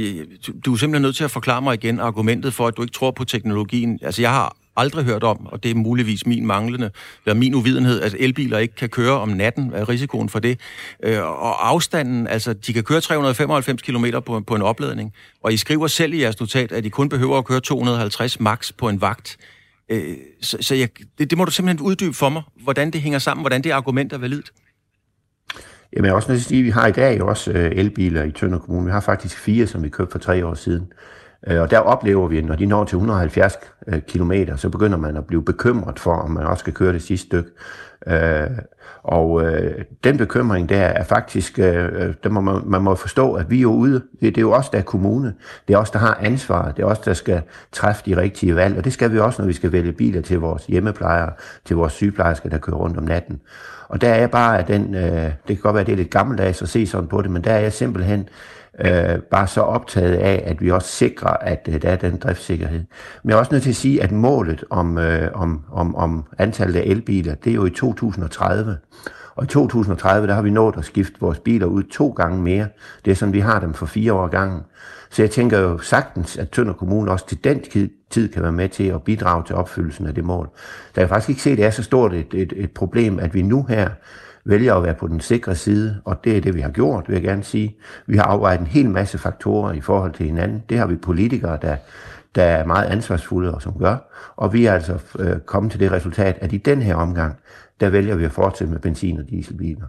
du 0.66 0.74
er 0.74 0.78
simpelthen 0.78 1.02
nødt 1.02 1.16
til 1.16 1.24
at 1.24 1.32
forklare 1.32 1.62
mig 1.62 1.74
igen 1.74 2.00
argumentet 2.00 2.54
for, 2.54 2.68
at 2.68 2.78
du 2.78 2.82
ikke 2.82 2.94
tror 2.94 3.12
på 3.12 3.26
teknologien. 3.26 4.00
Altså, 4.02 4.22
jeg 4.22 4.32
har 4.32 4.56
aldrig 4.78 5.06
hørt 5.06 5.24
om, 5.24 5.46
og 5.46 5.64
det 5.64 5.72
er 5.72 5.76
muligvis 5.76 6.26
min 6.26 6.46
manglende, 6.46 6.92
eller 7.26 7.36
min 7.36 7.56
uvidenhed, 7.56 8.02
at 8.02 8.16
elbiler 8.20 8.58
ikke 8.58 8.76
kan 8.76 8.90
køre 8.90 9.20
om 9.20 9.30
natten, 9.30 9.72
er 9.74 9.90
risikoen 9.90 10.30
for 10.30 10.40
det. 10.40 10.60
Øh, 11.04 11.22
og 11.22 11.70
afstanden, 11.70 12.28
altså 12.28 12.54
de 12.54 12.74
kan 12.74 12.84
køre 12.84 13.02
395 13.02 13.82
km 13.82 14.06
på, 14.26 14.40
på 14.40 14.56
en 14.56 14.62
opladning, 14.62 15.14
og 15.44 15.54
I 15.54 15.58
skriver 15.58 15.88
selv 15.88 16.14
i 16.14 16.22
jeres 16.22 16.40
notat, 16.40 16.72
at 16.72 16.86
I 16.86 16.90
kun 16.90 17.10
behøver 17.10 17.38
at 17.38 17.46
køre 17.46 17.60
250 17.60 18.40
max 18.40 18.72
på 18.78 18.90
en 18.90 19.02
vagt. 19.02 19.38
Øh, 19.92 20.16
så 20.42 20.58
så 20.62 20.76
jeg, 20.76 20.90
det, 21.18 21.30
det 21.30 21.38
må 21.38 21.46
du 21.46 21.52
simpelthen 21.52 21.88
uddybe 21.88 22.14
for 22.14 22.30
mig, 22.30 22.44
hvordan 22.64 22.92
det 22.92 23.02
hænger 23.02 23.20
sammen, 23.20 23.42
hvordan 23.42 23.64
det 23.64 23.72
argument 23.72 24.14
er 24.14 24.18
validt. 24.18 24.52
Jamen 25.96 26.06
jeg 26.06 26.12
er 26.12 26.16
også 26.16 26.32
nødt 26.32 26.42
til 26.42 26.46
at 26.46 26.50
sige, 26.50 26.60
at 26.60 26.66
vi 26.66 26.70
har 26.70 26.88
i 26.88 26.92
dag 26.92 27.22
også 27.22 27.52
øh, 27.52 27.72
elbiler 27.76 28.24
i 28.24 28.32
Tønder 28.32 28.60
Kommune. 28.60 28.86
Vi 28.86 28.92
har 28.92 29.00
faktisk 29.00 29.38
fire, 29.38 29.68
som 29.68 29.84
vi 29.84 29.90
købte 29.90 30.12
for 30.12 30.20
tre 30.20 30.46
år 30.46 30.54
siden. 30.54 30.92
Øh, 31.48 31.62
og 31.62 31.72
der 31.72 31.80
oplever 31.80 32.28
vi, 32.28 32.38
at 32.38 32.46
når 32.46 32.56
de 32.56 32.66
når 32.66 32.84
til 32.84 32.96
170 32.96 33.60
øh, 33.88 34.02
km, 34.02 34.32
så 34.56 34.70
begynder 34.70 34.98
man 34.98 35.18
at 35.18 35.26
blive 35.26 35.44
bekymret 35.44 36.00
for, 36.00 36.14
om 36.14 36.32
man 36.32 36.46
også 36.46 36.60
skal 36.60 36.74
køre 36.74 36.93
det 36.93 37.02
sidste 37.02 37.28
stykke. 37.28 37.50
Øh, 38.08 38.50
og 39.04 39.43
den 40.04 40.18
bekymring 40.18 40.70
der 40.70 40.82
er 40.82 41.04
faktisk, 41.04 41.58
der 41.58 42.30
må 42.30 42.41
man, 42.41 42.62
man 42.66 42.82
må 42.82 42.96
forstå, 42.96 43.34
at 43.34 43.50
vi 43.50 43.62
er 43.62 43.66
ude, 43.66 44.02
det 44.22 44.38
er 44.38 44.41
jo 44.41 44.52
os, 44.52 44.70
der 44.70 44.78
er 44.78 44.82
kommune, 44.82 45.34
det 45.68 45.74
er 45.74 45.78
os, 45.78 45.91
der 45.91 46.00
har 46.00 46.18
ansvar, 46.22 46.72
det 46.72 46.84
er 46.84 46.86
os, 46.86 47.00
der 47.00 47.14
skal 47.14 47.41
træffe 47.72 48.04
de 48.06 48.18
rigtige 48.18 48.56
valg, 48.56 48.78
og 48.78 48.84
det 48.84 48.93
skal 48.93 49.12
vi 49.12 49.20
også, 49.20 49.41
når 49.41 49.48
vi 49.48 49.54
skal 49.54 49.72
vælge 49.72 49.91
biler 49.91 50.22
til 50.22 50.39
vores 50.39 50.66
hjemmeplejere, 50.66 51.32
til 51.66 51.76
vores 51.76 51.93
sygeplejersker, 51.93 52.50
der 52.50 52.58
kører 52.58 52.78
rundt 52.78 52.98
om 52.98 53.04
natten. 53.04 53.41
Og 53.88 54.02
der 54.02 54.10
er 54.10 54.28
bare 54.28 54.64
den, 54.68 54.93
det 54.93 55.48
kan 55.48 55.58
godt 55.58 55.74
være, 55.74 55.82
at 55.82 55.88
det 55.88 55.93
er 55.93 55.98
lidt 55.98 56.10
gammeldags 56.10 56.62
at 56.62 56.70
se 56.70 56.88
sådan 56.88 57.08
på 57.08 57.22
det, 57.22 57.32
men 57.32 57.43
der 57.43 57.52
er 57.52 57.60
jeg 57.60 57.74
simpelthen 57.74 58.30
øh, 58.80 59.19
var 59.32 59.45
så 59.45 59.61
optaget 59.61 60.15
af, 60.15 60.43
at 60.45 60.61
vi 60.61 60.71
også 60.71 60.88
sikrer, 60.88 61.38
at 61.41 61.69
øh, 61.71 61.82
der 61.82 61.89
er 61.89 61.95
den 61.95 62.17
driftssikkerhed. 62.17 62.84
Men 63.23 63.30
jeg 63.30 63.36
er 63.36 63.39
også 63.39 63.51
nødt 63.51 63.63
til 63.63 63.69
at 63.69 63.76
sige, 63.76 64.03
at 64.03 64.11
målet 64.11 64.63
om, 64.69 64.97
øh, 64.97 65.32
om, 65.34 65.63
om, 65.71 65.95
om 65.95 66.26
antallet 66.38 66.80
af 66.80 66.84
elbiler, 66.86 67.36
det 67.36 67.49
er 67.49 67.55
jo 67.55 67.65
i 67.65 67.69
2030. 67.69 68.78
Og 69.36 69.43
i 69.43 69.47
2030, 69.47 70.28
der 70.28 70.34
har 70.34 70.41
vi 70.41 70.49
nået 70.49 70.78
at 70.78 70.86
skifte 70.86 71.19
vores 71.19 71.39
biler 71.39 71.65
ud 71.65 71.84
to 71.84 72.09
gange 72.09 72.41
mere. 72.41 72.67
Det 73.05 73.11
er 73.11 73.15
sådan, 73.15 73.34
vi 73.34 73.39
har 73.39 73.59
dem 73.59 73.73
for 73.73 73.86
fire 73.86 74.13
år 74.13 74.28
gangen. 74.28 74.61
Så 75.09 75.21
jeg 75.21 75.32
tænker 75.32 75.59
jo 75.59 75.78
sagtens, 75.78 76.38
at 76.38 76.49
Tønder 76.49 76.73
Kommune 76.73 77.11
også 77.11 77.28
til 77.28 77.43
den 77.43 77.61
tid 78.09 78.30
kan 78.30 78.43
være 78.43 78.51
med 78.51 78.69
til 78.69 78.84
at 78.84 79.03
bidrage 79.03 79.43
til 79.43 79.55
opfyldelsen 79.55 80.07
af 80.07 80.15
det 80.15 80.23
mål. 80.23 80.49
Der 80.95 81.01
kan 81.01 81.09
faktisk 81.09 81.30
ikke 81.30 81.41
se, 81.41 81.51
at 81.51 81.57
det 81.57 81.65
er 81.65 81.69
så 81.69 81.84
stort 81.84 82.13
et, 82.13 82.34
et, 82.34 82.53
et 82.55 82.71
problem, 82.71 83.19
at 83.19 83.34
vi 83.34 83.41
nu 83.41 83.63
her 83.63 83.89
vælger 84.46 84.76
at 84.76 84.84
være 84.84 84.93
på 84.93 85.08
den 85.08 85.20
sikre 85.20 85.56
side, 85.56 86.02
og 86.06 86.24
det 86.24 86.38
er 86.38 86.41
det, 86.41 86.56
vi 86.56 86.62
har 86.62 86.70
gjort, 86.70 87.08
vil 87.08 87.14
jeg 87.14 87.24
gerne 87.24 87.43
sige. 87.43 87.78
Vi 88.08 88.18
har 88.18 88.24
afvejet 88.24 88.60
en 88.60 88.68
hel 88.68 88.89
masse 88.89 89.18
faktorer 89.18 89.74
i 89.74 89.82
forhold 89.82 90.14
til 90.14 90.26
hinanden. 90.26 90.64
Det 90.70 90.78
har 90.78 90.88
vi 90.88 90.96
politikere, 90.96 91.58
der, 91.62 91.76
der 92.36 92.43
er 92.43 92.66
meget 92.66 92.86
ansvarsfulde 92.86 93.54
og 93.54 93.62
som 93.62 93.74
gør. 93.80 93.98
Og 94.36 94.54
vi 94.54 94.66
er 94.66 94.74
altså 94.74 95.00
øh, 95.20 95.39
kommet 95.39 95.72
til 95.72 95.80
det 95.80 95.91
resultat, 95.91 96.38
at 96.41 96.54
i 96.54 96.58
den 96.58 96.82
her 96.82 96.96
omgang, 96.96 97.36
der 97.80 97.89
vælger 97.89 98.16
vi 98.16 98.26
at 98.26 98.32
fortsætte 98.32 98.74
med 98.74 98.80
benzin- 98.80 99.20
og 99.20 99.30
dieselbiler. 99.30 99.86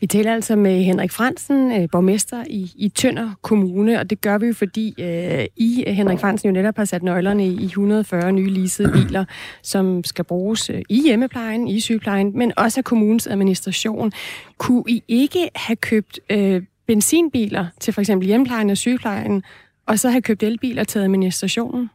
Vi 0.00 0.06
taler 0.06 0.34
altså 0.34 0.56
med 0.56 0.82
Henrik 0.82 1.12
Fransen, 1.12 1.82
øh, 1.82 1.88
borgmester 1.92 2.44
i, 2.50 2.72
i 2.76 2.88
Tønder 2.88 3.30
Kommune, 3.42 4.00
og 4.00 4.10
det 4.10 4.20
gør 4.20 4.38
vi 4.38 4.46
jo, 4.46 4.54
fordi 4.54 4.94
øh, 4.98 5.46
I, 5.56 5.84
øh, 5.86 5.94
Henrik 5.94 6.18
Fransen, 6.18 6.48
jo 6.48 6.52
netop 6.52 6.76
har 6.76 6.84
sat 6.84 7.02
nøglerne 7.02 7.46
i 7.46 7.64
140 7.64 8.32
nye 8.32 8.50
leasede 8.50 8.92
biler, 8.92 9.24
som 9.62 10.04
skal 10.04 10.24
bruges 10.24 10.70
øh, 10.70 10.82
i 10.88 11.02
hjemmeplejen, 11.02 11.68
i 11.68 11.80
sygeplejen, 11.80 12.38
men 12.38 12.52
også 12.56 12.80
af 12.80 12.84
kommunens 12.84 13.26
administration. 13.26 14.12
Kunne 14.58 14.84
I 14.88 15.02
ikke 15.08 15.50
have 15.54 15.76
købt 15.76 16.20
øh, 16.30 16.62
benzinbiler 16.86 17.66
til 17.80 17.94
for 17.94 18.00
eksempel 18.00 18.26
hjemmeplejen 18.26 18.70
og 18.70 18.76
sygeplejen, 18.76 19.42
og 19.86 19.98
så 19.98 20.10
have 20.10 20.22
købt 20.22 20.42
elbiler 20.42 20.84
til 20.84 20.98
administrationen? 20.98 21.90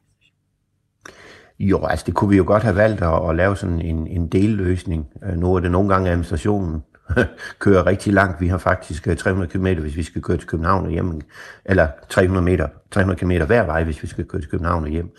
Jo, 1.59 1.85
altså 1.85 2.05
det 2.05 2.13
kunne 2.13 2.29
vi 2.29 2.37
jo 2.37 2.43
godt 2.47 2.63
have 2.63 2.75
valgt 2.75 3.01
at, 3.01 3.29
at 3.29 3.35
lave 3.35 3.57
sådan 3.57 3.81
en, 3.81 4.07
en 4.07 4.27
delløsning. 4.27 5.07
Nu 5.35 5.55
er 5.55 5.59
det 5.59 5.71
nogle 5.71 5.89
gange 5.89 6.09
administrationen, 6.09 6.81
kører 7.59 7.85
rigtig 7.85 8.13
langt. 8.13 8.41
Vi 8.41 8.47
har 8.47 8.57
faktisk 8.57 9.17
300 9.17 9.49
øh, 9.55 9.75
km, 9.75 9.81
hvis 9.81 9.95
vi 9.95 10.03
skal 10.03 10.21
køre 10.21 10.37
til 10.37 10.47
København 10.47 10.85
og 10.85 10.91
hjem, 10.91 11.21
eller 11.65 11.87
300, 12.09 12.45
meter, 12.45 12.67
300 12.91 13.19
km 13.19 13.31
hver 13.45 13.63
vej, 13.63 13.83
hvis 13.83 14.03
vi 14.03 14.07
skal 14.07 14.25
køre 14.25 14.41
til 14.41 14.49
København 14.49 14.83
og 14.83 14.89
hjem. 14.89 15.15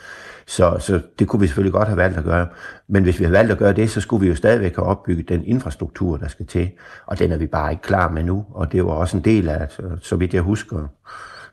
Så, 0.47 0.77
så 0.81 1.01
det 1.19 1.29
kunne 1.29 1.41
vi 1.41 1.47
selvfølgelig 1.47 1.73
godt 1.73 1.89
have 1.89 1.97
valgt 1.97 2.19
at 2.19 2.25
gøre. 2.25 2.47
Men 2.89 3.03
hvis 3.03 3.19
vi 3.19 3.25
har 3.25 3.31
valgt 3.31 3.53
at 3.53 3.59
gøre 3.59 3.73
det, 3.73 3.91
så 3.91 4.01
skulle 4.01 4.21
vi 4.21 4.29
jo 4.29 4.35
stadigvæk 4.35 4.77
have 4.77 4.87
opbygget 4.87 5.29
den 5.29 5.45
infrastruktur, 5.45 6.17
der 6.17 6.29
skal 6.29 6.47
til. 6.47 6.71
Og 7.07 7.19
den 7.19 7.33
er 7.33 7.37
vi 7.37 7.47
bare 7.47 7.73
ikke 7.73 7.83
klar 7.83 8.11
med 8.11 8.23
nu. 8.23 8.45
Og 8.51 8.73
det 8.73 8.85
var 8.85 8.91
også 8.91 9.17
en 9.17 9.25
del 9.25 9.49
af, 9.49 9.67
så, 9.71 9.83
så 10.01 10.17
vidt 10.17 10.35
jeg 10.35 10.43
husker, 10.43 10.89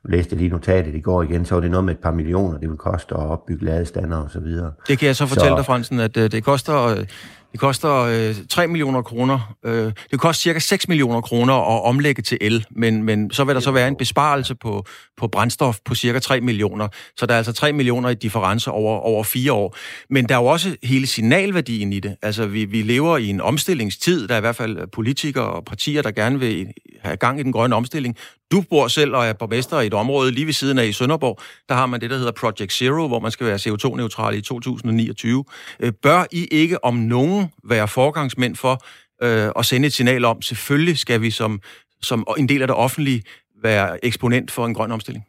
læste 0.06 0.36
lige 0.36 0.50
notatet 0.50 0.96
i 0.96 1.00
går 1.00 1.24
igen, 1.24 1.46
så 1.46 1.56
var 1.56 1.62
det 1.62 1.72
noget 1.72 1.86
med 1.86 1.94
et 1.94 2.00
par 2.00 2.12
millioner, 2.12 2.58
det 2.58 2.70
vil 2.70 2.78
koste 2.78 3.16
at 3.16 3.22
opbygge 3.22 3.66
ladestander 3.66 4.18
og 4.18 4.32
så 4.32 4.40
videre. 4.40 4.72
Det 4.88 5.00
kan 5.00 5.08
jeg 5.08 5.16
så 5.16 5.26
fortælle 5.26 5.50
så, 5.50 5.56
dig, 5.56 5.66
Fransen, 5.66 6.00
at 6.00 6.18
øh, 6.18 6.32
det 6.32 6.44
koster 6.44 7.06
det 7.52 7.60
koster 7.60 7.94
øh, 7.94 8.36
3 8.50 8.68
millioner 8.68 9.02
kroner. 9.02 9.56
Øh, 9.66 9.92
det 10.12 10.20
koster 10.20 10.42
cirka 10.42 10.60
6 10.60 10.88
millioner 10.88 11.22
kroner 11.22 11.54
at 11.54 11.86
omlægge 11.86 12.22
til 12.22 12.38
el, 12.42 12.66
men, 12.72 13.04
men 13.04 13.32
så 13.32 13.44
vil 13.44 13.56
der 13.56 13.62
så 13.62 13.72
være 13.72 13.88
en 13.88 13.96
besparelse 13.96 14.56
på, 14.56 14.86
på 15.18 15.28
brændstof 15.28 15.78
på 15.86 15.96
cirka 15.96 16.20
3 16.20 16.42
millioner. 16.42 16.88
Så 17.18 17.26
der 17.26 17.34
er 17.34 17.38
altså 17.38 17.54
3 17.54 17.74
millioner 17.74 18.10
i 18.10 18.14
difference 18.14 18.72
over, 18.72 19.00
over 19.00 19.24
fire 19.24 19.54
år. 19.54 19.76
Men 20.10 20.30
der 20.30 20.36
er 20.36 20.40
jo 20.40 20.46
også 20.46 20.76
hele 20.84 21.08
signalværdien 21.08 21.94
i 21.94 22.00
det. 22.00 22.16
Altså, 22.22 22.46
vi, 22.46 22.66
vi 22.66 22.82
lever 22.82 23.18
i 23.18 23.28
en 23.28 23.42
omstillingstid. 23.42 24.28
Der 24.28 24.34
er 24.34 24.38
i 24.38 24.42
hvert 24.42 24.56
fald 24.56 24.88
politikere 24.88 25.46
og 25.46 25.66
partier, 25.66 26.02
der 26.02 26.12
gerne 26.12 26.40
vil 26.40 26.68
have 27.02 27.18
gang 27.18 27.40
i 27.40 27.44
den 27.44 27.52
grønne 27.52 27.76
omstilling. 27.76 28.18
Du 28.52 28.62
bor 28.70 28.88
selv 28.88 29.16
og 29.16 29.26
er 29.26 29.34
borgmester 29.34 29.80
i 29.80 29.88
et 29.88 29.94
område 29.94 30.32
lige 30.32 30.46
ved 30.46 30.54
siden 30.54 30.80
af 30.80 30.86
i 30.86 30.92
Sønderborg. 30.92 31.40
Der 31.70 31.76
har 31.76 31.86
man 31.86 32.02
det, 32.02 32.10
der 32.10 32.18
hedder 32.18 32.32
Project 32.32 32.74
Zero, 32.74 33.08
hvor 33.08 33.20
man 33.20 33.32
skal 33.32 33.48
være 33.48 33.56
CO2-neutral 33.56 34.38
i 34.38 34.42
2029. 34.42 35.44
Øh, 35.80 35.92
bør 36.04 36.26
I 36.32 36.48
ikke 36.52 36.86
om 36.86 36.94
nogen 36.94 37.39
være 37.64 37.88
forgangsmænd 37.88 38.56
for 38.56 38.84
øh, 39.24 39.52
at 39.56 39.66
sende 39.66 39.88
et 39.88 39.94
signal 39.94 40.26
om, 40.26 40.42
selvfølgelig 40.42 40.98
skal 40.98 41.22
vi 41.22 41.32
som, 41.32 41.62
som 42.02 42.28
en 42.38 42.50
del 42.50 42.62
af 42.62 42.68
det 42.68 42.76
offentlige 42.76 43.24
være 43.64 44.06
eksponent 44.06 44.52
for 44.52 44.66
en 44.66 44.74
grøn 44.74 44.92
omstilling? 44.92 45.26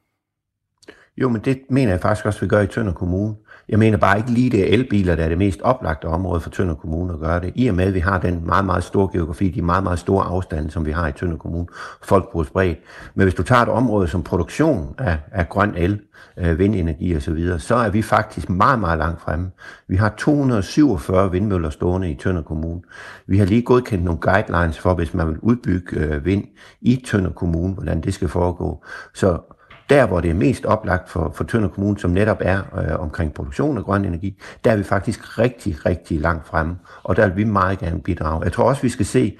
Jo, 1.16 1.28
men 1.28 1.40
det 1.44 1.60
mener 1.70 1.92
jeg 1.92 2.00
faktisk 2.00 2.26
også, 2.26 2.40
vi 2.40 2.48
gør 2.48 2.60
i 2.60 2.66
Tønder 2.66 2.92
Kommune. 2.92 3.34
Jeg 3.70 3.78
mener 3.78 3.98
bare 3.98 4.18
ikke 4.18 4.30
lige, 4.30 4.50
det 4.50 4.60
er 4.60 4.72
elbiler, 4.74 5.16
der 5.16 5.24
er 5.24 5.28
det 5.28 5.38
mest 5.38 5.60
oplagte 5.62 6.04
område 6.04 6.40
for 6.40 6.50
Tønder 6.50 6.74
Kommune 6.74 7.12
at 7.12 7.18
gøre 7.18 7.40
det. 7.40 7.52
I 7.54 7.68
og 7.68 7.74
med, 7.74 7.84
at 7.84 7.94
vi 7.94 8.00
har 8.00 8.18
den 8.18 8.46
meget, 8.46 8.64
meget 8.64 8.84
store 8.84 9.08
geografi, 9.12 9.50
de 9.50 9.62
meget, 9.62 9.84
meget 9.84 9.98
store 9.98 10.24
afstande, 10.24 10.70
som 10.70 10.86
vi 10.86 10.90
har 10.90 11.08
i 11.08 11.12
Tønder 11.12 11.36
Kommune. 11.36 11.66
Folk 12.02 12.32
bruger 12.32 12.44
spredt. 12.44 12.78
Men 13.14 13.24
hvis 13.24 13.34
du 13.34 13.42
tager 13.42 13.62
et 13.62 13.68
område 13.68 14.08
som 14.08 14.22
produktion 14.22 14.94
af, 14.98 15.18
af 15.32 15.48
grøn 15.48 15.74
el, 15.76 16.00
øh, 16.36 16.58
vindenergi 16.58 17.16
osv., 17.16 17.20
så, 17.20 17.32
videre, 17.32 17.58
så 17.58 17.74
er 17.74 17.90
vi 17.90 18.02
faktisk 18.02 18.50
meget, 18.50 18.78
meget 18.78 18.98
langt 18.98 19.20
fremme. 19.20 19.50
Vi 19.88 19.96
har 19.96 20.14
247 20.18 21.30
vindmøller 21.30 21.70
stående 21.70 22.10
i 22.10 22.14
Tønder 22.14 22.42
Kommune. 22.42 22.80
Vi 23.26 23.38
har 23.38 23.46
lige 23.46 23.62
godkendt 23.62 24.04
nogle 24.04 24.20
guidelines 24.20 24.78
for, 24.78 24.94
hvis 24.94 25.14
man 25.14 25.28
vil 25.28 25.38
udbygge 25.38 25.96
øh, 25.96 26.24
vind 26.24 26.44
i 26.80 27.04
Tønder 27.06 27.30
Kommune, 27.30 27.74
hvordan 27.74 28.00
det 28.00 28.14
skal 28.14 28.28
foregå. 28.28 28.84
Så 29.14 29.38
der, 29.90 30.06
hvor 30.06 30.20
det 30.20 30.30
er 30.30 30.34
mest 30.34 30.66
oplagt 30.66 31.10
for, 31.10 31.32
for 31.34 31.44
Tønder 31.44 31.68
Kommune, 31.68 31.98
som 31.98 32.10
netop 32.10 32.38
er 32.40 32.58
øh, 32.58 33.00
omkring 33.00 33.34
produktion 33.34 33.78
af 33.78 33.84
grøn 33.84 34.04
energi, 34.04 34.40
der 34.64 34.72
er 34.72 34.76
vi 34.76 34.82
faktisk 34.82 35.38
rigtig, 35.38 35.86
rigtig 35.86 36.20
langt 36.20 36.46
fremme, 36.46 36.76
og 37.02 37.16
der 37.16 37.26
vil 37.26 37.36
vi 37.36 37.44
meget 37.44 37.78
gerne 37.78 38.00
bidrage. 38.00 38.44
Jeg 38.44 38.52
tror 38.52 38.64
også, 38.64 38.82
vi 38.82 38.88
skal 38.88 39.06
se 39.06 39.38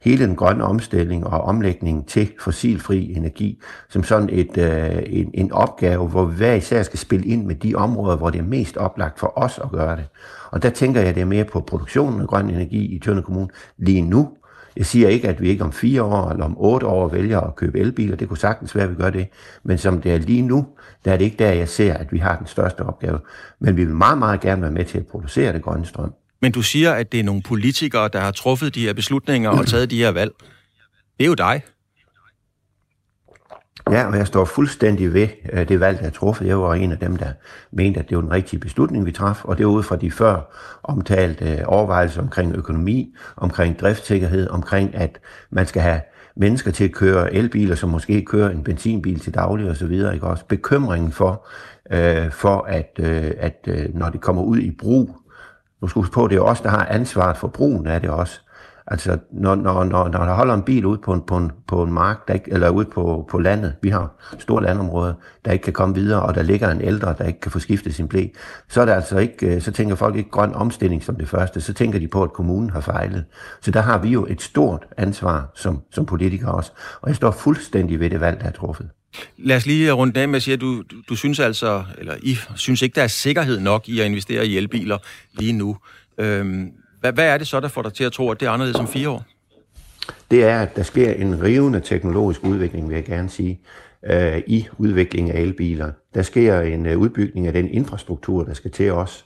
hele 0.00 0.26
den 0.26 0.36
grønne 0.36 0.64
omstilling 0.64 1.26
og 1.26 1.40
omlægning 1.40 2.08
til 2.08 2.32
fossilfri 2.40 3.14
energi 3.16 3.62
som 3.88 4.02
sådan 4.02 4.28
et, 4.32 4.58
øh, 4.58 5.02
en, 5.06 5.30
en 5.34 5.52
opgave, 5.52 6.08
hvor 6.08 6.24
vi 6.24 6.36
hver 6.36 6.54
især 6.54 6.82
skal 6.82 6.98
spille 6.98 7.26
ind 7.26 7.46
med 7.46 7.54
de 7.54 7.74
områder, 7.74 8.16
hvor 8.16 8.30
det 8.30 8.38
er 8.38 8.44
mest 8.44 8.76
oplagt 8.76 9.20
for 9.20 9.32
os 9.38 9.60
at 9.64 9.70
gøre 9.70 9.96
det. 9.96 10.04
Og 10.50 10.62
der 10.62 10.70
tænker 10.70 11.00
jeg, 11.00 11.14
det 11.14 11.20
er 11.20 11.24
mere 11.24 11.44
på 11.44 11.60
produktionen 11.60 12.20
af 12.20 12.26
grøn 12.26 12.50
energi 12.50 12.96
i 12.96 12.98
Tønder 12.98 13.22
Kommune 13.22 13.48
lige 13.78 14.02
nu, 14.02 14.28
jeg 14.76 14.86
siger 14.86 15.08
ikke, 15.08 15.28
at 15.28 15.40
vi 15.40 15.48
ikke 15.48 15.64
om 15.64 15.72
fire 15.72 16.02
år 16.02 16.30
eller 16.30 16.44
om 16.44 16.56
otte 16.58 16.86
år 16.86 17.08
vælger 17.08 17.40
at 17.40 17.56
købe 17.56 17.78
elbiler. 17.78 18.16
Det 18.16 18.28
kunne 18.28 18.38
sagtens 18.38 18.74
være, 18.74 18.84
at 18.84 18.90
vi 18.90 18.94
gør 18.94 19.10
det. 19.10 19.28
Men 19.62 19.78
som 19.78 20.00
det 20.00 20.12
er 20.12 20.18
lige 20.18 20.42
nu, 20.42 20.66
der 21.04 21.12
er 21.12 21.16
det 21.16 21.24
ikke 21.24 21.36
der, 21.36 21.52
jeg 21.52 21.68
ser, 21.68 21.94
at 21.94 22.12
vi 22.12 22.18
har 22.18 22.36
den 22.36 22.46
største 22.46 22.80
opgave. 22.80 23.18
Men 23.58 23.76
vi 23.76 23.84
vil 23.84 23.94
meget, 23.94 24.18
meget 24.18 24.40
gerne 24.40 24.62
være 24.62 24.70
med 24.70 24.84
til 24.84 24.98
at 24.98 25.06
producere 25.06 25.52
det 25.52 25.62
grønne 25.62 25.86
strøm. 25.86 26.14
Men 26.42 26.52
du 26.52 26.62
siger, 26.62 26.92
at 26.92 27.12
det 27.12 27.20
er 27.20 27.24
nogle 27.24 27.42
politikere, 27.42 28.08
der 28.12 28.20
har 28.20 28.30
truffet 28.30 28.74
de 28.74 28.80
her 28.80 28.92
beslutninger 28.92 29.50
og 29.50 29.66
taget 29.66 29.90
de 29.90 29.98
her 29.98 30.10
valg. 30.10 30.32
Det 31.18 31.24
er 31.24 31.28
jo 31.28 31.34
dig. 31.34 31.62
Ja, 33.92 34.06
og 34.06 34.16
jeg 34.16 34.26
står 34.26 34.44
fuldstændig 34.44 35.14
ved 35.14 35.28
øh, 35.52 35.68
det 35.68 35.80
valg, 35.80 35.98
der 35.98 36.06
er 36.06 36.10
truffet. 36.10 36.46
Jeg 36.46 36.60
var 36.60 36.74
en 36.74 36.92
af 36.92 36.98
dem, 36.98 37.16
der 37.16 37.32
mente, 37.72 38.00
at 38.00 38.08
det 38.08 38.16
var 38.16 38.22
den 38.22 38.30
rigtige 38.32 38.60
beslutning, 38.60 39.06
vi 39.06 39.12
traf, 39.12 39.44
og 39.44 39.58
det 39.58 39.66
var 39.66 39.72
ud 39.72 39.82
fra 39.82 39.96
de 39.96 40.10
før 40.10 40.40
omtalte 40.82 41.44
øh, 41.52 41.58
overvejelser 41.66 42.22
omkring 42.22 42.56
økonomi, 42.56 43.14
omkring 43.36 43.78
driftssikkerhed, 43.78 44.48
omkring 44.48 44.94
at 44.94 45.18
man 45.50 45.66
skal 45.66 45.82
have 45.82 46.00
mennesker 46.36 46.70
til 46.70 46.84
at 46.84 46.92
køre 46.92 47.34
elbiler, 47.34 47.74
som 47.74 47.90
måske 47.90 48.24
kører 48.24 48.50
en 48.50 48.64
benzinbil 48.64 49.20
til 49.20 49.34
daglig 49.34 49.70
og 49.70 49.76
så 49.76 49.86
videre, 49.86 50.14
ikke 50.14 50.26
også? 50.26 50.44
Bekymringen 50.44 51.12
for, 51.12 51.46
øh, 51.90 52.30
for 52.30 52.64
at, 52.68 52.90
øh, 52.98 53.30
at 53.38 53.64
øh, 53.68 53.94
når 53.94 54.08
det 54.08 54.20
kommer 54.20 54.42
ud 54.42 54.58
i 54.58 54.70
brug, 54.70 55.16
nu 55.82 55.88
skal 55.88 56.00
huske 56.00 56.14
på, 56.14 56.28
det 56.28 56.36
er 56.36 56.40
os, 56.40 56.60
der 56.60 56.68
har 56.68 56.86
ansvaret 56.86 57.36
for 57.36 57.48
brugen 57.48 57.86
af 57.86 58.00
det 58.00 58.10
også, 58.10 58.40
Altså, 58.92 59.18
når, 59.30 59.54
når, 59.54 59.84
når, 59.84 60.08
når 60.08 60.24
der 60.24 60.34
holder 60.34 60.54
en 60.54 60.62
bil 60.62 60.86
ude 60.86 60.98
på 61.04 61.12
en, 61.12 61.20
på 61.20 61.36
en, 61.36 61.52
på 61.68 61.82
en 61.82 61.92
mark, 61.92 62.28
der 62.28 62.34
ikke, 62.34 62.52
eller 62.52 62.68
ude 62.68 62.84
på, 62.84 63.28
på 63.30 63.38
landet, 63.38 63.74
vi 63.82 63.88
har 63.88 64.10
store 64.38 64.62
landområder, 64.62 65.14
der 65.44 65.52
ikke 65.52 65.62
kan 65.62 65.72
komme 65.72 65.94
videre, 65.94 66.22
og 66.22 66.34
der 66.34 66.42
ligger 66.42 66.70
en 66.70 66.80
ældre, 66.80 67.14
der 67.18 67.24
ikke 67.24 67.40
kan 67.40 67.50
få 67.50 67.58
skiftet 67.58 67.94
sin 67.94 68.08
blæ, 68.08 68.26
så 68.68 68.80
er 68.80 68.84
det 68.84 68.92
altså 68.92 69.18
ikke, 69.18 69.46
øh, 69.46 69.62
så 69.62 69.72
tænker 69.72 69.94
folk 69.94 70.16
ikke 70.16 70.30
grøn 70.30 70.54
omstilling 70.54 71.04
som 71.04 71.16
det 71.16 71.28
første, 71.28 71.60
så 71.60 71.72
tænker 71.74 71.98
de 71.98 72.08
på, 72.08 72.22
at 72.22 72.32
kommunen 72.32 72.70
har 72.70 72.80
fejlet. 72.80 73.24
Så 73.60 73.70
der 73.70 73.80
har 73.80 73.98
vi 73.98 74.08
jo 74.08 74.26
et 74.30 74.42
stort 74.42 74.86
ansvar 74.96 75.50
som, 75.54 75.80
som 75.90 76.06
politikere 76.06 76.54
også, 76.54 76.72
og 77.00 77.08
jeg 77.08 77.16
står 77.16 77.30
fuldstændig 77.30 78.00
ved 78.00 78.10
det 78.10 78.20
valg, 78.20 78.40
der 78.40 78.46
er 78.46 78.52
truffet. 78.52 78.88
Lad 79.38 79.56
os 79.56 79.66
lige 79.66 79.92
runde 79.92 80.20
af 80.20 80.28
med 80.28 80.36
at 80.36 80.42
sige, 80.42 80.54
at 80.54 80.60
du, 80.60 80.82
du, 80.90 80.96
du 81.08 81.16
synes 81.16 81.40
altså, 81.40 81.84
eller 81.98 82.14
I 82.22 82.36
synes 82.56 82.82
ikke, 82.82 82.94
der 82.94 83.02
er 83.02 83.06
sikkerhed 83.06 83.60
nok 83.60 83.88
i 83.88 84.00
at 84.00 84.06
investere 84.06 84.46
i 84.46 84.56
elbiler 84.56 84.98
lige 85.32 85.52
nu. 85.52 85.76
Øhm, 86.18 86.72
hvad, 87.02 87.12
hvad 87.12 87.28
er 87.28 87.38
det 87.38 87.46
så, 87.46 87.60
der 87.60 87.68
får 87.68 87.82
dig 87.82 87.92
til 87.92 88.04
at 88.04 88.12
tro, 88.12 88.30
at 88.30 88.40
det 88.40 88.46
er 88.46 88.50
anderledes 88.50 88.80
om 88.80 88.88
fire 88.88 89.08
år? 89.08 89.24
Det 90.30 90.44
er, 90.44 90.60
at 90.60 90.76
der 90.76 90.82
sker 90.82 91.12
en 91.12 91.42
rivende 91.42 91.80
teknologisk 91.80 92.44
udvikling, 92.44 92.88
vil 92.88 92.94
jeg 92.94 93.04
gerne 93.04 93.28
sige, 93.28 93.60
øh, 94.04 94.42
i 94.46 94.68
udviklingen 94.78 95.36
af 95.36 95.40
elbiler. 95.40 95.90
Der 96.14 96.22
sker 96.22 96.60
en 96.60 96.86
øh, 96.86 96.98
udbygning 96.98 97.46
af 97.46 97.52
den 97.52 97.68
infrastruktur, 97.68 98.44
der 98.44 98.54
skal 98.54 98.70
til 98.70 98.92
os 98.92 99.24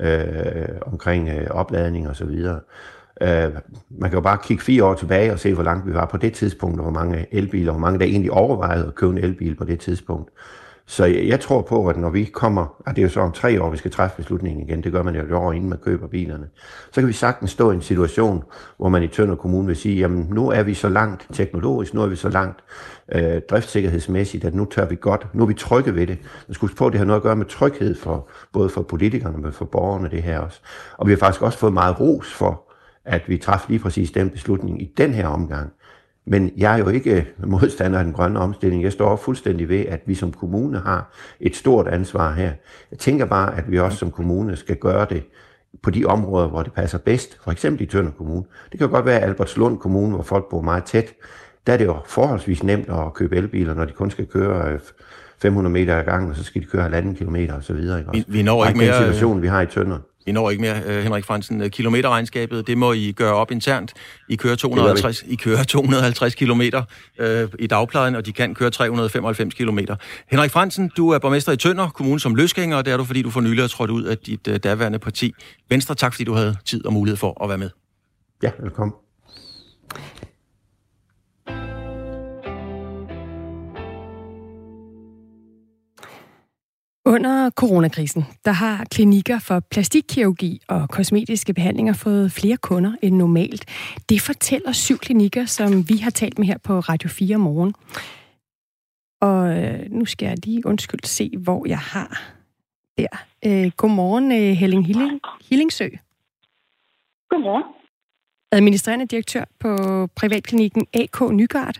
øh, 0.00 0.68
omkring 0.82 1.28
øh, 1.28 1.46
opladning 1.50 2.08
og 2.08 2.16
så 2.16 2.24
videre. 2.24 2.60
Øh, 3.20 3.52
man 3.90 4.10
kan 4.10 4.16
jo 4.16 4.20
bare 4.20 4.38
kigge 4.44 4.62
fire 4.62 4.84
år 4.84 4.94
tilbage 4.94 5.32
og 5.32 5.38
se, 5.38 5.54
hvor 5.54 5.62
langt 5.62 5.86
vi 5.86 5.94
var 5.94 6.06
på 6.06 6.16
det 6.16 6.32
tidspunkt, 6.32 6.80
og 6.80 6.82
hvor 6.82 6.92
mange 6.92 7.26
elbiler, 7.30 7.72
hvor 7.72 7.80
mange 7.80 7.98
der 7.98 8.04
egentlig 8.04 8.32
overvejede 8.32 8.86
at 8.86 8.94
købe 8.94 9.12
en 9.12 9.24
elbil 9.24 9.54
på 9.54 9.64
det 9.64 9.80
tidspunkt. 9.80 10.30
Så 10.90 11.04
jeg, 11.04 11.28
jeg 11.28 11.40
tror 11.40 11.62
på, 11.62 11.88
at 11.88 11.96
når 11.96 12.10
vi 12.10 12.24
kommer, 12.24 12.82
og 12.86 12.96
det 12.96 12.98
er 12.98 13.02
jo 13.02 13.08
så 13.08 13.20
om 13.20 13.32
tre 13.32 13.62
år, 13.62 13.70
vi 13.70 13.76
skal 13.76 13.90
træffe 13.90 14.16
beslutningen 14.16 14.68
igen, 14.68 14.82
det 14.82 14.92
gør 14.92 15.02
man 15.02 15.14
jo 15.14 15.22
et 15.22 15.32
år 15.32 15.52
inden 15.52 15.70
man 15.70 15.78
køber 15.78 16.06
bilerne, 16.06 16.48
så 16.92 17.00
kan 17.00 17.08
vi 17.08 17.12
sagtens 17.12 17.50
stå 17.50 17.70
i 17.70 17.74
en 17.74 17.82
situation, 17.82 18.44
hvor 18.76 18.88
man 18.88 19.02
i 19.02 19.08
Tønder 19.08 19.36
Kommune 19.36 19.66
vil 19.66 19.76
sige, 19.76 19.96
jamen 19.96 20.26
nu 20.30 20.50
er 20.50 20.62
vi 20.62 20.74
så 20.74 20.88
langt 20.88 21.26
teknologisk, 21.32 21.94
nu 21.94 22.02
er 22.02 22.06
vi 22.06 22.16
så 22.16 22.28
langt 22.28 22.60
øh, 23.12 23.40
driftssikkerhedsmæssigt, 23.50 24.44
at 24.44 24.54
nu 24.54 24.64
tør 24.64 24.86
vi 24.86 24.96
godt, 25.00 25.34
nu 25.34 25.42
er 25.42 25.46
vi 25.46 25.54
trygge 25.54 25.94
ved 25.94 26.06
det. 26.06 26.18
Man 26.48 26.54
skulle 26.54 26.74
på, 26.74 26.86
at 26.86 26.92
det 26.92 26.98
har 26.98 27.06
noget 27.06 27.20
at 27.20 27.22
gøre 27.22 27.36
med 27.36 27.46
tryghed 27.46 27.94
for 27.94 28.28
både 28.52 28.68
for 28.68 28.82
politikerne, 28.82 29.38
men 29.38 29.52
for 29.52 29.64
borgerne 29.64 30.10
det 30.10 30.22
her 30.22 30.38
også. 30.38 30.60
Og 30.96 31.06
vi 31.06 31.12
har 31.12 31.18
faktisk 31.18 31.42
også 31.42 31.58
fået 31.58 31.72
meget 31.72 32.00
ros 32.00 32.32
for, 32.32 32.62
at 33.04 33.28
vi 33.28 33.38
træffede 33.38 33.72
lige 33.72 33.82
præcis 33.82 34.10
den 34.10 34.30
beslutning 34.30 34.82
i 34.82 34.94
den 34.96 35.14
her 35.14 35.26
omgang. 35.26 35.72
Men 36.28 36.50
jeg 36.56 36.74
er 36.74 36.78
jo 36.78 36.88
ikke 36.88 37.26
modstander 37.46 37.98
af 37.98 38.04
den 38.04 38.12
grønne 38.12 38.40
omstilling. 38.40 38.82
Jeg 38.82 38.92
står 38.92 39.16
fuldstændig 39.16 39.68
ved, 39.68 39.86
at 39.86 40.00
vi 40.06 40.14
som 40.14 40.32
kommune 40.32 40.78
har 40.78 41.12
et 41.40 41.56
stort 41.56 41.88
ansvar 41.88 42.32
her. 42.32 42.52
Jeg 42.90 42.98
tænker 42.98 43.24
bare, 43.24 43.56
at 43.58 43.70
vi 43.70 43.78
også 43.78 43.98
som 43.98 44.10
kommune 44.10 44.56
skal 44.56 44.76
gøre 44.76 45.06
det 45.10 45.22
på 45.82 45.90
de 45.90 46.04
områder, 46.04 46.48
hvor 46.48 46.62
det 46.62 46.72
passer 46.72 46.98
bedst. 46.98 47.38
For 47.44 47.50
eksempel 47.50 47.82
i 47.82 47.86
Tønder 47.86 48.12
Kommune. 48.12 48.44
Det 48.72 48.78
kan 48.78 48.88
godt 48.88 49.06
være 49.06 49.20
Albertslund 49.20 49.78
Kommune, 49.78 50.14
hvor 50.14 50.22
folk 50.22 50.48
bor 50.50 50.62
meget 50.62 50.84
tæt. 50.84 51.14
Der 51.66 51.72
er 51.72 51.76
det 51.76 51.84
jo 51.84 51.96
forholdsvis 52.06 52.62
nemt 52.62 52.88
at 52.88 53.14
købe 53.14 53.36
elbiler, 53.36 53.74
når 53.74 53.84
de 53.84 53.92
kun 53.92 54.10
skal 54.10 54.26
køre 54.26 54.78
500 55.42 55.72
meter 55.72 55.96
ad 55.96 56.04
gangen, 56.04 56.30
og 56.30 56.36
så 56.36 56.44
skal 56.44 56.62
de 56.62 56.66
køre 56.66 56.82
halvanden 56.82 57.14
kilometer 57.14 57.54
og 57.54 57.64
så 57.64 57.72
videre. 57.72 57.98
Ikke? 57.98 58.10
Vi, 58.12 58.24
vi 58.28 58.42
når 58.42 58.66
ikke 58.66 58.78
mere... 58.78 58.88
Den 58.88 59.02
situation, 59.02 59.42
vi 59.42 59.46
har 59.46 59.60
i 59.60 59.66
Tønder. 59.66 59.98
I 60.28 60.32
når 60.32 60.50
ikke 60.50 60.60
mere, 60.60 60.82
øh, 60.86 61.02
Henrik 61.02 61.24
Fransen. 61.24 61.62
Øh, 61.62 61.70
kilometerregnskabet, 61.70 62.66
det 62.66 62.78
må 62.78 62.92
I 62.92 63.12
gøre 63.12 63.34
op 63.34 63.50
internt. 63.50 63.94
I 64.28 64.36
kører 64.36 64.56
250, 64.56 65.24
I 65.26 65.34
kører 65.34 65.62
250 65.62 66.34
kilometer 66.34 66.82
øh, 67.18 67.48
i 67.58 67.66
dagplejen, 67.66 68.14
og 68.14 68.26
de 68.26 68.32
kan 68.32 68.54
køre 68.54 68.70
395 68.70 69.54
kilometer. 69.54 69.96
Henrik 70.30 70.50
Fransen, 70.50 70.90
du 70.96 71.10
er 71.10 71.18
borgmester 71.18 71.52
i 71.52 71.56
Tønder 71.56 71.88
Kommune 71.88 72.20
som 72.20 72.34
løsgænger, 72.34 72.76
og 72.76 72.84
det 72.84 72.92
er 72.92 72.96
du, 72.96 73.04
fordi 73.04 73.22
du 73.22 73.30
for 73.30 73.40
nylig 73.40 73.62
har 73.62 73.68
trådt 73.68 73.90
ud 73.90 74.02
af 74.02 74.18
dit 74.18 74.48
øh, 74.48 74.56
daværende 74.56 74.98
parti. 74.98 75.34
Venstre, 75.68 75.94
tak 75.94 76.12
fordi 76.12 76.24
du 76.24 76.32
havde 76.32 76.56
tid 76.64 76.86
og 76.86 76.92
mulighed 76.92 77.16
for 77.16 77.44
at 77.44 77.48
være 77.48 77.58
med. 77.58 77.70
Ja, 78.42 78.50
velkommen. 78.60 78.94
Under 87.08 87.50
coronakrisen, 87.50 88.24
der 88.44 88.50
har 88.50 88.84
klinikker 88.84 89.38
for 89.38 89.60
plastikkirurgi 89.60 90.60
og 90.68 90.88
kosmetiske 90.88 91.54
behandlinger 91.54 91.92
fået 91.92 92.32
flere 92.32 92.56
kunder 92.56 92.92
end 93.02 93.16
normalt. 93.16 93.64
Det 94.08 94.20
fortæller 94.20 94.72
syv 94.72 94.98
klinikker, 94.98 95.44
som 95.44 95.88
vi 95.88 95.96
har 95.96 96.10
talt 96.10 96.38
med 96.38 96.46
her 96.46 96.58
på 96.58 96.80
Radio 96.80 97.08
4 97.08 97.38
morgen. 97.38 97.74
Og 99.20 99.58
øh, 99.58 99.90
nu 99.90 100.04
skal 100.04 100.26
jeg 100.26 100.46
lige 100.46 100.66
undskyld 100.66 101.04
se, 101.04 101.30
hvor 101.38 101.68
jeg 101.68 101.78
har 101.78 102.22
der. 102.98 103.24
Øh, 103.44 103.70
godmorgen, 103.76 104.32
øh, 104.32 104.56
Helling 104.56 104.86
Hilling, 104.86 105.20
Hillingsø. 105.50 105.88
Godmorgen. 107.30 107.64
Administrerende 108.52 109.06
direktør 109.06 109.44
på 109.60 109.76
privatklinikken 110.16 110.86
AK 110.94 111.20
Nygard. 111.30 111.78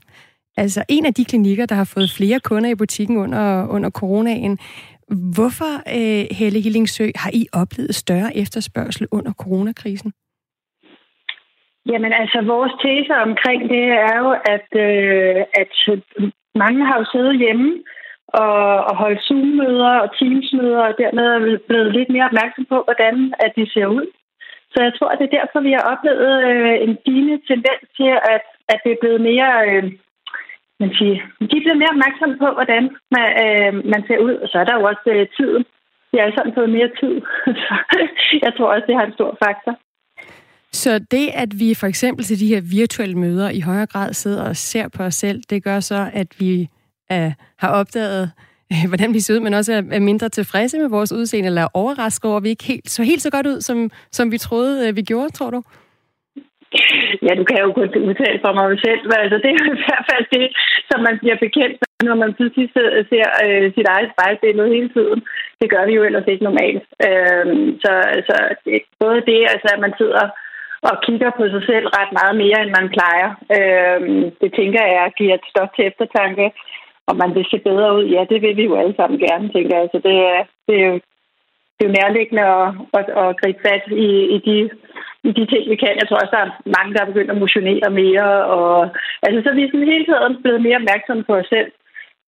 Altså 0.57 0.85
en 0.89 1.07
af 1.07 1.15
de 1.15 1.25
klinikker, 1.25 1.67
der 1.67 1.75
har 1.75 1.85
fået 1.85 2.11
flere 2.11 2.41
kunder 2.41 2.71
i 2.71 2.75
butikken 2.75 3.17
under, 3.17 3.67
under 3.67 3.91
coronaen. 3.91 4.59
Hvorfor, 5.09 5.73
øh, 5.97 6.27
Helle 6.39 6.61
Hillingsø, 6.61 7.07
har 7.15 7.31
I 7.35 7.47
oplevet 7.53 7.95
større 7.95 8.37
efterspørgsel 8.37 9.07
under 9.13 9.33
coronakrisen? 9.33 10.13
Jamen 11.87 12.13
altså, 12.13 12.39
vores 12.55 12.73
tese 12.83 13.15
omkring 13.29 13.61
det 13.75 13.85
er 14.09 14.15
jo, 14.23 14.31
at, 14.55 14.69
øh, 14.87 15.45
at 15.63 15.73
mange 16.55 16.87
har 16.87 16.97
jo 16.99 17.07
siddet 17.13 17.39
hjemme 17.39 17.83
og, 18.29 18.61
og 18.89 18.95
holdt 18.97 19.21
Zoom-møder 19.27 19.95
og 20.05 20.09
Teams-møder, 20.19 20.83
og 20.89 20.95
dermed 21.03 21.27
er 21.27 21.59
blevet 21.69 21.93
lidt 21.93 22.11
mere 22.11 22.29
opmærksom 22.31 22.65
på, 22.73 22.79
hvordan 22.87 23.35
at 23.45 23.53
de 23.57 23.71
ser 23.75 23.87
ud. 23.87 24.07
Så 24.73 24.79
jeg 24.87 24.93
tror, 24.95 25.09
at 25.09 25.19
det 25.19 25.27
er 25.27 25.39
derfor, 25.39 25.61
vi 25.61 25.73
har 25.77 25.85
oplevet 25.93 26.35
øh, 26.51 26.75
en 26.85 26.95
stigende 27.01 27.37
tendens 27.51 27.85
til, 27.99 28.13
at, 28.35 28.45
at 28.73 28.79
det 28.85 28.93
er 28.93 29.03
blevet 29.03 29.21
mere... 29.21 29.51
Øh, 29.69 29.85
man 30.81 30.93
sige, 30.99 31.17
de 31.53 31.59
bliver 31.63 31.81
mere 31.81 31.95
opmærksomme 31.95 32.37
på, 32.43 32.49
hvordan 32.59 32.83
man, 33.15 33.27
øh, 33.45 33.73
man 33.93 34.03
ser 34.07 34.19
ud. 34.27 34.35
Og 34.43 34.49
så 34.49 34.57
er 34.59 34.65
der 34.65 34.75
jo 34.79 34.85
også 34.91 35.07
øh, 35.15 35.27
tiden. 35.37 35.65
Vi 36.13 36.19
har 36.19 36.33
sådan 36.37 36.57
fået 36.59 36.71
mere 36.71 36.91
tid. 37.01 37.15
Så 37.63 37.75
jeg 38.45 38.53
tror 38.57 38.69
også, 38.75 38.87
det 38.89 38.97
har 38.99 39.07
en 39.07 39.19
stor 39.19 39.31
faktor. 39.45 39.75
Så 40.73 40.99
det, 40.99 41.29
at 41.35 41.61
vi 41.61 41.75
for 41.75 41.87
eksempel 41.87 42.25
til 42.25 42.41
de 42.41 42.47
her 42.47 42.61
virtuelle 42.61 43.19
møder 43.19 43.51
i 43.51 43.61
højere 43.61 43.87
grad 43.87 44.13
sidder 44.13 44.49
og 44.49 44.57
ser 44.57 44.89
på 44.89 45.03
os 45.03 45.15
selv, 45.15 45.43
det 45.51 45.65
gør 45.65 45.81
så, 45.81 46.11
at 46.13 46.41
vi 46.41 46.69
øh, 47.13 47.33
har 47.59 47.69
opdaget, 47.69 48.31
øh, 48.73 48.89
hvordan 48.89 49.15
vi 49.15 49.21
ser 49.21 49.35
ud, 49.35 49.41
men 49.41 49.55
også 49.55 49.73
er 49.73 50.01
mindre 50.01 50.29
tilfredse 50.29 50.79
med 50.79 50.89
vores 50.89 51.13
udseende, 51.13 51.47
eller 51.47 51.63
er 51.63 51.69
overrasket 51.75 52.25
over, 52.25 52.37
at 52.37 52.43
vi 52.43 52.49
ikke 52.49 52.65
helt, 52.65 52.91
så 52.91 53.03
helt 53.03 53.23
så 53.23 53.31
godt 53.31 53.47
ud, 53.47 53.61
som, 53.61 53.91
som 54.13 54.33
vi 54.33 54.39
troede, 54.39 54.89
øh, 54.89 54.97
vi 54.97 55.03
gjorde, 55.03 55.31
tror 55.31 55.51
du? 55.51 55.63
Ja, 57.27 57.33
du 57.41 57.45
kan 57.45 57.59
jo 57.65 57.73
kun 57.73 57.89
udtale 58.09 58.39
for 58.45 58.53
mig 58.53 58.81
selv, 58.87 59.03
men 59.09 59.19
altså, 59.25 59.37
det 59.43 59.51
er 59.51 59.59
i 59.77 59.83
hvert 59.87 60.07
fald 60.11 60.27
det, 60.37 60.47
som 60.91 60.99
man 61.07 61.17
bliver 61.23 61.39
bekendt 61.47 61.77
med, 61.81 62.09
når 62.09 62.17
man 62.25 62.35
pludselig 62.39 62.67
ser 63.11 63.29
øh, 63.45 63.67
sit 63.77 63.89
eget 63.95 64.11
spejlbillede 64.13 64.75
hele 64.77 64.91
tiden. 64.97 65.21
Det 65.61 65.71
gør 65.71 65.85
vi 65.87 65.93
jo 65.99 66.03
ellers 66.05 66.29
ikke 66.29 66.49
normalt. 66.49 66.85
Øh, 67.09 67.47
så 67.83 67.93
så 68.29 68.37
det, 68.65 68.83
både 69.03 69.21
det, 69.31 69.41
altså, 69.55 69.69
at 69.75 69.81
man 69.87 69.95
sidder 70.01 70.25
og 70.89 70.95
kigger 71.07 71.31
på 71.39 71.45
sig 71.55 71.63
selv 71.71 71.87
ret 71.99 72.13
meget 72.21 72.37
mere, 72.43 72.59
end 72.63 72.73
man 72.79 72.89
plejer, 72.97 73.29
øh, 73.57 74.01
det 74.41 74.51
tænker 74.59 74.83
jeg 74.97 75.17
giver 75.19 75.35
et 75.35 75.49
stof 75.51 75.71
til 75.77 75.85
eftertanke, 75.91 76.47
om 77.11 77.17
man 77.23 77.35
vil 77.35 77.47
se 77.51 77.59
bedre 77.69 77.89
ud. 77.99 78.05
Ja, 78.15 78.23
det 78.31 78.43
vil 78.43 78.57
vi 78.57 78.65
jo 78.65 78.75
alle 78.81 78.95
sammen 78.97 79.19
gerne, 79.27 79.47
tænker 79.53 79.77
jeg. 79.79 79.89
Så 79.93 79.99
det, 80.07 80.17
det 80.69 80.75
er 80.83 80.87
jo 80.91 81.01
det 81.79 81.85
er 81.85 81.91
jo 81.91 81.99
nærliggende 82.01 82.45
at, 82.59 82.69
at, 82.99 83.07
at 83.23 83.37
gribe 83.41 83.61
fat 83.67 83.85
i, 84.07 84.11
i 84.37 84.39
de 84.49 84.71
i 85.25 85.31
de 85.39 85.45
ting, 85.53 85.63
vi 85.73 85.77
kan. 85.83 86.01
Jeg 86.01 86.07
tror 86.07 86.21
også, 86.21 86.35
der 86.37 86.45
er 86.45 86.51
mange, 86.77 86.95
der 86.95 87.01
er 87.01 87.11
begyndt 87.11 87.31
at 87.31 87.43
motionere 87.45 87.91
mere. 88.03 88.29
Og, 88.57 88.71
altså, 89.27 89.39
så 89.43 89.51
vi 89.55 89.71
sådan 89.71 89.93
hele 89.93 90.05
tiden 90.05 90.43
blevet 90.43 90.63
mere 90.67 90.81
opmærksomme 90.81 91.25
på 91.25 91.35
os 91.41 91.49
selv, 91.55 91.71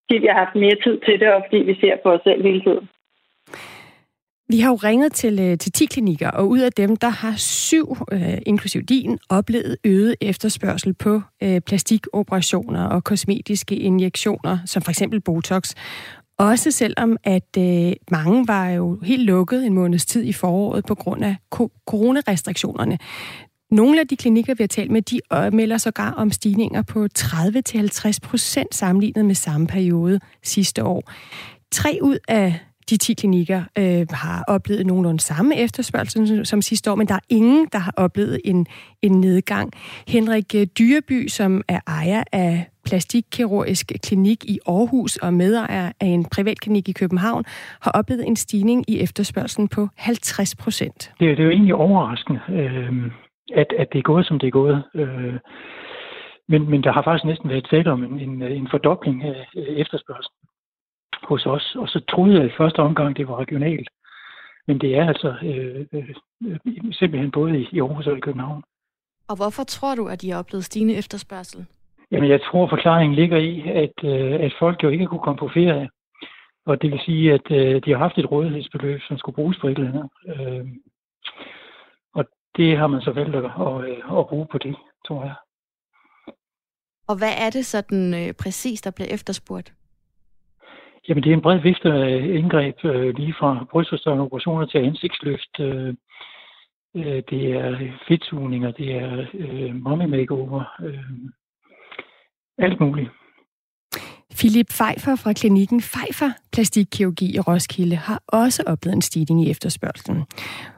fordi 0.03 0.17
vi 0.23 0.27
har 0.31 0.39
haft 0.43 0.55
mere 0.63 0.77
tid 0.85 0.95
til 1.05 1.15
det, 1.21 1.29
og 1.35 1.41
fordi 1.45 1.59
vi 1.69 1.75
ser 1.81 1.95
på 2.03 2.09
os 2.15 2.23
selv 2.27 2.41
hele 2.49 2.61
tiden. 2.67 2.85
Vi 4.53 4.59
har 4.59 4.69
jo 4.69 4.75
ringet 4.75 5.13
til, 5.13 5.39
øh, 5.39 5.57
til 5.57 5.71
10 5.71 5.85
klinikker, 5.85 6.29
og 6.31 6.49
ud 6.49 6.59
af 6.59 6.71
dem, 6.71 6.95
der 6.95 7.09
har 7.09 7.33
syv, 7.37 7.97
øh, 8.11 8.37
inklusiv 8.45 8.81
din, 8.81 9.19
oplevet 9.29 9.77
øget 9.85 10.15
efterspørgsel 10.21 10.93
på 10.93 11.21
øh, 11.43 11.61
plastikoperationer 11.61 12.83
og 12.87 13.03
kosmetiske 13.03 13.75
injektioner, 13.75 14.57
som 14.65 14.81
for 14.81 14.89
eksempel 14.89 15.21
Botox. 15.21 15.75
Også 16.41 16.71
selvom, 16.71 17.17
at 17.23 17.57
øh, 17.57 17.93
mange 18.11 18.47
var 18.47 18.69
jo 18.69 18.99
helt 19.03 19.23
lukket 19.23 19.65
en 19.65 19.73
måneds 19.73 20.05
tid 20.05 20.23
i 20.23 20.33
foråret 20.33 20.85
på 20.85 20.95
grund 20.95 21.23
af 21.23 21.35
coronarestriktionerne. 21.85 22.97
Nogle 23.71 23.99
af 23.99 24.07
de 24.07 24.15
klinikker, 24.15 24.53
vi 24.53 24.63
har 24.63 24.67
talt 24.67 24.91
med, 24.91 25.01
de 25.01 25.19
øh, 25.33 25.53
melder 25.53 25.77
sågar 25.77 26.11
om 26.11 26.31
stigninger 26.31 26.81
på 26.81 27.07
30-50 27.19 28.17
procent 28.23 28.75
sammenlignet 28.75 29.25
med 29.25 29.35
samme 29.35 29.67
periode 29.67 30.19
sidste 30.43 30.83
år. 30.83 31.11
Tre 31.71 31.99
ud 32.01 32.17
af 32.27 32.59
de 32.89 32.97
10 32.97 33.13
klinikker 33.13 33.63
øh, 33.77 34.07
har 34.11 34.43
oplevet 34.47 34.85
nogenlunde 34.85 35.19
samme 35.19 35.57
efterspørgsel 35.57 36.45
som 36.45 36.61
sidste 36.61 36.91
år, 36.91 36.95
men 36.95 37.07
der 37.07 37.15
er 37.15 37.25
ingen, 37.29 37.67
der 37.71 37.79
har 37.79 37.93
oplevet 37.97 38.41
en, 38.45 38.67
en 39.01 39.21
nedgang. 39.21 39.71
Henrik 40.07 40.55
Dyreby, 40.79 41.27
som 41.27 41.61
er 41.67 41.79
ejer 41.87 42.23
af 42.31 42.70
plastikkirurgisk 42.85 43.91
klinik 44.03 44.45
i 44.45 44.59
Aarhus 44.67 45.17
og 45.17 45.33
medejer 45.33 45.91
af 45.99 46.05
en 46.17 46.25
privatklinik 46.35 46.89
i 46.89 46.91
København, 46.91 47.43
har 47.81 47.91
oplevet 47.91 48.27
en 48.27 48.35
stigning 48.35 48.89
i 48.89 48.99
efterspørgselen 48.99 49.67
på 49.67 49.87
50 49.97 50.55
procent. 50.55 51.11
Det, 51.19 51.37
det 51.37 51.39
er 51.39 51.43
jo 51.43 51.49
egentlig 51.49 51.75
overraskende, 51.75 52.41
øh, 52.49 53.11
at, 53.53 53.67
at 53.77 53.87
det 53.91 53.99
er 53.99 54.03
gået, 54.11 54.25
som 54.25 54.39
det 54.39 54.47
er 54.47 54.51
gået. 54.51 54.83
Øh, 54.95 55.35
men, 56.47 56.69
men 56.69 56.83
der 56.83 56.91
har 56.91 57.03
faktisk 57.03 57.25
næsten 57.25 57.49
været 57.49 57.67
tale 57.69 57.91
om 57.91 58.03
en, 58.03 58.19
en, 58.19 58.41
en 58.41 58.67
fordobling 58.71 59.23
af 59.23 59.47
efterspørgselen 59.55 60.41
hos 61.23 61.45
os. 61.45 61.75
Og 61.75 61.87
så 61.87 61.99
troede 62.09 62.35
jeg 62.37 62.45
i 62.45 62.57
første 62.57 62.79
omgang, 62.79 63.17
det 63.17 63.27
var 63.27 63.35
regionalt. 63.39 63.89
Men 64.67 64.81
det 64.81 64.97
er 64.97 65.07
altså 65.07 65.29
øh, 65.43 65.85
øh, 65.93 66.15
simpelthen 66.91 67.31
både 67.31 67.59
i, 67.59 67.67
i 67.71 67.79
Aarhus 67.79 68.07
og 68.07 68.17
i 68.17 68.19
København. 68.19 68.63
Og 69.29 69.35
hvorfor 69.35 69.63
tror 69.63 69.95
du, 69.95 70.07
at 70.07 70.21
de 70.21 70.31
har 70.31 70.39
oplevet 70.39 70.65
stigende 70.65 70.95
efterspørgsel? 70.95 71.65
Jamen, 72.11 72.29
jeg 72.29 72.41
tror, 72.41 72.67
forklaringen 72.67 73.15
ligger 73.15 73.37
i, 73.37 73.61
at, 73.69 74.03
øh, 74.03 74.45
at 74.45 74.53
folk 74.59 74.83
jo 74.83 74.89
ikke 74.89 75.07
kunne 75.07 75.25
komme 75.25 75.39
på 75.39 75.49
ferie. 75.53 75.89
Og 76.65 76.81
det 76.81 76.91
vil 76.91 77.01
sige, 77.05 77.33
at 77.33 77.51
øh, 77.51 77.81
de 77.85 77.91
har 77.91 77.97
haft 77.97 78.17
et 78.17 78.31
rådighedsbeløb, 78.31 79.01
som 79.01 79.17
skulle 79.17 79.35
bruges 79.35 79.57
på 79.61 79.67
et 79.67 79.77
eller 79.77 79.89
andet. 79.89 80.09
Øh, 80.27 80.67
og 82.13 82.25
det 82.57 82.77
har 82.77 82.87
man 82.87 83.01
så 83.01 83.11
valgt 83.11 83.35
at, 83.35 83.45
at, 83.45 84.19
at 84.19 84.27
bruge 84.27 84.47
på 84.51 84.57
det, 84.57 84.75
tror 85.07 85.23
jeg. 85.23 85.35
Og 87.07 87.17
hvad 87.17 87.33
er 87.45 87.49
det 87.49 87.65
sådan 87.65 88.13
øh, 88.13 88.33
præcis, 88.33 88.81
der 88.81 88.91
bliver 88.91 89.13
efterspurgt? 89.13 89.73
Jamen, 91.07 91.23
det 91.23 91.29
er 91.29 91.33
en 91.33 91.41
bred 91.41 91.59
vifte 91.59 91.93
af 91.93 92.09
indgreb, 92.39 92.75
øh, 92.85 93.15
lige 93.15 93.35
fra 93.39 93.65
brystforstørrende 93.71 94.23
operationer 94.23 94.65
til 94.65 94.77
ansigtsløft. 94.77 95.59
Øh, 95.59 95.93
øh, 96.95 97.23
det 97.29 97.51
er 97.51 97.91
fedtsugninger, 98.07 98.71
det 98.71 98.95
er 98.95 99.25
øh, 99.33 99.75
mommy 99.75 100.05
makeover, 100.05 100.63
øh, 100.83 101.03
alt 102.57 102.79
muligt. 102.79 103.09
Philip 104.35 104.67
Pfeiffer 104.69 105.15
fra 105.15 105.33
klinikken 105.33 105.81
Pfeiffer 105.81 106.31
Plastikkirurgi 106.51 107.35
i 107.35 107.39
Roskilde 107.39 107.95
har 107.95 108.23
også 108.27 108.63
oplevet 108.65 108.95
en 108.95 109.01
stigning 109.01 109.45
i 109.45 109.49
efterspørgselen. 109.49 110.23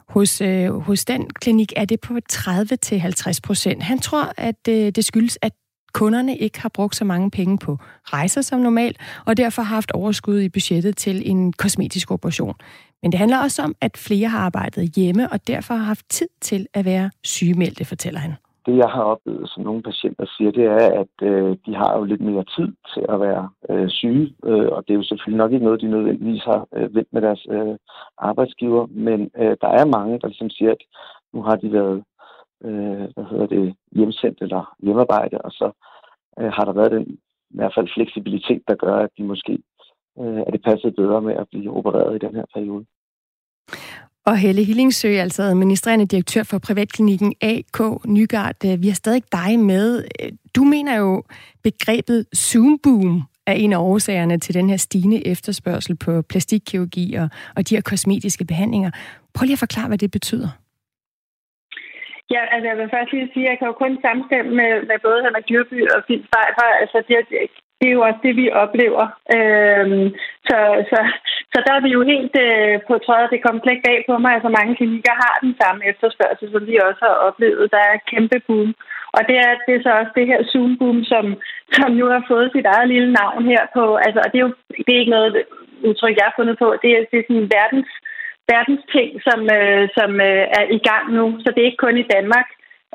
Hos, 0.08 0.40
øh, 0.40 0.70
hos 0.74 1.04
den 1.04 1.30
klinik 1.30 1.72
er 1.76 1.84
det 1.84 2.00
på 2.00 2.18
30-50 2.32 3.38
procent. 3.42 3.82
Han 3.82 3.98
tror, 3.98 4.32
at 4.36 4.68
øh, 4.68 4.74
det 4.74 5.04
skyldes, 5.04 5.38
at 5.42 5.52
kunderne 5.92 6.36
ikke 6.36 6.60
har 6.60 6.68
brugt 6.68 6.96
så 6.96 7.04
mange 7.04 7.30
penge 7.30 7.58
på 7.58 7.78
rejser 8.04 8.42
som 8.42 8.60
normalt, 8.60 8.98
og 9.26 9.36
derfor 9.36 9.62
har 9.62 9.74
haft 9.74 9.90
overskud 9.90 10.40
i 10.40 10.48
budgettet 10.48 10.96
til 10.96 11.30
en 11.30 11.52
kosmetisk 11.52 12.10
operation. 12.10 12.54
Men 13.02 13.12
det 13.12 13.18
handler 13.18 13.38
også 13.38 13.62
om, 13.62 13.74
at 13.80 13.96
flere 13.96 14.28
har 14.28 14.38
arbejdet 14.38 14.92
hjemme, 14.96 15.32
og 15.32 15.46
derfor 15.46 15.74
har 15.74 15.84
haft 15.84 16.10
tid 16.10 16.28
til 16.40 16.66
at 16.74 16.84
være 16.84 17.10
sygemeldte, 17.24 17.84
fortæller 17.84 18.20
han 18.20 18.34
det, 18.66 18.76
jeg 18.76 18.88
har 18.88 19.02
oplevet, 19.02 19.48
som 19.48 19.62
nogle 19.62 19.82
patienter 19.82 20.26
siger, 20.36 20.50
det 20.50 20.64
er, 20.64 21.00
at 21.02 21.14
øh, 21.28 21.56
de 21.66 21.74
har 21.74 21.98
jo 21.98 22.04
lidt 22.04 22.20
mere 22.20 22.44
tid 22.56 22.68
til 22.94 23.04
at 23.08 23.20
være 23.20 23.50
øh, 23.70 23.88
syge, 23.88 24.34
øh, 24.44 24.68
og 24.74 24.84
det 24.84 24.90
er 24.92 24.98
jo 24.98 25.02
selvfølgelig 25.02 25.38
nok 25.38 25.52
ikke 25.52 25.64
noget, 25.64 25.80
de 25.80 25.88
nødvendigvis 25.90 26.44
har 26.44 26.66
øh, 26.76 26.94
vendt 26.94 27.12
med 27.12 27.22
deres 27.22 27.46
øh, 27.50 27.76
arbejdsgiver, 28.18 28.86
men 28.86 29.30
øh, 29.36 29.56
der 29.60 29.68
er 29.68 29.84
mange, 29.96 30.18
der 30.20 30.26
ligesom 30.28 30.50
siger, 30.50 30.70
at 30.70 30.82
nu 31.32 31.42
har 31.42 31.56
de 31.56 31.72
været 31.72 32.04
øh, 32.64 33.06
hvad 33.14 33.24
hedder 33.30 33.46
det, 33.46 33.74
hjemsendt 33.92 34.42
eller 34.42 34.74
hjemmearbejde, 34.82 35.38
og 35.38 35.50
så 35.50 35.70
øh, 36.38 36.52
har 36.52 36.64
der 36.64 36.72
været 36.72 36.92
den 36.92 37.06
i 37.50 37.56
hvert 37.56 37.74
fald 37.74 37.88
fleksibilitet, 37.94 38.62
der 38.68 38.74
gør, 38.74 38.96
at 38.96 39.10
de 39.18 39.24
måske 39.24 39.52
øh, 40.20 40.40
er 40.46 40.50
det 40.50 40.62
passet 40.62 40.96
bedre 40.96 41.22
med 41.22 41.34
at 41.34 41.48
blive 41.48 41.70
opereret 41.70 42.14
i 42.14 42.26
den 42.26 42.34
her 42.34 42.44
periode. 42.54 42.84
Og 44.26 44.36
Helle 44.36 44.64
Hillingsø, 44.64 45.08
altså 45.08 45.42
administrerende 45.42 46.06
direktør 46.06 46.42
for 46.42 46.58
privatklinikken 46.58 47.34
AK 47.40 47.78
Nygaard, 48.06 48.64
øh, 48.64 48.82
vi 48.82 48.88
har 48.88 48.94
stadig 48.94 49.22
dig 49.32 49.58
med. 49.58 50.04
Øh, 50.20 50.32
du 50.56 50.62
mener 50.64 50.96
jo, 50.96 51.22
begrebet 51.62 52.26
Zoom 52.36 52.78
Boom 52.84 53.22
er 53.46 53.52
en 53.52 53.72
af 53.72 53.78
årsagerne 53.78 54.38
til 54.38 54.54
den 54.54 54.70
her 54.70 54.76
stigende 54.76 55.26
efterspørgsel 55.26 55.96
på 55.96 56.22
plastikkirurgi 56.22 57.14
og, 57.14 57.28
og 57.56 57.68
de 57.68 57.74
her 57.74 57.82
kosmetiske 57.82 58.44
behandlinger. 58.44 58.90
Prøv 59.34 59.44
lige 59.44 59.58
at 59.58 59.64
forklare, 59.66 59.88
hvad 59.88 59.98
det 59.98 60.10
betyder. 60.10 60.50
Ja, 62.34 62.42
altså 62.54 62.66
jeg 62.70 62.76
vil 62.78 62.94
først 62.94 63.12
lige 63.12 63.30
sige, 63.34 63.46
at 63.46 63.50
jeg 63.50 63.58
kan 63.58 63.70
jo 63.70 63.76
kun 63.82 63.94
samstemme 64.06 64.50
med, 64.60 64.72
med 64.90 64.98
både 65.06 65.18
Henrik 65.24 65.46
Dyrby 65.50 65.78
og 65.94 66.00
Finn 66.06 66.24
Altså 66.82 66.98
det, 67.08 67.16
det 67.80 67.86
er 67.88 67.96
jo 67.98 68.02
også 68.08 68.20
det, 68.26 68.34
vi 68.42 68.46
oplever. 68.64 69.04
Øhm, 69.36 70.06
så, 70.48 70.58
så, 70.90 70.98
så 71.52 71.58
der 71.66 71.72
er 71.74 71.82
vi 71.86 71.90
jo 71.96 72.02
helt 72.12 72.34
øh, 72.46 72.76
på 72.88 72.94
trådet. 73.04 73.32
Det 73.34 73.44
kom 73.44 73.58
slet 73.60 73.80
bag 73.86 73.98
på 74.08 74.14
mig. 74.22 74.32
Altså 74.34 74.50
mange 74.58 74.76
klinikker 74.78 75.14
har 75.24 75.34
den 75.44 75.54
samme 75.62 75.80
efterspørgsel, 75.90 76.48
som 76.52 76.66
vi 76.70 76.76
også 76.88 77.02
har 77.08 77.16
oplevet. 77.28 77.72
Der 77.74 77.82
er 77.92 78.04
kæmpe 78.10 78.38
boom. 78.46 78.70
Og 79.16 79.22
det 79.28 79.36
er, 79.46 79.52
det 79.66 79.72
er 79.74 79.82
så 79.82 79.92
også 80.00 80.12
det 80.18 80.26
her 80.30 80.40
Zoom-boom, 80.50 80.98
som, 81.12 81.24
som 81.76 81.90
nu 82.00 82.04
har 82.14 82.22
fået 82.30 82.52
sit 82.54 82.66
eget 82.74 82.88
lille 82.94 83.10
navn 83.20 83.44
her 83.52 83.62
på. 83.76 83.84
Altså, 84.04 84.20
og 84.24 84.28
det 84.30 84.38
er 84.38 84.46
jo 84.48 84.54
det 84.84 84.92
er 84.92 85.02
ikke 85.02 85.16
noget 85.18 85.32
udtryk, 85.88 86.16
jeg 86.16 86.26
har 86.28 86.38
fundet 86.38 86.56
på. 86.62 86.68
Det 86.82 86.90
er, 86.96 87.02
det 87.10 87.18
er 87.18 87.26
sådan 87.28 87.50
verdens, 87.58 87.90
verdens 88.52 88.84
ting, 88.94 89.10
som, 89.26 89.40
øh, 89.58 89.84
som 89.98 90.10
øh, 90.28 90.44
er 90.58 90.64
i 90.78 90.80
gang 90.88 91.04
nu. 91.18 91.24
Så 91.42 91.48
det 91.50 91.60
er 91.60 91.70
ikke 91.70 91.84
kun 91.86 91.98
i 91.98 92.10
Danmark 92.14 92.48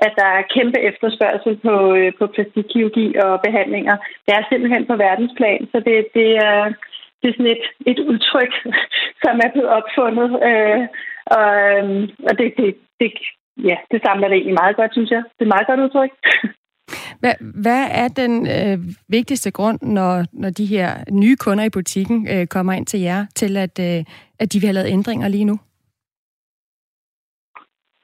at 0.05 0.13
der 0.19 0.29
er 0.37 0.49
kæmpe 0.55 0.79
efterspørgsel 0.89 1.55
på, 1.67 1.75
øh, 1.99 2.11
på 2.19 2.25
plastikkirurgi 2.33 3.07
og 3.25 3.31
behandlinger. 3.45 3.95
Det 4.25 4.31
er 4.33 4.43
simpelthen 4.49 4.85
på 4.87 4.95
verdensplan, 5.05 5.61
så 5.71 5.77
det, 5.87 5.95
det, 6.17 6.29
er, 6.47 6.59
det 7.19 7.27
er 7.27 7.35
sådan 7.35 7.53
et, 7.55 7.65
et 7.91 7.99
udtryk, 8.11 8.53
som 9.23 9.35
er 9.45 9.49
blevet 9.53 9.71
opfundet. 9.79 10.29
Øh, 10.49 10.83
og 11.37 11.49
øhm, 11.71 12.01
og 12.27 12.33
det, 12.39 12.47
det, 12.57 12.69
det, 12.99 13.09
ja, 13.69 13.77
det 13.91 13.99
samler 14.05 14.27
det 14.27 14.35
egentlig 14.35 14.61
meget 14.61 14.75
godt, 14.75 14.91
synes 14.93 15.11
jeg. 15.11 15.23
Det 15.35 15.41
er 15.41 15.47
et 15.49 15.55
meget 15.55 15.67
godt 15.67 15.83
udtryk. 15.85 16.11
Hvad, 17.19 17.33
hvad 17.63 17.87
er 17.91 18.07
den 18.07 18.47
øh, 18.47 18.77
vigtigste 19.07 19.51
grund, 19.51 19.79
når, 19.81 20.25
når 20.33 20.49
de 20.49 20.65
her 20.65 20.89
nye 21.11 21.35
kunder 21.35 21.63
i 21.63 21.69
butikken 21.69 22.27
øh, 22.33 22.47
kommer 22.47 22.73
ind 22.73 22.85
til 22.85 22.99
jer, 22.99 23.25
til 23.35 23.57
at, 23.57 23.79
øh, 23.79 24.03
at 24.39 24.53
de 24.53 24.59
vil 24.59 24.67
have 24.67 24.73
lavet 24.73 24.91
ændringer 24.91 25.27
lige 25.27 25.45
nu? 25.45 25.59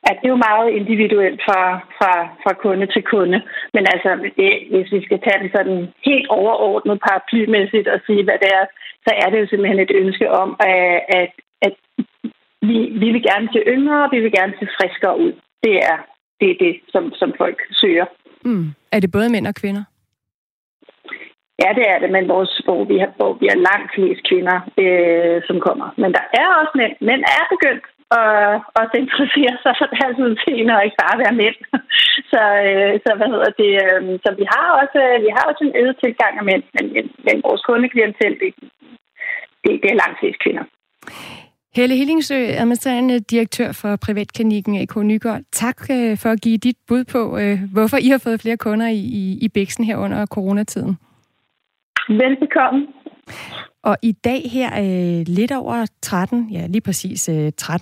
At 0.09 0.15
det 0.19 0.27
er 0.27 0.35
jo 0.35 0.47
meget 0.49 0.69
individuelt 0.79 1.39
fra, 1.47 1.61
fra, 1.97 2.11
fra 2.43 2.53
kunde 2.63 2.87
til 2.87 3.03
kunde. 3.13 3.39
Men 3.75 3.83
altså, 3.93 4.09
det, 4.39 4.51
hvis 4.71 4.89
vi 4.95 4.99
skal 5.05 5.19
tage 5.21 5.43
det 5.43 5.51
sådan 5.55 5.79
helt 6.07 6.27
overordnet 6.39 7.01
paraplymæssigt 7.05 7.87
og 7.87 7.99
sige, 8.07 8.23
hvad 8.23 8.37
det 8.43 8.49
er, 8.59 8.65
så 9.05 9.11
er 9.21 9.27
det 9.29 9.39
jo 9.41 9.47
simpelthen 9.47 9.79
et 9.79 9.93
ønske 10.01 10.27
om, 10.31 10.49
at, 10.59 11.01
at, 11.19 11.31
at 11.67 11.75
vi, 12.69 12.77
vi 13.01 13.07
vil 13.13 13.23
gerne 13.31 13.47
se 13.53 13.59
yngre, 13.75 14.09
vi 14.11 14.19
vil 14.19 14.33
gerne 14.39 14.53
se 14.59 14.65
friskere 14.77 15.19
ud. 15.19 15.33
Det 15.63 15.75
er 15.91 15.97
det, 16.39 16.49
er 16.51 16.57
det 16.65 16.73
som, 16.93 17.13
som 17.19 17.33
folk 17.37 17.59
søger. 17.71 18.05
Mm. 18.45 18.67
Er 18.91 18.99
det 18.99 19.11
både 19.11 19.29
mænd 19.29 19.47
og 19.47 19.55
kvinder? 19.55 19.83
Ja, 21.63 21.69
det 21.77 21.85
er 21.93 21.99
det, 21.99 22.09
men 22.11 22.27
vores, 22.27 22.61
hvor, 22.65 22.83
vi 22.83 22.97
har, 22.97 23.11
hvor 23.15 23.33
vi 23.41 23.47
har 23.51 23.59
langt 23.69 23.89
flest 23.95 24.21
kvinder, 24.29 24.57
øh, 24.83 25.37
som 25.47 25.57
kommer. 25.67 25.87
Men 26.01 26.09
der 26.17 26.25
er 26.41 26.47
også 26.59 26.73
mænd. 26.81 26.93
Mænd 27.09 27.21
er 27.37 27.43
begyndt 27.53 27.85
og 28.17 28.29
også 28.81 28.95
interessere 29.03 29.55
sig 29.63 29.73
for 29.79 29.87
deres 29.97 30.17
udseende 30.25 30.75
og 30.75 30.83
ikke 30.85 31.01
bare 31.05 31.21
være 31.23 31.39
mænd. 31.41 31.59
Så, 32.31 32.41
øh, 32.67 32.93
så 33.03 33.09
hvad 33.17 33.29
hedder 33.33 33.51
det? 33.61 33.71
Øh, 33.85 34.01
så 34.23 34.29
vi 34.39 34.45
har 34.53 34.67
også 34.81 35.01
vi 35.25 35.29
har 35.35 35.43
også 35.49 35.63
en 35.67 35.75
øget 35.81 35.97
tilgang 36.03 36.33
af 36.39 36.45
mænd, 36.51 36.63
men, 36.75 36.85
men 37.25 37.35
vores 37.47 37.61
kundeklientel, 37.69 38.33
det, 38.41 38.49
det, 39.63 39.71
det 39.81 39.89
er 39.91 40.01
langt 40.03 40.19
flest 40.19 40.39
kvinder. 40.43 40.65
Helle 41.75 41.95
Hillingsø, 41.95 42.35
administrerende 42.35 43.19
direktør 43.19 43.71
for 43.71 43.95
privatklinikken 44.05 44.81
AK 44.81 44.95
Nygaard. 44.95 45.41
Tak 45.51 45.77
øh, 45.91 46.17
for 46.17 46.29
at 46.29 46.41
give 46.41 46.57
dit 46.57 46.77
bud 46.87 47.03
på, 47.03 47.37
øh, 47.37 47.57
hvorfor 47.73 47.97
I 47.97 48.07
har 48.09 48.21
fået 48.23 48.41
flere 48.41 48.57
kunder 48.57 48.87
i, 48.87 49.03
i, 49.21 49.37
i 49.41 49.49
Bæksen 49.49 49.83
her 49.83 49.97
under 49.97 50.25
coronatiden. 50.25 50.97
Velbekomme. 52.09 52.87
Og 53.85 53.97
i 54.01 54.11
dag 54.11 54.49
her 54.51 54.83
øh, 54.83 55.25
lidt 55.27 55.51
over 55.51 55.85
13, 56.01 56.49
ja 56.51 56.67
lige 56.67 56.81
præcis 56.81 57.29
øh, 57.29 57.51
13.05, 57.61 57.79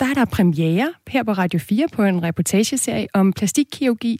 der 0.00 0.06
er 0.06 0.14
der 0.14 0.24
premiere 0.24 0.92
her 1.08 1.22
på 1.22 1.32
Radio 1.32 1.58
4 1.58 1.88
på 1.92 2.02
en 2.02 2.22
reportageserie 2.22 3.06
om 3.14 3.32
plastikkirurgi. 3.32 4.18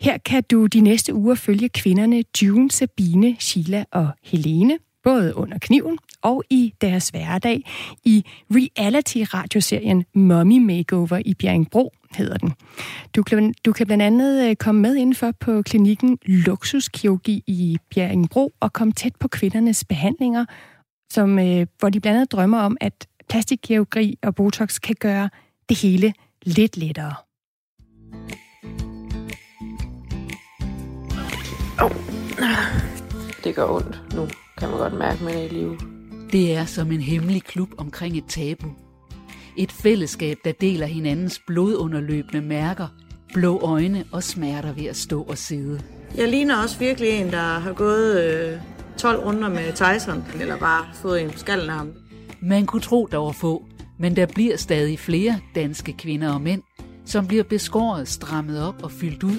Her 0.00 0.18
kan 0.18 0.42
du 0.50 0.66
de 0.66 0.80
næste 0.80 1.14
uger 1.14 1.34
følge 1.34 1.68
kvinderne 1.68 2.24
June, 2.42 2.70
Sabine, 2.70 3.36
Sheila 3.38 3.84
og 3.92 4.08
Helene, 4.22 4.78
både 5.04 5.36
under 5.36 5.58
kniven 5.60 5.98
og 6.22 6.42
i 6.50 6.74
deres 6.80 7.08
hverdag 7.08 7.62
i 8.04 8.24
reality-radioserien 8.50 10.04
Mommy 10.14 10.58
Makeover 10.58 11.22
i 11.24 11.34
Bjerringbro, 11.34 11.92
hedder 12.16 12.36
den. 12.38 12.52
Du 13.16 13.22
kan, 13.22 13.54
du 13.64 13.72
kan 13.72 13.86
blandt 13.86 14.02
andet 14.02 14.48
øh, 14.48 14.56
komme 14.56 14.80
med 14.80 14.96
indenfor 14.96 15.30
på 15.40 15.62
klinikken 15.62 16.18
Luksuskirurgi 16.26 17.42
i 17.46 17.78
Bjerringbro 17.94 18.52
og 18.60 18.72
komme 18.72 18.92
tæt 18.92 19.16
på 19.20 19.28
kvindernes 19.28 19.84
behandlinger, 19.84 20.44
som, 21.12 21.38
øh, 21.38 21.66
hvor 21.78 21.88
de 21.88 22.00
blandt 22.00 22.16
andet 22.16 22.32
drømmer 22.32 22.58
om, 22.58 22.76
at 22.80 23.06
plastikkirurgi 23.28 24.18
og 24.22 24.34
Botox 24.34 24.80
kan 24.80 24.96
gøre 25.00 25.30
det 25.68 25.78
hele 25.78 26.12
lidt 26.42 26.76
lettere. 26.76 27.14
Oh. 31.80 31.90
Det 33.44 33.54
gør 33.54 33.66
ondt 33.66 34.14
nu, 34.14 34.26
kan 34.58 34.68
man 34.68 34.78
godt 34.78 34.98
mærke, 34.98 35.24
man 35.24 35.34
er 35.34 35.42
i 35.42 35.48
live. 35.48 35.78
Det 36.32 36.56
er 36.56 36.64
som 36.64 36.92
en 36.92 37.00
hemmelig 37.00 37.42
klub 37.42 37.68
omkring 37.78 38.18
et 38.18 38.24
tabu. 38.28 38.68
Et 39.56 39.72
fællesskab, 39.72 40.36
der 40.44 40.52
deler 40.52 40.86
hinandens 40.86 41.40
blodunderløbende 41.46 42.40
mærker, 42.40 42.88
blå 43.34 43.58
øjne 43.58 44.04
og 44.12 44.22
smerter 44.22 44.72
ved 44.72 44.84
at 44.84 44.96
stå 44.96 45.22
og 45.22 45.38
sidde. 45.38 45.80
Jeg 46.16 46.28
ligner 46.28 46.62
også 46.62 46.78
virkelig 46.78 47.10
en, 47.10 47.30
der 47.30 47.58
har 47.58 47.72
gået 47.72 48.24
øh, 48.24 48.58
12 48.98 49.24
runder 49.24 49.48
med 49.48 49.72
Tyson, 49.72 50.24
eller 50.40 50.56
bare 50.58 50.86
fået 50.94 51.22
en 51.22 51.36
skallen 51.36 51.70
af 51.70 51.76
ham. 51.76 51.92
Man 52.42 52.66
kunne 52.66 52.82
tro, 52.82 53.08
der 53.10 53.18
var 53.18 53.32
få, 53.32 53.64
men 53.98 54.16
der 54.16 54.26
bliver 54.26 54.56
stadig 54.56 54.98
flere 54.98 55.40
danske 55.54 55.92
kvinder 55.92 56.34
og 56.34 56.40
mænd, 56.40 56.62
som 57.04 57.26
bliver 57.26 57.44
beskåret, 57.44 58.08
strammet 58.08 58.66
op 58.68 58.82
og 58.82 58.90
fyldt 58.90 59.22
ud, 59.22 59.38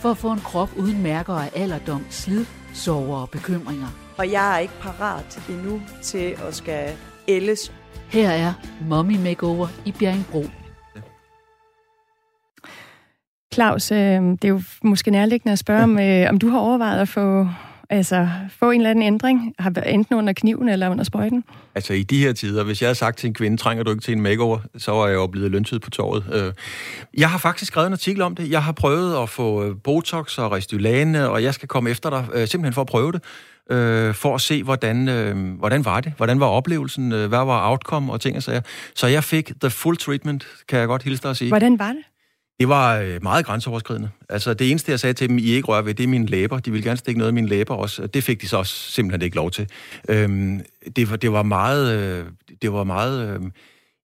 for 0.00 0.10
at 0.10 0.16
få 0.16 0.32
en 0.32 0.38
krop 0.38 0.70
uden 0.76 1.02
mærker 1.02 1.34
af 1.34 1.50
alderdom, 1.54 2.06
slid, 2.10 2.44
sorger 2.74 3.16
og 3.16 3.30
bekymringer. 3.30 3.88
Og 4.18 4.32
jeg 4.32 4.54
er 4.54 4.58
ikke 4.58 4.74
parat 4.80 5.40
endnu 5.48 5.82
til 6.02 6.36
at 6.48 6.54
skal 6.54 6.92
ældes. 7.28 7.72
Her 8.16 8.30
er 8.30 8.52
Mommy 8.88 9.16
Makeover 9.16 9.68
i 9.84 9.92
Bjerringbro. 9.92 10.44
Claus, 13.54 13.92
øh, 13.92 13.98
det 13.98 14.44
er 14.44 14.48
jo 14.48 14.62
måske 14.82 15.10
nærliggende 15.10 15.52
at 15.52 15.58
spørge, 15.58 15.82
om, 15.82 15.98
øh, 15.98 16.30
om 16.30 16.38
du 16.38 16.48
har 16.48 16.58
overvejet 16.58 17.00
at 17.00 17.08
få, 17.08 17.48
altså, 17.90 18.28
få 18.58 18.70
en 18.70 18.80
eller 18.80 18.90
anden 18.90 19.04
ændring, 19.04 19.54
enten 19.86 20.14
under 20.14 20.32
kniven 20.32 20.68
eller 20.68 20.88
under 20.88 21.04
sprøjten? 21.04 21.44
Altså 21.74 21.92
i 21.92 22.02
de 22.02 22.18
her 22.18 22.32
tider, 22.32 22.64
hvis 22.64 22.82
jeg 22.82 22.86
havde 22.86 22.98
sagt 22.98 23.18
til 23.18 23.28
en 23.28 23.34
kvinde, 23.34 23.56
trænger 23.56 23.84
du 23.84 23.90
ikke 23.90 24.02
til 24.02 24.12
en 24.12 24.20
makeover, 24.20 24.58
så 24.76 24.92
var 24.92 25.06
jeg 25.06 25.14
jo 25.14 25.26
blevet 25.26 25.50
løntid 25.50 25.78
på 25.78 25.90
torvet. 25.90 26.24
Øh, 26.32 26.52
jeg 27.18 27.30
har 27.30 27.38
faktisk 27.38 27.72
skrevet 27.72 27.86
en 27.86 27.92
artikel 27.92 28.22
om 28.22 28.34
det. 28.34 28.50
Jeg 28.50 28.62
har 28.62 28.72
prøvet 28.72 29.22
at 29.22 29.28
få 29.28 29.64
øh, 29.64 29.76
Botox 29.84 30.38
og 30.38 30.52
Restylane, 30.52 31.28
og 31.28 31.42
jeg 31.42 31.54
skal 31.54 31.68
komme 31.68 31.90
efter 31.90 32.10
dig, 32.10 32.48
simpelthen 32.48 32.72
for 32.72 32.80
at 32.80 32.88
prøve 32.88 33.12
det 33.12 33.22
øh, 33.70 34.14
for 34.14 34.34
at 34.34 34.40
se, 34.40 34.62
hvordan, 34.62 35.08
øh, 35.08 35.58
hvordan 35.58 35.84
var 35.84 36.00
det? 36.00 36.12
Hvordan 36.16 36.40
var 36.40 36.46
oplevelsen? 36.46 37.12
Øh, 37.12 37.28
hvad 37.28 37.38
var 37.38 37.70
outcome 37.70 38.12
og 38.12 38.20
ting 38.20 38.36
og 38.36 38.42
sager? 38.42 38.60
Så 38.94 39.06
jeg 39.06 39.24
fik 39.24 39.52
the 39.60 39.70
full 39.70 39.96
treatment, 39.96 40.46
kan 40.68 40.78
jeg 40.78 40.86
godt 40.86 41.02
hilse 41.02 41.22
dig 41.22 41.30
at 41.30 41.36
sige. 41.36 41.48
Hvordan 41.48 41.78
var 41.78 41.88
det? 41.88 42.02
Det 42.60 42.68
var 42.68 42.98
øh, 42.98 43.22
meget 43.22 43.46
grænseoverskridende. 43.46 44.10
Altså, 44.28 44.54
det 44.54 44.70
eneste, 44.70 44.90
jeg 44.90 45.00
sagde 45.00 45.14
til 45.14 45.28
dem, 45.28 45.38
I 45.38 45.42
ikke 45.42 45.68
rører 45.68 45.82
ved, 45.82 45.94
det 45.94 46.04
er 46.04 46.08
mine 46.08 46.26
læber. 46.26 46.58
De 46.58 46.70
ville 46.70 46.84
gerne 46.84 46.96
stikke 46.96 47.18
noget 47.18 47.28
af 47.28 47.34
mine 47.34 47.48
læber 47.48 47.74
også. 47.74 48.06
Det 48.06 48.24
fik 48.24 48.40
de 48.40 48.48
så 48.48 48.56
også 48.56 48.74
simpelthen 48.74 49.22
ikke 49.22 49.36
lov 49.36 49.50
til. 49.50 49.68
Øhm, 50.08 50.60
det, 50.96 51.10
var, 51.10 51.16
det 51.16 51.32
var 51.32 51.42
meget... 51.42 51.98
Øh, 51.98 52.24
det 52.62 52.72
var 52.72 52.84
meget... 52.84 53.34
Øh, 53.34 53.40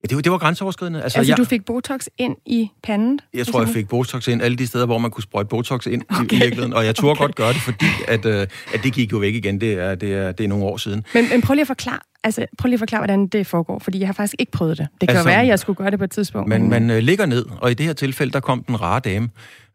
det 0.08 0.16
var, 0.16 0.22
det 0.22 0.32
var 0.32 0.38
grænseoverskridende. 0.38 1.02
Altså, 1.02 1.18
altså 1.18 1.32
jeg, 1.32 1.38
du 1.38 1.44
fik 1.44 1.64
Botox 1.64 2.06
ind 2.18 2.36
i 2.46 2.70
panden? 2.82 3.20
Jeg 3.34 3.46
tror, 3.46 3.60
jeg 3.60 3.68
fik 3.68 3.88
Botox 3.88 4.28
ind 4.28 4.42
alle 4.42 4.56
de 4.56 4.66
steder, 4.66 4.86
hvor 4.86 4.98
man 4.98 5.10
kunne 5.10 5.22
sprøjte 5.22 5.48
Botox 5.48 5.86
ind 5.86 6.02
okay. 6.10 6.36
i 6.36 6.40
virkeligheden. 6.40 6.72
Og 6.72 6.84
jeg 6.84 6.94
turde 6.94 7.10
okay. 7.12 7.20
godt 7.20 7.34
gøre 7.34 7.52
det, 7.52 7.60
fordi 7.60 7.86
at, 8.08 8.26
øh, 8.26 8.46
at 8.74 8.80
det 8.82 8.92
gik 8.92 9.12
jo 9.12 9.18
væk 9.18 9.34
igen. 9.34 9.60
Det 9.60 9.72
er, 9.72 9.94
det 9.94 10.14
er, 10.14 10.32
det 10.32 10.44
er 10.44 10.48
nogle 10.48 10.64
år 10.64 10.76
siden. 10.76 11.04
Men, 11.14 11.28
men 11.28 11.42
prøv 11.42 11.54
lige 11.54 11.60
at 11.60 11.66
forklare, 11.66 11.98
altså, 12.24 12.46
prøv 12.58 12.66
lige 12.66 12.74
at 12.74 12.78
forklare, 12.78 13.00
hvordan 13.00 13.26
det 13.26 13.46
foregår, 13.46 13.78
fordi 13.78 13.98
jeg 13.98 14.08
har 14.08 14.12
faktisk 14.12 14.36
ikke 14.38 14.52
prøvet 14.52 14.78
det. 14.78 14.88
Det 15.00 15.08
kan 15.08 15.16
altså, 15.16 15.28
jo 15.28 15.32
være, 15.32 15.42
at 15.42 15.48
jeg 15.48 15.58
skulle 15.58 15.76
gøre 15.76 15.90
det 15.90 15.98
på 15.98 16.04
et 16.04 16.10
tidspunkt. 16.10 16.48
Men 16.48 16.70
man 16.70 16.90
øh, 16.90 16.98
ligger 16.98 17.26
ned, 17.26 17.46
og 17.60 17.70
i 17.70 17.74
det 17.74 17.86
her 17.86 17.92
tilfælde, 17.92 18.32
der 18.32 18.40
kom 18.40 18.62
den 18.62 18.80
rare 18.80 19.00
dame, 19.00 19.28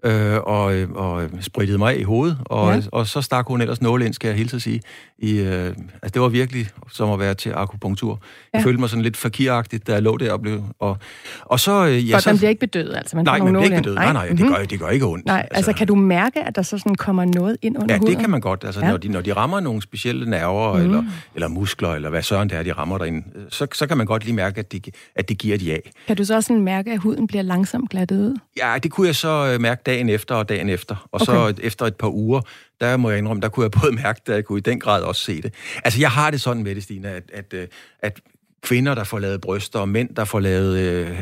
øh, 0.04 0.38
og, 0.38 0.76
og 0.96 1.30
sprittede 1.42 1.78
mig 1.78 2.00
i 2.00 2.04
hovedet, 2.04 2.38
og, 2.46 2.76
ja. 2.76 2.82
og 2.92 3.08
så 3.08 3.22
stak 3.22 3.48
hun 3.48 3.62
ellers 3.62 3.82
nåle 3.82 4.06
ind, 4.06 4.14
skal 4.14 4.28
jeg 4.28 4.38
hilse 4.38 4.56
at 4.56 4.62
sige. 4.62 4.82
I, 5.20 5.40
øh, 5.40 5.66
altså, 5.68 6.12
det 6.14 6.22
var 6.22 6.28
virkelig 6.28 6.68
som 6.92 7.10
at 7.10 7.20
være 7.20 7.34
til 7.34 7.50
akupunktur. 7.56 8.12
Ja. 8.54 8.58
Jeg 8.58 8.64
følte 8.64 8.80
mig 8.80 8.90
sådan 8.90 9.04
lidt 9.04 9.18
fakiragtigt, 9.18 9.88
da 9.88 9.94
jeg 9.94 10.02
lå 10.02 10.18
der 10.18 10.34
og 10.34 10.42
blev... 10.42 10.64
Og, 10.80 10.98
og 11.42 11.60
så... 11.60 11.86
Øh, 11.86 12.10
ja, 12.10 12.14
Godt, 12.14 12.24
så, 12.24 12.30
man 12.30 12.38
bliver 12.38 12.50
ikke 12.50 12.60
bedøvet, 12.60 12.96
altså? 12.96 13.16
Man 13.16 13.26
nej, 13.26 13.40
man 13.40 13.48
bliver 13.54 13.64
ikke 13.64 13.78
bedøvet. 13.78 13.96
Nej, 13.96 14.14
nej, 14.14 14.30
mm-hmm. 14.30 14.48
det, 14.48 14.58
gør, 14.58 14.66
det 14.66 14.80
gør 14.80 14.90
ikke 14.90 15.06
ondt. 15.06 15.26
Nej, 15.26 15.40
altså, 15.40 15.56
altså 15.56 15.74
kan 15.74 15.88
du 15.88 15.96
mærke, 15.96 16.40
at 16.40 16.56
der 16.56 16.62
så 16.62 16.78
sådan 16.78 16.96
kommer 16.96 17.26
noget 17.26 17.58
ind 17.62 17.78
under 17.78 17.94
ja, 17.94 18.00
huden? 18.00 18.12
Ja, 18.12 18.16
det 18.16 18.22
kan 18.22 18.30
man 18.30 18.42
godt. 18.42 18.64
Altså, 18.64 18.82
ja. 18.82 18.90
når, 18.90 18.98
de, 18.98 19.08
når 19.08 19.22
de 19.22 19.34
rammer 19.34 19.60
nogle 19.60 19.82
specielle 19.82 20.30
nerver, 20.30 20.78
mm. 20.78 20.84
eller, 20.84 21.04
eller 21.36 21.48
muskler, 21.48 21.90
eller 21.90 22.10
hvad 22.10 22.22
søren 22.22 22.50
det 22.50 22.58
er, 22.58 22.64
de 22.64 22.74
rammer 22.74 22.98
derinde, 22.98 23.24
så, 23.50 23.68
så 23.74 23.88
kan 23.88 23.98
man 23.98 24.06
godt 24.06 24.24
lige 24.24 24.36
mærke, 24.36 24.60
at 24.60 24.72
det, 24.72 24.96
at 25.16 25.30
det 25.30 25.38
giver 25.38 25.58
de 25.58 25.74
af. 25.74 25.92
Kan 26.08 26.18
du 26.18 26.26
så 26.26 26.36
også 26.36 26.48
sådan 26.48 26.64
mærke, 26.64 26.92
at 26.92 27.00
huden 27.00 27.28
bliver 27.28 27.42
langsomt 27.42 27.90
glattet 27.90 28.20
ud? 28.20 28.36
Ja, 28.58 28.76
det 28.84 28.92
kunne 28.92 29.08
jeg 29.08 29.16
så 29.16 29.54
øh, 29.54 29.62
mærke 29.62 29.82
dagen 29.88 30.10
efter 30.10 30.36
og 30.36 30.50
dagen 30.50 30.70
efter. 30.70 31.08
Og 31.12 31.22
okay. 31.22 31.26
så 31.26 31.54
efter 31.64 31.86
et 31.86 31.96
par 31.96 32.10
uger, 32.10 32.42
der 32.82 32.98
må 32.98 33.10
jeg 33.10 33.20
indrømme, 33.20 33.42
der 33.42 33.50
kunne 33.50 33.64
jeg 33.64 33.72
både 33.72 33.92
mærke 34.04 34.22
det, 34.26 34.30
og 34.30 34.36
jeg 34.36 34.46
kunne 34.46 34.58
i 34.58 34.62
den 34.62 34.80
grad 34.80 35.02
også 35.02 35.22
se 35.22 35.42
det. 35.42 35.54
Altså, 35.84 36.00
jeg 36.00 36.12
har 36.12 36.32
det 36.32 36.42
sådan 36.42 36.64
med 36.64 36.76
det, 36.76 36.84
Stine, 36.84 37.10
at, 37.10 37.24
at, 37.34 37.54
øh, 37.54 37.68
at 38.00 38.20
kvinder, 38.62 38.96
der 38.96 39.04
får 39.04 39.20
lavet 39.20 39.42
bryster, 39.42 39.80
og 39.80 39.90
mænd, 39.90 40.16
der 40.16 40.26
får 40.26 40.40
lavet 40.40 40.78
øh, 40.78 41.18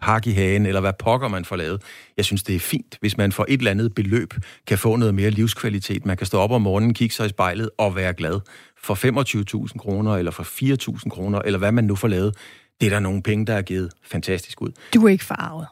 hak 0.00 0.26
i 0.26 0.32
hagen, 0.32 0.66
eller 0.66 0.80
hvad 0.80 0.92
pokker 0.98 1.28
man 1.28 1.44
får 1.44 1.56
lavet. 1.56 1.82
Jeg 2.16 2.24
synes, 2.24 2.42
det 2.42 2.54
er 2.54 2.60
fint, 2.60 2.96
hvis 3.00 3.16
man 3.16 3.32
for 3.32 3.44
et 3.48 3.58
eller 3.58 3.70
andet 3.70 3.94
beløb 3.94 4.34
kan 4.66 4.78
få 4.78 4.96
noget 4.96 5.14
mere 5.14 5.30
livskvalitet. 5.30 6.06
Man 6.06 6.16
kan 6.16 6.26
stå 6.26 6.38
op 6.38 6.50
om 6.50 6.62
morgenen, 6.62 6.94
kigge 6.94 7.14
sig 7.14 7.26
i 7.26 7.28
spejlet 7.28 7.70
og 7.78 7.96
være 7.96 8.12
glad. 8.12 8.40
For 8.82 8.94
25.000 9.68 9.78
kroner, 9.78 10.16
eller 10.16 10.30
for 10.30 10.42
4.000 11.02 11.08
kroner, 11.08 11.38
eller 11.38 11.58
hvad 11.58 11.72
man 11.72 11.84
nu 11.84 11.94
får 11.94 12.08
lavet, 12.08 12.36
det 12.80 12.86
er 12.86 12.90
der 12.90 13.00
nogle 13.00 13.22
penge, 13.22 13.46
der 13.46 13.54
er 13.54 13.62
givet 13.62 13.90
fantastisk 14.04 14.60
ud. 14.60 14.70
Du 14.94 15.06
er 15.06 15.08
ikke 15.08 15.24
farvet. 15.24 15.66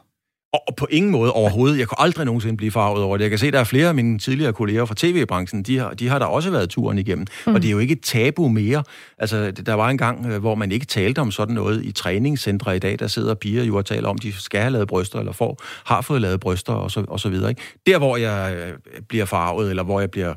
Og 0.53 0.75
på 0.75 0.87
ingen 0.91 1.11
måde 1.11 1.31
overhovedet. 1.31 1.79
Jeg 1.79 1.87
kunne 1.87 2.01
aldrig 2.01 2.25
nogensinde 2.25 2.57
blive 2.57 2.71
farvet 2.71 3.03
over 3.03 3.17
det. 3.17 3.21
Jeg 3.21 3.29
kan 3.29 3.39
se, 3.39 3.47
at 3.47 3.53
der 3.53 3.59
er 3.59 3.63
flere 3.63 3.87
af 3.87 3.95
mine 3.95 4.19
tidligere 4.19 4.53
kolleger 4.53 4.85
fra 4.85 4.95
tv-branchen, 4.97 5.63
de 5.63 5.77
har, 5.77 5.89
de 5.89 6.09
har 6.09 6.19
der 6.19 6.25
også 6.25 6.51
været 6.51 6.69
turen 6.69 6.97
igennem. 6.97 7.25
Mm. 7.47 7.55
Og 7.55 7.61
det 7.61 7.67
er 7.67 7.71
jo 7.71 7.79
ikke 7.79 7.91
et 7.91 8.01
tabu 8.01 8.47
mere. 8.47 8.83
Altså, 9.17 9.51
der 9.51 9.73
var 9.73 9.89
en 9.89 9.97
gang, 9.97 10.25
øh, 10.25 10.39
hvor 10.39 10.55
man 10.55 10.71
ikke 10.71 10.85
talte 10.85 11.19
om 11.19 11.31
sådan 11.31 11.55
noget 11.55 11.85
i 11.85 11.91
træningscentre 11.91 12.75
i 12.75 12.79
dag. 12.79 12.99
Der 12.99 13.07
sidder 13.07 13.33
piger 13.33 13.63
jo 13.63 13.77
og 13.77 13.85
taler 13.85 14.09
om, 14.09 14.17
de 14.17 14.33
skal 14.33 14.59
have 14.59 14.71
lavet 14.71 14.87
bryster, 14.87 15.19
eller 15.19 15.31
får, 15.31 15.57
har 15.85 16.01
fået 16.01 16.21
lavet 16.21 16.39
bryster, 16.39 16.73
og 16.73 16.91
så, 16.91 17.05
og 17.07 17.19
så 17.19 17.29
videre. 17.29 17.49
Ikke? 17.49 17.61
Der, 17.87 17.97
hvor 17.97 18.17
jeg 18.17 18.55
øh, 18.55 19.01
bliver 19.09 19.25
farvet, 19.25 19.69
eller 19.69 19.83
hvor 19.83 19.99
jeg 19.99 20.11
bliver 20.11 20.33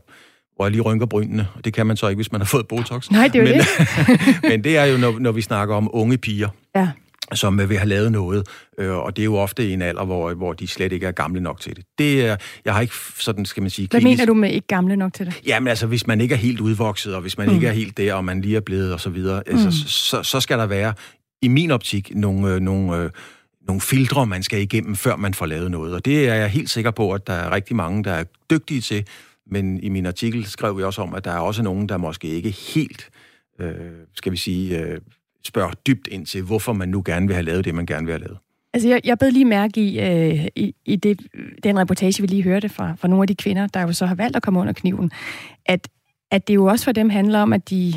hvor 0.56 0.64
jeg 0.64 0.72
lige 0.72 0.82
rynker 0.82 1.06
brynene. 1.06 1.48
Det 1.64 1.74
kan 1.74 1.86
man 1.86 1.96
så 1.96 2.08
ikke, 2.08 2.18
hvis 2.18 2.32
man 2.32 2.40
har 2.40 2.46
fået 2.46 2.68
Botox. 2.68 3.10
Nej, 3.10 3.28
det 3.28 3.34
er 3.34 3.42
jo 3.42 3.48
men, 3.48 3.60
det. 3.60 4.42
men 4.50 4.64
det 4.64 4.76
er 4.76 4.84
jo, 4.84 4.98
når, 4.98 5.18
når 5.18 5.32
vi 5.32 5.40
snakker 5.40 5.74
om 5.74 5.90
unge 5.92 6.18
piger. 6.18 6.48
Ja 6.76 6.88
som 7.34 7.58
vil 7.58 7.78
have 7.78 7.88
lavet 7.88 8.12
noget, 8.12 8.48
øh, 8.78 8.90
og 8.90 9.16
det 9.16 9.22
er 9.22 9.24
jo 9.24 9.36
ofte 9.36 9.68
i 9.68 9.72
en 9.72 9.82
alder, 9.82 10.04
hvor, 10.04 10.34
hvor 10.34 10.52
de 10.52 10.66
slet 10.66 10.92
ikke 10.92 11.06
er 11.06 11.12
gamle 11.12 11.40
nok 11.40 11.60
til 11.60 11.76
det. 11.76 11.84
Det 11.98 12.26
er, 12.26 12.36
jeg 12.64 12.74
har 12.74 12.80
ikke 12.80 12.94
sådan, 13.18 13.44
skal 13.44 13.60
man 13.60 13.70
sige... 13.70 13.88
Hvad 13.90 14.00
klinisk... 14.00 14.18
mener 14.18 14.26
du 14.26 14.34
med 14.34 14.50
ikke 14.50 14.66
gamle 14.66 14.96
nok 14.96 15.12
til 15.12 15.26
det? 15.26 15.40
Jamen 15.46 15.68
altså, 15.68 15.86
hvis 15.86 16.06
man 16.06 16.20
ikke 16.20 16.34
er 16.34 16.38
helt 16.38 16.60
udvokset, 16.60 17.14
og 17.14 17.20
hvis 17.20 17.38
man 17.38 17.48
mm. 17.48 17.54
ikke 17.54 17.66
er 17.66 17.72
helt 17.72 17.96
der, 17.96 18.14
og 18.14 18.24
man 18.24 18.40
lige 18.40 18.56
er 18.56 18.60
blevet, 18.60 18.92
og 18.92 19.00
så 19.00 19.10
videre, 19.10 19.42
mm. 19.46 19.52
altså, 19.52 19.88
så, 19.88 20.22
så 20.22 20.40
skal 20.40 20.58
der 20.58 20.66
være, 20.66 20.94
i 21.42 21.48
min 21.48 21.70
optik, 21.70 22.14
nogle, 22.14 22.54
øh, 22.54 22.60
nogle, 22.60 22.96
øh, 22.96 23.10
nogle 23.66 23.80
filtre, 23.80 24.26
man 24.26 24.42
skal 24.42 24.62
igennem, 24.62 24.96
før 24.96 25.16
man 25.16 25.34
får 25.34 25.46
lavet 25.46 25.70
noget. 25.70 25.94
Og 25.94 26.04
det 26.04 26.28
er 26.28 26.34
jeg 26.34 26.48
helt 26.48 26.70
sikker 26.70 26.90
på, 26.90 27.12
at 27.12 27.26
der 27.26 27.32
er 27.32 27.52
rigtig 27.52 27.76
mange, 27.76 28.04
der 28.04 28.12
er 28.12 28.24
dygtige 28.50 28.80
til, 28.80 29.06
men 29.50 29.80
i 29.80 29.88
min 29.88 30.06
artikel 30.06 30.46
skrev 30.46 30.76
jeg 30.78 30.86
også 30.86 31.02
om, 31.02 31.14
at 31.14 31.24
der 31.24 31.30
er 31.30 31.38
også 31.38 31.62
nogen, 31.62 31.88
der 31.88 31.96
måske 31.96 32.28
ikke 32.28 32.50
helt, 32.50 33.10
øh, 33.60 33.74
skal 34.14 34.32
vi 34.32 34.36
sige... 34.36 34.78
Øh, 34.78 35.00
spørger 35.46 35.70
dybt 35.86 36.06
ind 36.06 36.26
til, 36.26 36.42
hvorfor 36.42 36.72
man 36.72 36.88
nu 36.88 37.02
gerne 37.06 37.26
vil 37.26 37.34
have 37.34 37.44
lavet 37.44 37.64
det, 37.64 37.74
man 37.74 37.86
gerne 37.86 38.06
vil 38.06 38.12
have 38.12 38.20
lavet. 38.20 38.38
Altså, 38.74 38.88
jeg, 38.88 39.00
jeg 39.04 39.18
bed 39.18 39.30
lige 39.30 39.44
mærke 39.44 39.80
i, 39.80 40.00
øh, 40.00 40.46
i, 40.56 40.74
i 40.84 40.96
det, 40.96 41.20
den 41.62 41.78
reportage, 41.78 42.20
vi 42.20 42.26
lige 42.26 42.42
hørte 42.42 42.68
fra, 42.68 42.94
fra 42.98 43.08
nogle 43.08 43.22
af 43.22 43.28
de 43.28 43.34
kvinder, 43.34 43.66
der 43.66 43.80
jo 43.80 43.92
så 43.92 44.06
har 44.06 44.14
valgt 44.14 44.36
at 44.36 44.42
komme 44.42 44.60
under 44.60 44.72
kniven, 44.72 45.10
at, 45.66 45.88
at 46.30 46.48
det 46.48 46.54
jo 46.54 46.64
også 46.66 46.84
for 46.84 46.92
dem 46.92 47.10
handler 47.10 47.40
om, 47.40 47.52
at 47.52 47.70
de, 47.70 47.92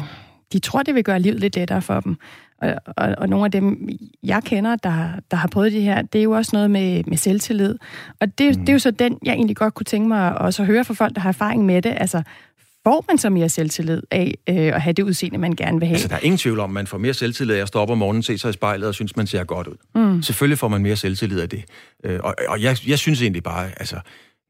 de 0.53 0.59
tror, 0.59 0.83
det 0.83 0.95
vil 0.95 1.03
gøre 1.03 1.19
livet 1.19 1.39
lidt 1.39 1.55
lettere 1.55 1.81
for 1.81 1.99
dem. 1.99 2.17
Og, 2.61 2.75
og, 2.85 3.15
og 3.17 3.29
nogle 3.29 3.45
af 3.45 3.51
dem, 3.51 3.89
jeg 4.23 4.43
kender, 4.43 4.75
der, 4.75 5.09
der 5.31 5.37
har 5.37 5.47
prøvet 5.47 5.71
det 5.71 5.81
her, 5.81 6.01
det 6.01 6.19
er 6.19 6.23
jo 6.23 6.31
også 6.31 6.49
noget 6.53 6.71
med, 6.71 7.03
med 7.07 7.17
selvtillid. 7.17 7.77
Og 8.21 8.37
det, 8.37 8.57
mm. 8.57 8.65
det 8.65 8.69
er 8.69 8.73
jo 8.73 8.79
så 8.79 8.91
den, 8.91 9.19
jeg 9.25 9.33
egentlig 9.33 9.57
godt 9.57 9.73
kunne 9.73 9.85
tænke 9.85 10.07
mig 10.07 10.27
at 10.27 10.37
også 10.37 10.63
høre 10.63 10.83
fra 10.83 10.93
folk, 10.93 11.15
der 11.15 11.21
har 11.21 11.29
erfaring 11.29 11.65
med 11.65 11.81
det. 11.81 11.93
Altså, 11.97 12.21
får 12.87 13.05
man 13.07 13.17
så 13.17 13.29
mere 13.29 13.49
selvtillid 13.49 14.01
af 14.11 14.35
øh, 14.49 14.55
at 14.55 14.81
have 14.81 14.93
det 14.93 15.03
udseende, 15.03 15.37
man 15.37 15.55
gerne 15.55 15.79
vil 15.79 15.87
have? 15.87 15.95
Altså, 15.95 16.07
der 16.07 16.15
er 16.15 16.19
ingen 16.19 16.37
tvivl 16.37 16.59
om, 16.59 16.69
at 16.69 16.73
man 16.73 16.87
får 16.87 16.97
mere 16.97 17.13
selvtillid 17.13 17.55
af 17.55 17.61
at 17.61 17.67
stå 17.67 17.79
op 17.79 17.89
om 17.89 17.97
morgenen, 17.97 18.23
se 18.23 18.37
sig 18.37 18.49
i 18.49 18.53
spejlet 18.53 18.87
og 18.87 18.95
synes, 18.95 19.15
man 19.15 19.27
ser 19.27 19.43
godt 19.43 19.67
ud. 19.67 19.75
Mm. 19.95 20.21
Selvfølgelig 20.21 20.59
får 20.59 20.67
man 20.67 20.81
mere 20.81 20.95
selvtillid 20.95 21.39
af 21.39 21.49
det. 21.49 21.63
Øh, 22.03 22.19
og 22.23 22.35
og 22.47 22.61
jeg, 22.61 22.77
jeg 22.87 22.99
synes 22.99 23.21
egentlig 23.21 23.43
bare, 23.43 23.69
altså, 23.77 23.99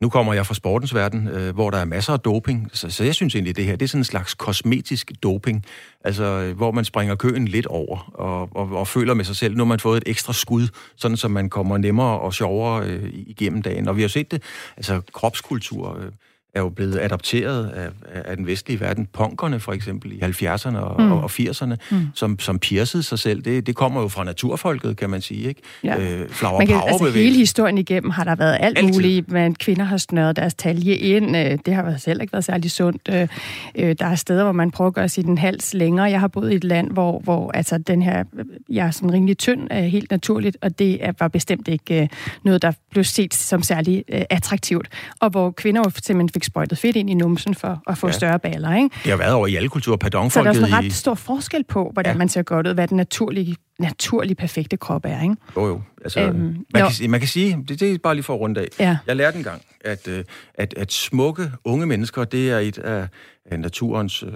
nu 0.02 0.10
kommer 0.10 0.34
jeg 0.34 0.46
fra 0.46 0.54
sportens 0.54 0.96
verden, 0.96 1.28
øh, 1.28 1.54
hvor 1.54 1.70
der 1.70 1.78
er 1.78 1.86
masser 1.86 2.14
af 2.14 2.20
doping, 2.20 2.70
så, 2.74 2.90
så 2.90 3.04
jeg 3.04 3.16
synes 3.16 3.36
egentlig, 3.36 3.56
det 3.56 3.66
her, 3.66 3.76
det 3.76 3.86
er 3.86 3.88
sådan 3.88 4.00
en 4.00 4.06
slags 4.06 4.34
kosmetisk 4.34 5.12
doping, 5.24 5.66
altså 6.06 6.24
øh, 6.24 6.58
hvor 6.58 6.72
man 6.72 6.86
springer 6.86 7.16
køen 7.16 7.48
lidt 7.48 7.66
over 7.66 8.12
og, 8.14 8.50
og, 8.56 8.78
og 8.78 8.88
føler 8.88 9.14
med 9.14 9.26
sig 9.26 9.36
selv, 9.36 9.56
nu 9.56 9.64
har 9.64 9.68
man 9.68 9.80
fået 9.80 9.98
et 9.98 10.04
ekstra 10.10 10.34
skud, 10.34 10.68
sådan 10.96 11.18
så 11.18 11.28
man 11.28 11.50
kommer 11.50 11.78
nemmere 11.78 12.20
og 12.20 12.34
sjovere 12.34 12.86
øh, 12.86 13.10
igennem 13.14 13.62
dagen. 13.62 13.88
Og 13.88 13.98
vi 13.98 14.02
har 14.02 14.10
set 14.10 14.32
det, 14.32 14.44
altså 14.78 15.02
kropskultur, 15.14 15.98
øh, 16.00 16.12
er 16.54 16.62
jo 16.62 16.70
blevet 16.70 17.00
adopteret 17.00 17.70
af, 17.70 17.90
af 18.26 18.38
den 18.38 18.48
vestlige 18.48 18.80
verden. 18.80 19.06
Punkerne 19.14 19.60
for 19.60 19.74
eksempel 19.74 20.12
i 20.12 20.20
70'erne 20.20 20.78
og, 20.78 21.02
mm. 21.02 21.12
og 21.12 21.26
80'erne, 21.26 21.76
mm. 21.92 22.08
som, 22.16 22.40
som 22.40 22.60
piercede 22.60 23.04
sig 23.04 23.20
selv. 23.20 23.42
Det, 23.42 23.68
det 23.68 23.76
kommer 23.76 24.02
jo 24.02 24.08
fra 24.08 24.24
naturfolket, 24.24 24.98
kan 24.98 25.10
man 25.10 25.22
sige. 25.22 25.48
Ikke? 25.48 25.62
Ja. 25.84 26.00
Øh, 26.00 26.30
Flower 26.30 26.58
man 26.58 26.68
kan, 26.68 26.82
altså, 26.88 27.10
hele 27.10 27.36
historien 27.36 27.78
igennem 27.78 28.10
har 28.10 28.24
der 28.24 28.36
været 28.36 28.58
alt 28.60 28.78
Altid. 28.78 28.94
muligt. 28.94 29.32
Men 29.32 29.56
kvinder 29.56 29.84
har 29.84 29.98
snøret 29.98 30.36
deres 30.36 30.54
talje 30.54 30.94
ind. 30.94 31.38
Øh, 31.38 31.58
det 31.66 31.74
har 31.74 31.98
selv 31.98 32.22
ikke 32.22 32.34
været 32.34 32.46
særlig 32.46 32.72
sundt. 32.72 33.10
Øh, 33.12 33.28
øh, 33.76 33.96
der 34.00 34.06
er 34.06 34.16
steder, 34.16 34.44
hvor 34.44 34.52
man 34.52 34.72
prøver 34.72 34.88
at 34.88 34.94
gøre 34.94 35.10
sin 35.10 35.38
hals 35.38 35.74
længere. 35.74 36.06
Jeg 36.06 36.20
har 36.20 36.28
boet 36.28 36.52
i 36.52 36.56
et 36.56 36.64
land, 36.64 36.92
hvor, 36.92 37.20
hvor 37.20 37.52
altså, 37.52 37.78
den 37.78 38.02
her, 38.02 38.24
jeg 38.70 38.88
er 38.88 38.92
sådan 38.92 39.14
rimelig 39.14 39.38
tynd, 39.38 39.72
helt 39.72 40.12
naturligt, 40.12 40.58
og 40.62 40.80
det 40.80 41.00
var 41.20 41.28
bestemt 41.28 41.68
ikke 41.68 42.10
noget, 42.44 42.62
der 42.62 42.72
blev 42.92 43.04
set 43.04 43.34
som 43.34 43.64
særlig 43.64 44.04
attraktivt. 44.30 44.88
Og 45.20 45.30
hvor 45.30 45.52
kvinder 45.52 45.82
jo 45.86 45.90
simpelthen 45.90 46.30
fik 46.40 46.44
sprøjtet 46.44 46.78
fedt 46.78 46.96
ind 46.96 47.10
i 47.10 47.14
numsen 47.14 47.56
for 47.56 47.82
at 47.88 47.98
få 47.98 48.08
ja. 48.08 48.12
større 48.12 48.40
baller, 48.40 48.76
ikke? 48.76 48.90
Det 49.04 49.12
har 49.12 49.18
været 49.18 49.34
over 49.34 49.48
i 49.48 49.56
alle 49.56 49.70
kulturer. 49.70 49.98
Pardon, 49.98 50.30
Så 50.30 50.40
der 50.40 50.46
er 50.46 50.50
også 50.50 50.66
en 50.66 50.74
ret 50.74 50.94
stor 50.94 51.14
forskel 51.14 51.64
på, 51.64 51.90
hvordan 51.94 52.14
ja. 52.14 52.18
man 52.18 52.30
ser 52.30 52.42
godt 52.42 52.68
ud, 52.68 52.74
hvad 52.74 52.88
den 52.88 52.98
naturlige, 52.98 53.56
naturlige 53.80 54.36
perfekte 54.36 54.78
krop 54.78 55.06
er, 55.06 55.22
ikke? 55.24 55.36
Jo, 55.56 55.68
jo. 55.68 55.82
Altså, 56.04 56.20
øhm, 56.20 56.36
man, 56.74 56.82
jo. 56.82 56.88
Kan, 57.02 57.10
man 57.10 57.20
kan 57.20 57.30
sige, 57.30 57.66
det, 57.68 57.80
det 57.80 57.92
er 57.92 57.98
bare 58.04 58.16
lige 58.16 58.24
for 58.24 58.34
at 58.34 58.40
runde 58.40 58.62
af. 58.62 58.68
Ja. 58.80 58.98
Jeg 59.08 59.16
lærte 59.16 59.38
engang, 59.38 59.62
at, 59.86 60.08
øh, 60.08 60.24
at, 60.54 60.74
at 60.78 60.92
smukke 60.92 61.52
unge 61.66 61.86
mennesker, 61.86 62.24
det 62.24 62.52
er 62.52 62.60
et 62.60 62.78
af, 62.78 63.08
af 63.52 63.60
naturens 63.60 64.24
øh, 64.24 64.30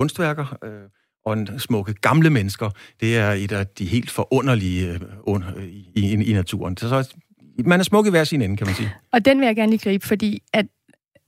kunstværker, 0.00 0.56
øh, 0.64 0.70
og 1.26 1.32
en 1.32 1.58
smukke 1.58 1.94
gamle 1.94 2.30
mennesker, 2.30 2.70
det 3.00 3.16
er 3.16 3.30
et 3.30 3.52
af 3.52 3.66
de 3.66 3.84
helt 3.84 4.10
forunderlige 4.10 4.92
øh, 4.92 5.00
under, 5.22 5.48
i, 5.60 5.90
i, 5.94 6.24
i 6.24 6.32
naturen. 6.32 6.76
Så, 6.76 6.88
så 6.88 7.14
man 7.58 7.80
er 7.80 7.84
smuk 7.84 8.06
i 8.06 8.10
hver 8.10 8.24
sin 8.24 8.42
ende, 8.42 8.56
kan 8.56 8.66
man 8.66 8.74
sige. 8.76 8.92
Og 9.12 9.24
den 9.24 9.40
vil 9.40 9.46
jeg 9.46 9.56
gerne 9.56 9.70
lige 9.70 9.90
gribe, 9.90 10.06
fordi 10.06 10.42
at 10.52 10.66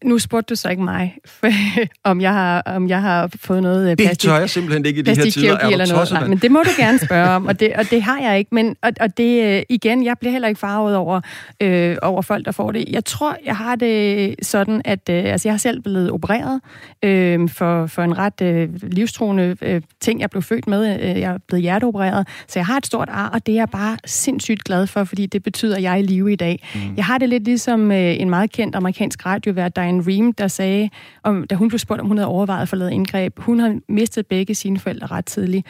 nu 0.05 0.19
spurgte 0.19 0.51
du 0.51 0.57
så 0.57 0.69
ikke 0.69 0.83
mig, 0.83 1.17
om, 2.05 2.21
jeg 2.21 2.33
har, 2.33 2.63
om 2.67 2.89
jeg 2.89 3.03
har 3.03 3.31
fået 3.41 3.63
noget 3.63 3.99
plastik. 3.99 4.11
Det 4.11 4.19
tør 4.19 4.39
jeg 4.39 4.51
simpelthen 4.51 4.87
ikke 4.87 4.99
i 4.99 5.03
de 5.03 5.15
her 5.17 5.31
tider. 5.31 5.57
Er 5.57 5.69
eller 5.69 5.87
noget. 5.93 6.13
Nej, 6.13 6.27
men 6.27 6.39
det 6.39 6.51
må 6.51 6.63
du 6.63 6.71
gerne 6.77 6.99
spørge 6.99 7.29
om, 7.29 7.47
og 7.47 7.61
det, 7.61 7.73
og 7.73 7.91
det 7.91 8.03
har 8.03 8.21
jeg 8.21 8.39
ikke. 8.39 8.55
Men, 8.55 8.77
og, 8.83 8.93
og 9.01 9.17
det, 9.17 9.45
øh, 9.45 9.63
igen, 9.69 10.05
jeg 10.05 10.17
bliver 10.21 10.33
heller 10.33 10.49
ikke 10.49 10.59
farvet 10.59 10.97
over, 10.97 11.21
øh, 11.63 11.97
over 12.03 12.23
folk, 12.23 12.45
der 12.45 12.53
får 12.53 12.73
det. 12.73 12.85
Jeg 12.89 13.05
tror, 13.05 13.37
jeg 13.45 13.57
har 13.57 13.77
det 13.77 14.35
sådan, 14.43 14.83
at 14.85 15.09
øh, 15.11 15.25
altså, 15.25 15.49
jeg 15.49 15.53
har 15.53 15.59
selv 15.59 15.81
blevet 15.81 16.11
opereret 16.11 16.61
øh, 17.03 17.49
for, 17.49 17.87
for 17.87 18.03
en 18.03 18.19
ret 18.19 18.43
øh, 18.43 18.69
livstruende 18.83 19.57
øh, 19.63 19.83
ting, 20.01 20.21
jeg 20.21 20.31
blev 20.31 20.43
født 20.43 20.67
med. 20.67 21.01
Øh, 21.01 21.21
jeg 21.21 21.33
er 21.33 21.39
blevet 21.49 21.63
hjerteopereret, 21.63 22.29
så 22.49 22.59
jeg 22.59 22.67
har 22.67 22.77
et 22.77 22.87
stort 22.87 23.09
ar, 23.11 23.29
og 23.29 23.47
det 23.47 23.53
er 23.53 23.57
jeg 23.57 23.71
bare 23.71 23.97
sindssygt 24.07 24.65
glad 24.65 24.87
for, 24.87 25.05
fordi 25.05 25.27
det 25.27 25.43
betyder, 25.43 25.77
at 25.77 25.83
jeg 25.83 25.93
er 25.93 25.97
i 25.97 26.03
live 26.03 26.33
i 26.33 26.37
dag. 26.37 26.69
Mm. 26.75 26.81
Jeg 26.97 27.05
har 27.05 27.19
det 27.19 27.29
lidt 27.29 27.45
ligesom 27.45 27.93
øh, 27.93 28.21
en 28.21 28.31
meget 28.31 28.53
kendt 28.53 28.77
amerikansk 28.77 29.27
radiovært, 29.27 29.77
Diane 29.87 30.03
Ream, 30.07 30.33
der 30.33 30.49
sagde, 30.49 30.91
om, 31.23 31.47
da 31.47 31.55
hun 31.55 31.69
blev 31.69 31.79
spurgt, 31.79 32.01
om 32.01 32.07
hun 32.07 32.17
havde 32.17 32.29
overvejet 32.29 32.63
at 32.63 32.69
forlade 32.69 32.95
indgreb, 32.95 33.39
hun 33.39 33.59
har 33.59 33.79
mistet 33.89 34.27
begge 34.27 34.55
sine 34.55 34.79
forældre 34.79 35.07
ret 35.07 35.27
tidligt. 35.27 35.67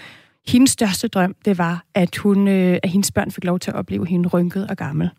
Hendes 0.48 0.70
største 0.70 1.08
drøm, 1.08 1.34
det 1.44 1.58
var, 1.58 1.84
at, 1.94 2.16
hun, 2.16 2.48
øh, 2.48 2.78
at 2.82 2.90
hendes 2.90 3.12
børn 3.12 3.30
fik 3.30 3.44
lov 3.44 3.58
til 3.58 3.70
at 3.70 3.76
opleve 3.76 4.06
hende 4.06 4.28
rynket 4.28 4.66
og 4.70 4.76
gammel. 4.76 5.10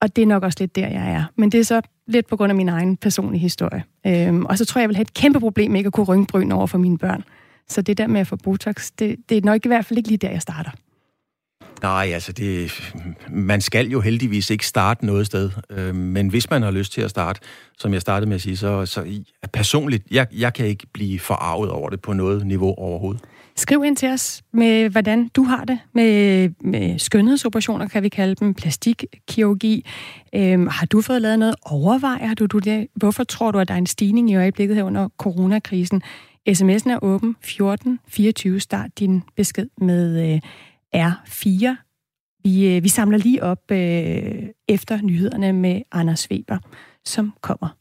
Og 0.00 0.16
det 0.16 0.22
er 0.22 0.26
nok 0.26 0.42
også 0.42 0.56
lidt 0.60 0.76
der, 0.76 0.88
jeg 0.88 1.12
er. 1.12 1.24
Men 1.36 1.52
det 1.52 1.60
er 1.60 1.64
så 1.64 1.80
lidt 2.06 2.26
på 2.26 2.36
grund 2.36 2.50
af 2.50 2.56
min 2.56 2.68
egen 2.68 2.96
personlige 2.96 3.40
historie. 3.40 3.84
Øhm, 4.06 4.46
og 4.46 4.58
så 4.58 4.64
tror 4.64 4.78
jeg, 4.78 4.82
jeg 4.82 4.88
vil 4.88 4.96
have 4.96 5.02
et 5.02 5.14
kæmpe 5.14 5.40
problem 5.40 5.70
med 5.70 5.80
ikke 5.80 5.86
at 5.86 5.92
kunne 5.92 6.06
rynke 6.06 6.30
bryn 6.32 6.52
over 6.52 6.66
for 6.66 6.78
mine 6.78 6.98
børn. 6.98 7.24
Så 7.68 7.82
det 7.82 7.98
der 7.98 8.06
med 8.06 8.20
at 8.20 8.26
få 8.26 8.36
Botox, 8.36 8.90
det, 8.98 9.16
det 9.28 9.36
er 9.36 9.42
nok 9.44 9.64
i 9.64 9.68
hvert 9.68 9.84
fald 9.84 9.98
ikke 9.98 10.08
lige 10.08 10.18
der, 10.18 10.30
jeg 10.30 10.42
starter. 10.42 10.70
Nej, 11.82 12.10
altså 12.14 12.32
det, 12.32 12.72
man 13.30 13.60
skal 13.60 13.88
jo 13.88 14.00
heldigvis 14.00 14.50
ikke 14.50 14.66
starte 14.66 15.06
noget 15.06 15.26
sted. 15.26 15.50
Øh, 15.70 15.94
men 15.94 16.28
hvis 16.28 16.50
man 16.50 16.62
har 16.62 16.70
lyst 16.70 16.92
til 16.92 17.00
at 17.00 17.10
starte, 17.10 17.40
som 17.78 17.92
jeg 17.92 18.00
startede 18.00 18.28
med 18.28 18.34
at 18.34 18.42
sige, 18.42 18.56
så, 18.56 18.86
så 18.86 19.22
personligt, 19.52 20.06
jeg, 20.10 20.26
jeg 20.32 20.54
kan 20.54 20.66
ikke 20.66 20.86
blive 20.92 21.18
forarvet 21.18 21.70
over 21.70 21.90
det 21.90 22.00
på 22.00 22.12
noget 22.12 22.46
niveau 22.46 22.74
overhovedet. 22.74 23.22
Skriv 23.56 23.84
ind 23.84 23.96
til 23.96 24.08
os 24.08 24.42
med, 24.52 24.88
hvordan 24.88 25.28
du 25.28 25.42
har 25.42 25.64
det 25.64 25.78
med, 25.92 26.48
med 26.64 26.98
skønhedsoperationer, 26.98 27.88
kan 27.88 28.02
vi 28.02 28.08
kalde 28.08 28.34
dem, 28.34 28.54
plastikkirurgi. 28.54 29.86
Øhm, 30.34 30.66
har 30.66 30.86
du 30.86 31.00
fået 31.00 31.22
lavet 31.22 31.38
noget? 31.38 31.54
Overvejer 31.62 32.34
du, 32.34 32.46
du 32.46 32.58
det? 32.58 32.86
Hvorfor 32.94 33.24
tror 33.24 33.50
du, 33.50 33.58
at 33.58 33.68
der 33.68 33.74
er 33.74 33.78
en 33.78 33.86
stigning 33.86 34.30
i 34.30 34.36
øjeblikket 34.36 34.76
her 34.76 34.82
under 34.82 35.08
coronakrisen? 35.18 36.02
SMS'en 36.48 36.90
er 36.90 36.98
åben 37.02 37.30
1424. 37.30 38.60
Start 38.60 38.90
din 38.98 39.22
besked 39.36 39.68
med 39.78 40.34
øh, 40.34 40.40
R4. 40.96 41.76
Vi, 42.44 42.76
øh, 42.76 42.82
vi 42.82 42.88
samler 42.88 43.18
lige 43.18 43.42
op 43.42 43.70
øh, 43.70 44.48
efter 44.68 45.02
nyhederne 45.02 45.52
med 45.52 45.82
Anders 45.92 46.30
Weber, 46.30 46.58
som 47.04 47.32
kommer 47.40 47.79